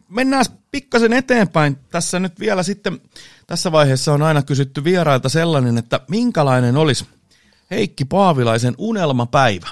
mennään 0.10 0.46
pikkasen 0.72 1.14
eteenpäin. 1.14 1.78
Tässä 1.92 2.20
nyt 2.20 2.40
vielä 2.40 2.64
sitten, 2.64 3.02
tässä 3.48 3.72
vaiheessa 3.72 4.14
on 4.14 4.22
aina 4.22 4.42
kysytty 4.42 4.84
vierailta 4.84 5.30
sellainen, 5.30 5.78
että 5.78 6.00
minkälainen 6.10 6.78
olisi 6.78 7.06
Heikki 7.72 8.06
Paavilaisen 8.06 8.76
unelmapäivä? 8.78 9.68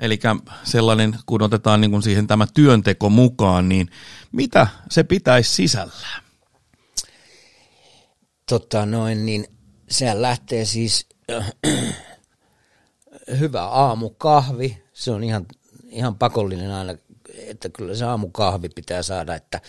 Eli 0.00 0.18
sellainen, 0.64 1.18
kun 1.26 1.42
otetaan 1.42 1.80
niin 1.80 1.90
kuin 1.90 2.02
siihen 2.02 2.26
tämä 2.26 2.46
työnteko 2.54 3.10
mukaan, 3.10 3.68
niin 3.68 3.90
mitä 4.32 4.66
se 4.90 5.04
pitäisi 5.04 5.50
sisällään? 5.50 6.22
Tota 8.48 8.86
noin, 8.86 9.26
niin 9.26 9.46
sehän 9.88 10.22
lähtee 10.22 10.64
siis 10.64 11.06
äh, 11.32 11.52
hyvä 13.38 13.62
aamukahvi. 13.62 14.82
Se 14.92 15.10
on 15.10 15.24
ihan, 15.24 15.46
ihan 15.90 16.18
pakollinen 16.18 16.70
aina 16.70 16.94
että 17.38 17.68
kyllä 17.68 17.94
se 17.94 18.04
aamukahvi 18.04 18.68
pitää 18.68 19.02
saada, 19.02 19.34
että, 19.34 19.60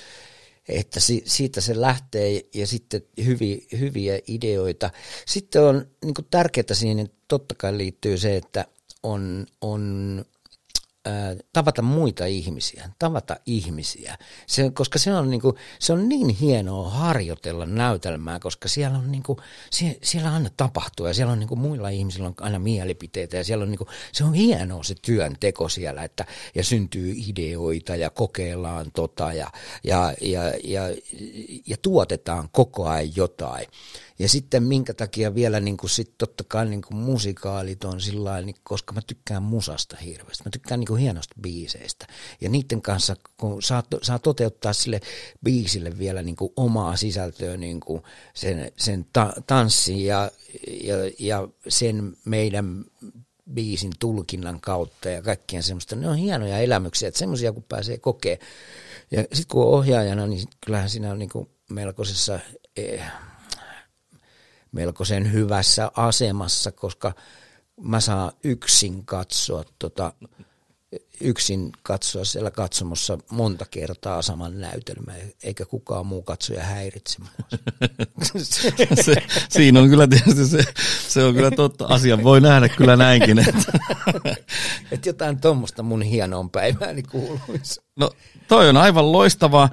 että 0.69 0.99
siitä 1.25 1.61
se 1.61 1.81
lähtee 1.81 2.41
ja 2.53 2.67
sitten 2.67 3.01
hyviä, 3.25 3.57
hyviä 3.79 4.19
ideoita. 4.27 4.89
Sitten 5.25 5.61
on 5.61 5.87
niin 6.03 6.13
tärkeää 6.29 6.73
siihen, 6.73 7.09
totta 7.27 7.55
kai 7.55 7.77
liittyy 7.77 8.17
se, 8.17 8.35
että 8.35 8.65
on, 9.03 9.45
on 9.61 10.25
tavata 11.53 11.81
muita 11.81 12.25
ihmisiä, 12.25 12.89
tavata 12.99 13.35
ihmisiä, 13.45 14.17
se, 14.47 14.71
koska 14.71 14.99
se 14.99 15.13
on, 15.13 15.29
niin 15.29 15.41
kuin, 15.41 15.55
se 15.79 15.93
on 15.93 16.09
niin 16.09 16.29
hienoa 16.29 16.89
harjoitella 16.89 17.65
näytelmää, 17.65 18.39
koska 18.39 18.67
siellä 18.67 18.97
on 18.97 19.11
niin 19.11 19.23
kuin, 19.23 19.37
sie, 19.71 19.97
siellä 20.03 20.33
aina 20.33 20.49
tapahtuu 20.57 21.05
ja 21.05 21.13
siellä 21.13 21.33
on 21.33 21.39
niin 21.39 21.47
kuin, 21.47 21.59
muilla 21.59 21.89
ihmisillä 21.89 22.27
on 22.27 22.35
aina 22.41 22.59
mielipiteitä 22.59 23.37
ja 23.37 23.43
siellä 23.43 23.63
on 23.63 23.71
niin 23.71 23.77
kuin, 23.77 23.87
se 24.11 24.23
on 24.23 24.33
hienoa 24.33 24.83
se 24.83 24.95
työnteko 25.01 25.69
siellä, 25.69 26.03
että 26.03 26.25
ja 26.55 26.63
syntyy 26.63 27.13
ideoita 27.17 27.95
ja 27.95 28.09
kokeillaan 28.09 28.91
tota 28.91 29.33
ja, 29.33 29.51
ja, 29.83 30.13
ja, 30.21 30.41
ja, 30.63 30.81
ja 31.67 31.77
tuotetaan 31.81 32.49
koko 32.51 32.87
ajan 32.87 33.15
jotain. 33.15 33.67
Ja 34.19 34.29
sitten 34.29 34.63
minkä 34.63 34.93
takia 34.93 35.35
vielä 35.35 35.59
niin 35.59 35.77
kuin 35.77 35.89
sit 35.89 36.17
totta 36.17 36.43
kai 36.47 36.65
niin 36.65 36.81
kuin 36.81 36.97
musikaalit 36.97 37.83
on 37.83 38.01
sillä 38.01 38.41
niin, 38.41 38.55
koska 38.63 38.93
mä 38.93 39.01
tykkään 39.07 39.43
musasta 39.43 39.97
hirveästi. 39.97 40.43
Mä 40.45 40.51
tykkään 40.51 40.79
niin 40.79 40.87
kuin 40.87 41.01
hienosta 41.01 41.35
biiseistä. 41.41 42.07
Ja 42.41 42.49
niiden 42.49 42.81
kanssa, 42.81 43.15
kun 43.37 43.61
saa, 43.61 43.83
saa 44.01 44.19
toteuttaa 44.19 44.73
sille 44.73 45.01
biisille 45.43 45.97
vielä 45.97 46.21
niin 46.21 46.35
kuin 46.35 46.53
omaa 46.55 46.95
sisältöä, 46.95 47.57
niin 47.57 47.79
kuin 47.79 48.01
sen, 48.33 48.71
sen 48.77 49.05
ta, 49.13 49.33
tanssin 49.47 50.05
ja, 50.05 50.31
ja, 50.83 50.95
ja 51.19 51.47
sen 51.67 52.17
meidän 52.25 52.85
biisin 53.53 53.91
tulkinnan 53.99 54.61
kautta 54.61 55.09
ja 55.09 55.21
kaikkien 55.21 55.63
semmoista. 55.63 55.95
Ne 55.95 56.09
on 56.09 56.17
hienoja 56.17 56.57
elämyksiä, 56.57 57.07
että 57.07 57.19
semmoisia 57.19 57.53
kun 57.53 57.63
pääsee 57.63 57.97
kokee. 57.97 58.39
Ja 59.11 59.21
sitten 59.21 59.47
kun 59.47 59.63
on 59.63 59.73
ohjaajana, 59.73 60.27
niin 60.27 60.47
kyllähän 60.65 60.89
siinä 60.89 61.11
on 61.11 61.19
niin 61.19 61.29
kuin 61.29 61.49
melkoisessa... 61.69 62.39
Eh, 62.77 63.01
melkoisen 64.75 65.33
hyvässä 65.33 65.91
asemassa, 65.95 66.71
koska 66.71 67.13
mä 67.81 67.99
saan 67.99 68.31
yksin 68.43 69.05
katsoa, 69.05 69.63
tota, 69.79 70.13
yksin 71.21 71.71
katsoa 71.83 72.25
siellä 72.25 72.51
katsomossa 72.51 73.17
monta 73.31 73.65
kertaa 73.71 74.21
saman 74.21 74.61
näytelmän, 74.61 75.15
eikä 75.43 75.65
kukaan 75.65 76.05
muu 76.05 76.21
katsoja 76.21 76.63
häiritse 76.63 77.17
se, 78.43 78.73
se, 79.03 79.15
Siinä 79.49 79.79
on 79.79 79.89
kyllä 79.89 80.07
tietysti 80.07 80.47
se, 80.47 80.63
se 81.07 81.23
on 81.23 81.33
kyllä 81.33 81.51
totta. 81.51 81.85
Asia 81.85 82.23
voi 82.23 82.41
nähdä 82.41 82.69
kyllä 82.69 82.95
näinkin. 82.95 83.39
Että 83.39 83.79
Et 84.91 85.05
jotain 85.05 85.41
tuommoista 85.41 85.83
mun 85.83 86.01
hienoon 86.01 86.49
päivääni 86.49 87.03
kuuluisi. 87.03 87.81
No 87.95 88.11
toi 88.47 88.69
on 88.69 88.77
aivan 88.77 89.11
loistavaa. 89.11 89.69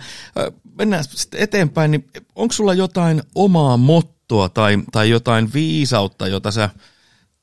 Mennään 0.79 1.05
sitten 1.05 1.41
eteenpäin, 1.41 1.91
niin 1.91 2.09
onko 2.35 2.53
sulla 2.53 2.75
jotain 2.75 3.23
omaa 3.35 3.77
mottoa? 3.77 4.22
Juttua 4.33 4.49
tai, 4.49 4.79
tai 4.93 5.11
jotain 5.11 5.53
viisautta, 5.53 6.29
jota 6.29 6.51
sä 6.51 6.71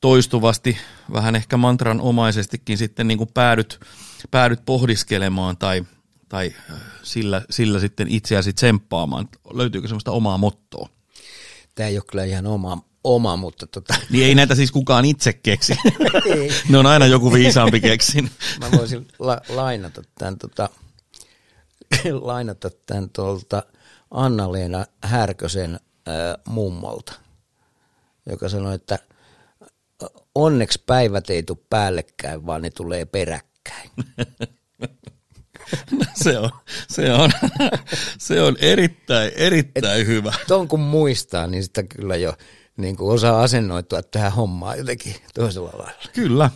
toistuvasti 0.01 0.77
vähän 1.13 1.35
ehkä 1.35 1.57
mantran 1.57 2.01
omaisestikin 2.01 2.77
sitten 2.77 3.07
niin 3.07 3.17
kuin 3.17 3.29
päädyt, 3.33 3.79
päädyt 4.31 4.65
pohdiskelemaan 4.65 5.57
tai, 5.57 5.85
tai 6.29 6.53
äh, 6.71 6.77
sillä, 7.03 7.41
sillä 7.49 7.79
sitten 7.79 8.07
itseäsi 8.07 8.53
tsemppaamaan. 8.53 9.29
Löytyykö 9.53 9.87
semmoista 9.87 10.11
omaa 10.11 10.37
mottoa? 10.37 10.89
Tämä 11.75 11.89
ei 11.89 11.97
ole 11.97 12.03
kyllä 12.09 12.23
ihan 12.23 12.47
oma, 12.47 12.83
oma, 13.03 13.35
mutta 13.35 13.67
tota, 13.67 13.93
Niin 14.09 14.25
ei 14.25 14.35
näitä 14.35 14.55
siis 14.55 14.71
kukaan 14.71 15.05
itse 15.05 15.33
keksi. 15.33 15.75
Ne 16.69 16.77
on 16.77 16.85
aina 16.85 17.05
joku 17.05 17.33
viisaampi 17.33 17.79
keksin. 17.81 18.31
mä 18.59 18.71
voisin 18.77 19.07
la- 19.19 19.41
lainata 19.49 20.01
tämän, 20.17 20.37
tota, 20.37 20.69
lainata 22.29 22.69
tämän 22.85 23.09
tuolta 23.09 23.63
Anna-Leena 24.11 24.85
Härkösen 25.03 25.79
ää, 26.09 26.37
mummolta, 26.47 27.13
joka 28.29 28.49
sanoi, 28.49 28.75
että 28.75 28.99
onneksi 30.35 30.83
päivät 30.85 31.29
ei 31.29 31.43
tule 31.43 31.57
päällekkäin, 31.69 32.45
vaan 32.45 32.61
ne 32.61 32.69
tulee 32.69 33.05
peräkkäin. 33.05 33.89
se, 36.23 36.37
on, 36.37 36.49
se, 36.89 37.13
on, 37.13 37.31
se 38.17 38.41
on 38.41 38.57
erittäin, 38.59 39.31
erittäin 39.35 40.07
hyvä. 40.07 40.33
Tuon 40.47 40.67
kun 40.67 40.79
muistaa, 40.79 41.47
niin 41.47 41.63
sitä 41.63 41.83
kyllä 41.83 42.15
jo 42.15 42.33
niin 42.77 42.95
kuin 42.95 43.13
osaa 43.13 43.41
asennoitua 43.41 44.01
tähän 44.01 44.31
hommaan 44.31 44.77
jotenkin 44.77 45.15
toisella 45.33 45.69
lailla. 45.73 46.01
Kyllä, 46.13 46.49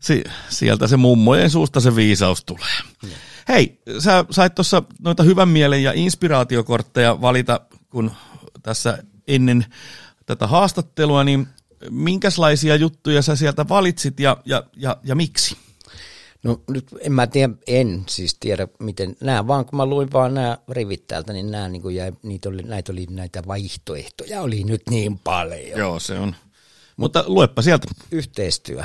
si- 0.00 0.24
sieltä 0.48 0.86
se 0.86 0.96
mummojen 0.96 1.50
suusta 1.50 1.80
se 1.80 1.96
viisaus 1.96 2.44
tulee. 2.44 2.68
Hei, 3.48 3.80
sä 3.98 4.24
sait 4.30 4.54
tuossa 4.54 4.82
noita 5.00 5.22
hyvän 5.22 5.48
mielen 5.48 5.82
ja 5.82 5.92
inspiraatiokortteja 5.94 7.20
valita, 7.20 7.60
kun 7.90 8.10
tässä 8.66 8.98
ennen 9.28 9.66
tätä 10.26 10.46
haastattelua, 10.46 11.24
niin 11.24 11.46
minkälaisia 11.90 12.76
juttuja 12.76 13.22
sä 13.22 13.36
sieltä 13.36 13.68
valitsit 13.68 14.20
ja, 14.20 14.36
ja, 14.44 14.62
ja, 14.76 14.96
ja 15.04 15.14
miksi? 15.14 15.56
No 16.42 16.60
nyt 16.70 16.86
en 17.00 17.12
mä 17.12 17.26
tiedä, 17.26 17.52
en 17.66 18.04
siis 18.08 18.36
tiedä 18.40 18.68
miten, 18.78 19.16
nämä 19.20 19.46
vaan 19.46 19.66
kun 19.66 19.76
mä 19.76 19.86
luin 19.86 20.12
vaan 20.12 20.34
nämä 20.34 20.58
rivit 20.68 21.06
täältä, 21.06 21.32
niin 21.32 21.50
nämä 21.50 21.68
niin 21.68 21.94
jäi, 21.94 22.12
niitä 22.22 22.48
oli, 22.48 22.62
näitä 22.62 22.92
oli 22.92 23.06
näitä 23.10 23.42
vaihtoehtoja, 23.46 24.42
oli 24.42 24.64
nyt 24.64 24.82
niin 24.90 25.18
paljon. 25.18 25.78
Joo, 25.78 26.00
se 26.00 26.18
on. 26.18 26.34
Mutta 26.96 27.24
luepa 27.26 27.62
sieltä. 27.62 27.86
Yhteistyö. 28.10 28.84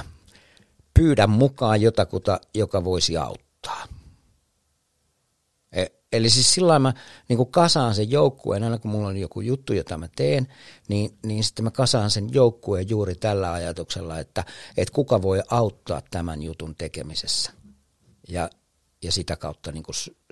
Pyydä 0.94 1.28
mukaan 1.28 1.82
jotakuta, 1.82 2.40
joka 2.54 2.84
voisi 2.84 3.18
auttaa. 3.18 3.51
Eli 6.12 6.30
siis 6.30 6.54
sillä 6.54 6.80
mä 6.80 6.94
niin 7.30 7.52
kasaan 7.52 7.96
sen 7.96 8.12
joukkueen, 8.12 8.64
aina 8.64 8.78
kun 8.78 8.92
mulla 8.92 9.08
on 9.08 9.18
joku 9.18 9.42
juttu, 9.42 9.74
jota 9.74 9.98
mä 9.98 10.08
teen, 10.16 10.48
niin, 10.88 11.18
niin 11.26 11.44
sitten 11.44 11.66
mä 11.66 11.72
kasaan 11.72 12.12
sen 12.12 12.30
joukkueen 12.34 12.90
juuri 12.90 13.16
tällä 13.16 13.54
ajatuksella, 13.54 14.20
että, 14.20 14.44
että 14.78 14.94
kuka 14.94 15.22
voi 15.22 15.42
auttaa 15.50 16.02
tämän 16.12 16.42
jutun 16.42 16.76
tekemisessä. 16.76 17.52
Ja, 18.28 18.50
ja 19.04 19.12
sitä 19.12 19.36
kautta 19.36 19.72
niin 19.72 19.84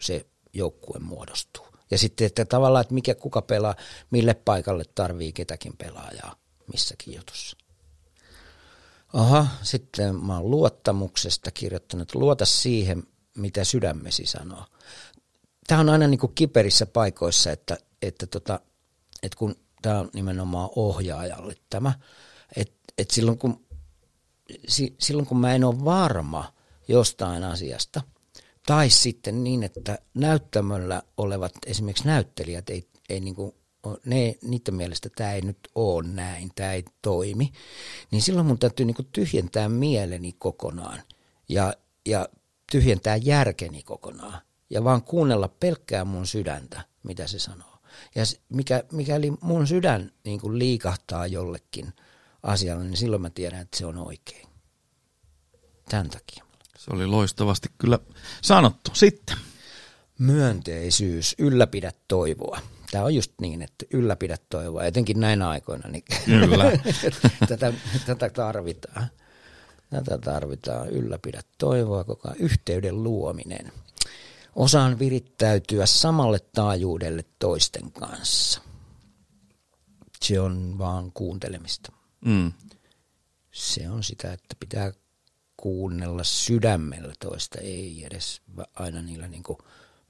se 0.01 0.25
joukkue 0.53 0.99
muodostuu. 0.99 1.65
Ja 1.91 1.97
sitten, 1.97 2.27
että 2.27 2.45
tavallaan, 2.45 2.81
että 2.81 2.93
mikä, 2.93 3.15
kuka 3.15 3.41
pelaa, 3.41 3.75
mille 4.11 4.33
paikalle 4.33 4.83
tarvii 4.95 5.33
ketäkin 5.33 5.77
pelaajaa 5.77 6.35
missäkin 6.71 7.15
jutussa. 7.15 7.57
Aha, 9.13 9.47
sitten 9.61 10.15
mä 10.15 10.37
oon 10.37 10.51
luottamuksesta 10.51 11.51
kirjoittanut, 11.51 12.15
luota 12.15 12.45
siihen, 12.45 13.03
mitä 13.37 13.63
sydämesi 13.63 14.25
sanoo. 14.25 14.65
Tämä 15.69 15.81
on 15.81 15.89
aina 15.89 16.07
niin 16.07 16.19
kuin 16.19 16.35
kiperissä 16.35 16.85
paikoissa, 16.85 17.51
että, 17.51 17.77
että, 18.01 18.27
tota, 18.27 18.59
että 19.23 19.37
kun 19.37 19.55
tämä 19.81 19.99
on 19.99 20.09
nimenomaan 20.13 20.69
ohjaajalle 20.75 21.55
tämä, 21.69 21.93
että, 22.55 22.93
että 22.97 23.13
silloin, 23.13 23.37
kun, 23.37 23.65
si, 24.67 24.95
silloin 24.99 25.25
kun 25.25 25.39
mä 25.39 25.53
en 25.53 25.63
ole 25.63 25.85
varma 25.85 26.53
jostain 26.87 27.43
asiasta, 27.43 28.01
tai 28.65 28.89
sitten 28.89 29.43
niin, 29.43 29.63
että 29.63 29.99
näyttämöllä 30.13 31.01
olevat 31.17 31.53
esimerkiksi 31.65 32.05
näyttelijät 32.05 32.69
ei, 32.69 32.89
ei 33.09 33.19
niin 33.19 33.35
kuin, 33.35 33.51
ne, 34.05 34.35
niiden 34.41 34.75
mielestä 34.75 35.09
tämä 35.15 35.33
ei 35.33 35.41
nyt 35.41 35.59
ole 35.75 36.07
näin, 36.07 36.51
tämä 36.55 36.73
ei 36.73 36.85
toimi, 37.01 37.51
niin 38.11 38.21
silloin 38.21 38.47
mun 38.47 38.59
täytyy 38.59 38.85
niin 38.85 38.95
kuin 38.95 39.09
tyhjentää 39.11 39.69
mieleni 39.69 40.33
kokonaan 40.37 41.01
ja, 41.49 41.73
ja 42.05 42.29
tyhjentää 42.71 43.15
järkeni 43.15 43.83
kokonaan 43.83 44.41
ja 44.69 44.83
vaan 44.83 45.03
kuunnella 45.03 45.47
pelkkää 45.47 46.05
mun 46.05 46.27
sydäntä, 46.27 46.81
mitä 47.03 47.27
se 47.27 47.39
sanoo. 47.39 47.79
Ja 48.15 48.23
mikä, 48.49 48.83
mikäli 48.91 49.33
mun 49.41 49.67
sydän 49.67 50.11
niin 50.23 50.39
kuin 50.39 50.59
liikahtaa 50.59 51.27
jollekin 51.27 51.93
asialle, 52.43 52.83
niin 52.83 52.97
silloin 52.97 53.21
mä 53.21 53.29
tiedän, 53.29 53.61
että 53.61 53.77
se 53.77 53.85
on 53.85 53.97
oikein. 53.97 54.47
Tämän 55.89 56.09
takia. 56.09 56.43
Se 56.77 56.91
oli 56.93 57.05
loistavasti 57.05 57.69
kyllä 57.77 57.99
sanottu. 58.41 58.91
Sitten. 58.93 59.37
Myönteisyys, 60.19 61.35
ylläpidä 61.37 61.91
toivoa. 62.07 62.59
Tämä 62.91 63.03
on 63.03 63.15
just 63.15 63.31
niin, 63.41 63.61
että 63.61 63.85
ylläpidä 63.93 64.37
toivoa, 64.49 64.83
etenkin 64.83 65.19
näinä 65.19 65.49
aikoina. 65.49 65.89
Niin 65.89 66.03
Kyllä. 66.25 66.71
tätä, 67.49 67.73
tätä 68.05 68.29
tarvitaan. 68.29 69.07
Tätä 69.89 70.17
tarvitaan, 70.17 70.89
ylläpidä 70.89 71.41
toivoa, 71.57 72.03
koko 72.03 72.27
ajan 72.27 72.39
yhteyden 72.39 73.03
luominen. 73.03 73.71
Osaan 74.55 74.99
virittäytyä 74.99 75.85
samalle 75.85 76.39
taajuudelle 76.39 77.25
toisten 77.39 77.91
kanssa. 77.91 78.61
Se 80.21 80.39
on 80.39 80.77
vaan 80.77 81.11
kuuntelemista. 81.11 81.91
Mm. 82.25 82.51
Se 83.51 83.89
on 83.89 84.03
sitä, 84.03 84.33
että 84.33 84.55
pitää 84.59 84.91
kuunnella 85.57 86.23
sydämellä 86.23 87.13
toista, 87.19 87.59
ei 87.59 88.05
edes 88.05 88.41
aina 88.75 89.01
niillä, 89.01 89.27
niin 89.27 89.43
kuin, 89.43 89.57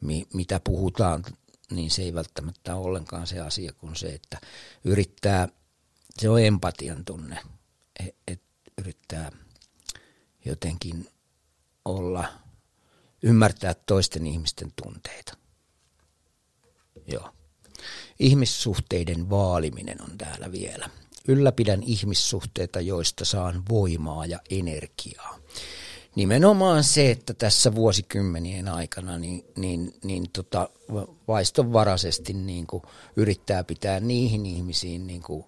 mi, 0.01 0.27
mitä 0.33 0.61
puhutaan, 0.63 1.23
niin 1.71 1.91
se 1.91 2.01
ei 2.01 2.13
välttämättä 2.13 2.75
ole 2.75 2.87
ollenkaan 2.87 3.27
se 3.27 3.39
asia 3.39 3.73
kuin 3.73 3.95
se, 3.95 4.07
että 4.07 4.41
yrittää, 4.83 5.47
se 6.19 6.29
on 6.29 6.41
empatian 6.41 7.05
tunne, 7.05 7.39
että 7.99 8.13
et 8.27 8.41
yrittää 8.77 9.31
jotenkin 10.45 11.07
olla, 11.85 12.27
ymmärtää 13.23 13.73
toisten 13.85 14.27
ihmisten 14.27 14.71
tunteita. 14.83 15.33
Joo. 17.07 17.29
Ihmissuhteiden 18.19 19.29
vaaliminen 19.29 20.01
on 20.01 20.17
täällä 20.17 20.51
vielä. 20.51 20.89
Ylläpidän 21.27 21.83
ihmissuhteita, 21.83 22.81
joista 22.81 23.25
saan 23.25 23.63
voimaa 23.69 24.25
ja 24.25 24.39
energiaa. 24.49 25.39
Nimenomaan 26.15 26.83
se, 26.83 27.11
että 27.11 27.33
tässä 27.33 27.75
vuosikymmenien 27.75 28.67
aikana 28.67 29.17
niin, 29.17 29.45
niin, 29.55 29.93
niin 30.03 30.29
tota, 30.33 30.69
va- 30.93 31.07
vaistonvaraisesti 31.27 32.33
niin 32.33 32.67
kuin 32.67 32.83
yrittää 33.15 33.63
pitää 33.63 33.99
niihin 33.99 34.45
ihmisiin 34.45 35.07
niin 35.07 35.21
kuin, 35.21 35.45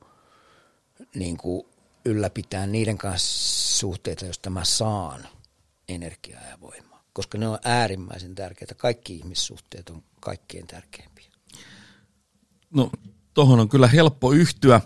niin 1.15 1.37
kuin 1.37 1.63
ylläpitää 2.05 2.67
niiden 2.67 2.97
kanssa 2.97 3.77
suhteita, 3.79 4.25
joista 4.25 4.49
mä 4.49 4.65
saan 4.65 5.27
energiaa 5.89 6.41
ja 6.49 6.61
voimaa. 6.61 6.90
Koska 7.13 7.37
ne 7.37 7.47
on 7.47 7.59
äärimmäisen 7.63 8.35
tärkeitä. 8.35 8.75
Kaikki 8.75 9.15
ihmissuhteet 9.15 9.89
on 9.89 10.03
kaikkein 10.19 10.67
tärkeimpiä. 10.67 11.25
No, 12.73 12.91
tohon 13.33 13.59
on 13.59 13.69
kyllä 13.69 13.87
helppo 13.87 14.31
yhtyä 14.31 14.81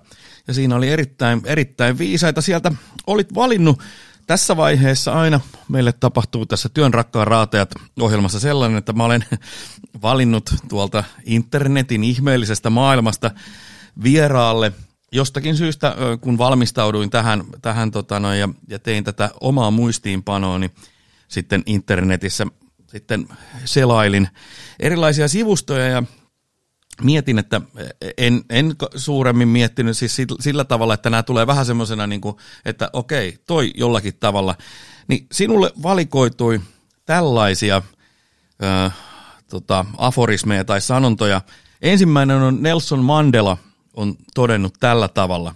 ja 0.48 0.54
siinä 0.54 0.76
oli 0.76 0.90
erittäin, 0.90 1.42
erittäin 1.46 1.98
viisaita. 1.98 2.42
Sieltä 2.42 2.72
olit 3.08 3.36
valinnut 3.36 3.80
tässä 4.28 4.58
vaiheessa 4.58 5.14
aina, 5.14 5.40
meille 5.70 5.92
tapahtuu 5.92 6.46
tässä 6.46 6.70
Työn 6.70 6.94
rakkaan 6.94 7.28
raatajat 7.28 7.72
ohjelmassa 8.00 8.40
sellainen, 8.40 8.78
että 8.78 8.94
mä 8.94 9.04
olen 9.06 9.26
valinnut 10.02 10.50
tuolta 10.70 11.04
internetin 11.26 12.04
ihmeellisestä 12.04 12.70
maailmasta 12.70 13.32
vieraalle 14.04 14.72
jostakin 15.12 15.58
syystä, 15.58 15.96
kun 16.22 16.38
valmistauduin 16.38 17.10
tähän, 17.10 17.44
tähän 17.62 17.92
tota 17.92 18.20
noin, 18.20 18.40
ja, 18.40 18.50
ja 18.68 18.80
tein 18.80 19.04
tätä 19.04 19.30
omaa 19.42 19.72
muistiinpanoa, 19.72 20.60
niin 20.60 20.72
sitten 21.28 21.64
internetissä 21.66 22.48
sitten 22.88 23.28
selailin 23.66 24.28
erilaisia 24.80 25.28
sivustoja 25.28 25.88
ja 25.88 26.04
mietin, 27.02 27.40
että 27.40 27.62
en, 28.18 28.44
en 28.50 28.76
suuremmin 28.96 29.48
miettinyt 29.48 29.98
siis 29.98 30.18
sillä 30.40 30.64
tavalla, 30.64 30.94
että 30.94 31.10
nämä 31.10 31.24
tulee 31.24 31.48
vähän 31.48 31.66
semmoisena, 31.66 32.08
niin 32.08 32.22
että 32.66 32.90
okei, 32.94 33.38
toi 33.48 33.72
jollakin 33.76 34.14
tavalla. 34.20 34.56
Niin 35.08 35.28
sinulle 35.32 35.72
valikoitui 35.84 36.62
tällaisia 37.06 37.82
ö, 38.64 38.92
tota, 39.50 39.86
aforismeja 39.98 40.66
tai 40.66 40.82
sanontoja. 40.82 41.42
Ensimmäinen 41.82 42.42
on 42.42 42.64
Nelson 42.64 43.04
Mandela 43.04 43.58
on 43.94 44.16
todennut 44.34 44.74
tällä 44.80 45.08
tavalla. 45.08 45.56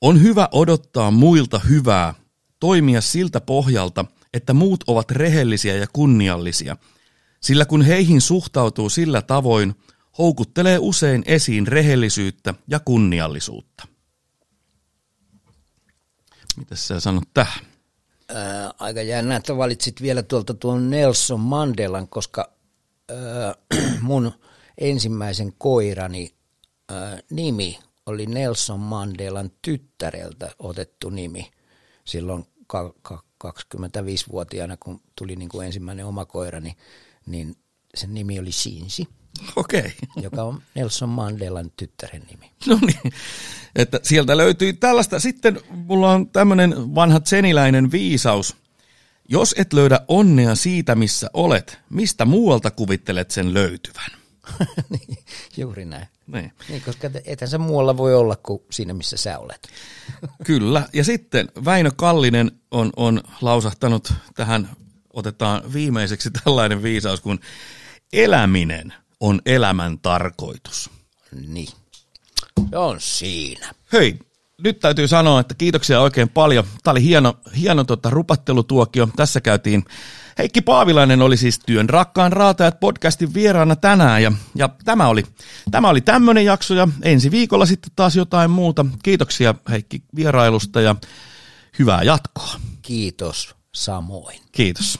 On 0.00 0.22
hyvä 0.22 0.48
odottaa 0.52 1.10
muilta 1.10 1.58
hyvää, 1.58 2.14
toimia 2.60 3.00
siltä 3.00 3.40
pohjalta, 3.40 4.04
että 4.38 4.52
muut 4.52 4.84
ovat 4.86 5.10
rehellisiä 5.10 5.76
ja 5.76 5.86
kunniallisia, 5.92 6.76
sillä 7.40 7.64
kun 7.64 7.82
heihin 7.82 8.20
suhtautuu 8.20 8.90
sillä 8.90 9.22
tavoin, 9.22 9.74
houkuttelee 10.18 10.78
usein 10.78 11.22
esiin 11.26 11.66
rehellisyyttä 11.66 12.54
ja 12.68 12.80
kunniallisuutta. 12.80 13.88
Mitä 16.56 16.76
sä 16.76 17.00
sanot 17.00 17.24
tähän? 17.34 17.64
Ää, 18.28 18.74
aika 18.78 19.02
jännä, 19.02 19.36
että 19.36 19.56
valitsit 19.56 20.02
vielä 20.02 20.22
tuolta 20.22 20.54
tuon 20.54 20.90
Nelson 20.90 21.40
Mandelan, 21.40 22.08
koska 22.08 22.52
ää, 23.08 23.54
mun 24.00 24.32
ensimmäisen 24.78 25.52
koirani 25.58 26.34
ää, 26.88 27.18
nimi 27.30 27.78
oli 28.06 28.26
Nelson 28.26 28.80
Mandelan 28.80 29.50
tyttäreltä 29.62 30.50
otettu 30.58 31.10
nimi 31.10 31.50
silloin 32.04 32.46
25-vuotiaana, 33.44 34.76
kun 34.76 35.00
tuli 35.16 35.36
niin 35.36 35.48
kuin 35.48 35.66
ensimmäinen 35.66 36.06
oma 36.06 36.24
koira, 36.24 36.60
niin, 36.60 36.76
niin 37.26 37.56
sen 37.94 38.14
nimi 38.14 38.38
oli 38.38 38.52
Sinsi. 38.52 39.08
Okei. 39.56 39.80
Okay. 39.80 40.22
Joka 40.22 40.42
on 40.42 40.62
Nelson 40.74 41.08
Mandelan 41.08 41.70
tyttären 41.76 42.22
nimi. 42.30 42.50
No 42.66 42.78
niin, 42.86 43.12
että 43.76 44.00
sieltä 44.02 44.36
löytyy 44.36 44.72
tällaista. 44.72 45.20
Sitten 45.20 45.60
mulla 45.70 46.12
on 46.12 46.28
tämmöinen 46.28 46.94
vanha 46.94 47.20
seniläinen 47.24 47.92
viisaus. 47.92 48.56
Jos 49.28 49.54
et 49.58 49.72
löydä 49.72 50.00
onnea 50.08 50.54
siitä, 50.54 50.94
missä 50.94 51.30
olet, 51.34 51.78
mistä 51.90 52.24
muualta 52.24 52.70
kuvittelet 52.70 53.30
sen 53.30 53.54
löytyvän? 53.54 54.17
niin, 54.90 55.18
juuri 55.56 55.84
näin. 55.84 56.08
Niin. 56.26 56.52
niin, 56.68 56.82
koska 56.82 57.10
ethän 57.24 57.48
se 57.48 57.58
muualla 57.58 57.96
voi 57.96 58.14
olla 58.14 58.36
kuin 58.36 58.62
siinä, 58.70 58.94
missä 58.94 59.16
sä 59.16 59.38
olet. 59.38 59.68
Kyllä, 60.46 60.88
ja 60.92 61.04
sitten 61.04 61.48
Väinö 61.64 61.90
Kallinen 61.96 62.52
on, 62.70 62.90
on 62.96 63.22
lausahtanut 63.40 64.12
tähän, 64.34 64.70
otetaan 65.12 65.72
viimeiseksi 65.72 66.30
tällainen 66.30 66.82
viisaus, 66.82 67.20
kun 67.20 67.40
eläminen 68.12 68.94
on 69.20 69.40
elämän 69.46 69.98
tarkoitus. 69.98 70.90
Niin, 71.46 71.68
se 72.70 72.76
on 72.76 73.00
siinä. 73.00 73.74
Hei, 73.92 74.18
nyt 74.62 74.80
täytyy 74.80 75.08
sanoa, 75.08 75.40
että 75.40 75.54
kiitoksia 75.54 76.00
oikein 76.00 76.28
paljon. 76.28 76.64
Tämä 76.82 76.92
oli 76.92 77.02
hieno, 77.02 77.38
hieno 77.56 77.84
tota, 77.84 78.10
rupattelutuokio. 78.10 79.08
Tässä 79.16 79.40
käytiin 79.40 79.84
Heikki 80.38 80.60
Paavilainen 80.60 81.22
oli 81.22 81.36
siis 81.36 81.58
Työn 81.58 81.88
rakkaan 81.88 82.32
raatajat 82.32 82.80
podcastin 82.80 83.34
vieraana 83.34 83.76
tänään 83.76 84.22
ja, 84.22 84.32
ja 84.54 84.68
tämä 84.84 85.08
oli, 85.08 85.24
tämä 85.70 85.88
oli 85.88 86.00
tämmöinen 86.00 86.44
jakso 86.44 86.74
ja 86.74 86.88
ensi 87.02 87.30
viikolla 87.30 87.66
sitten 87.66 87.92
taas 87.96 88.16
jotain 88.16 88.50
muuta. 88.50 88.86
Kiitoksia 89.02 89.54
Heikki 89.70 90.02
vierailusta 90.16 90.80
ja 90.80 90.96
hyvää 91.78 92.02
jatkoa. 92.02 92.50
Kiitos 92.82 93.54
samoin. 93.74 94.40
Kiitos. 94.52 94.98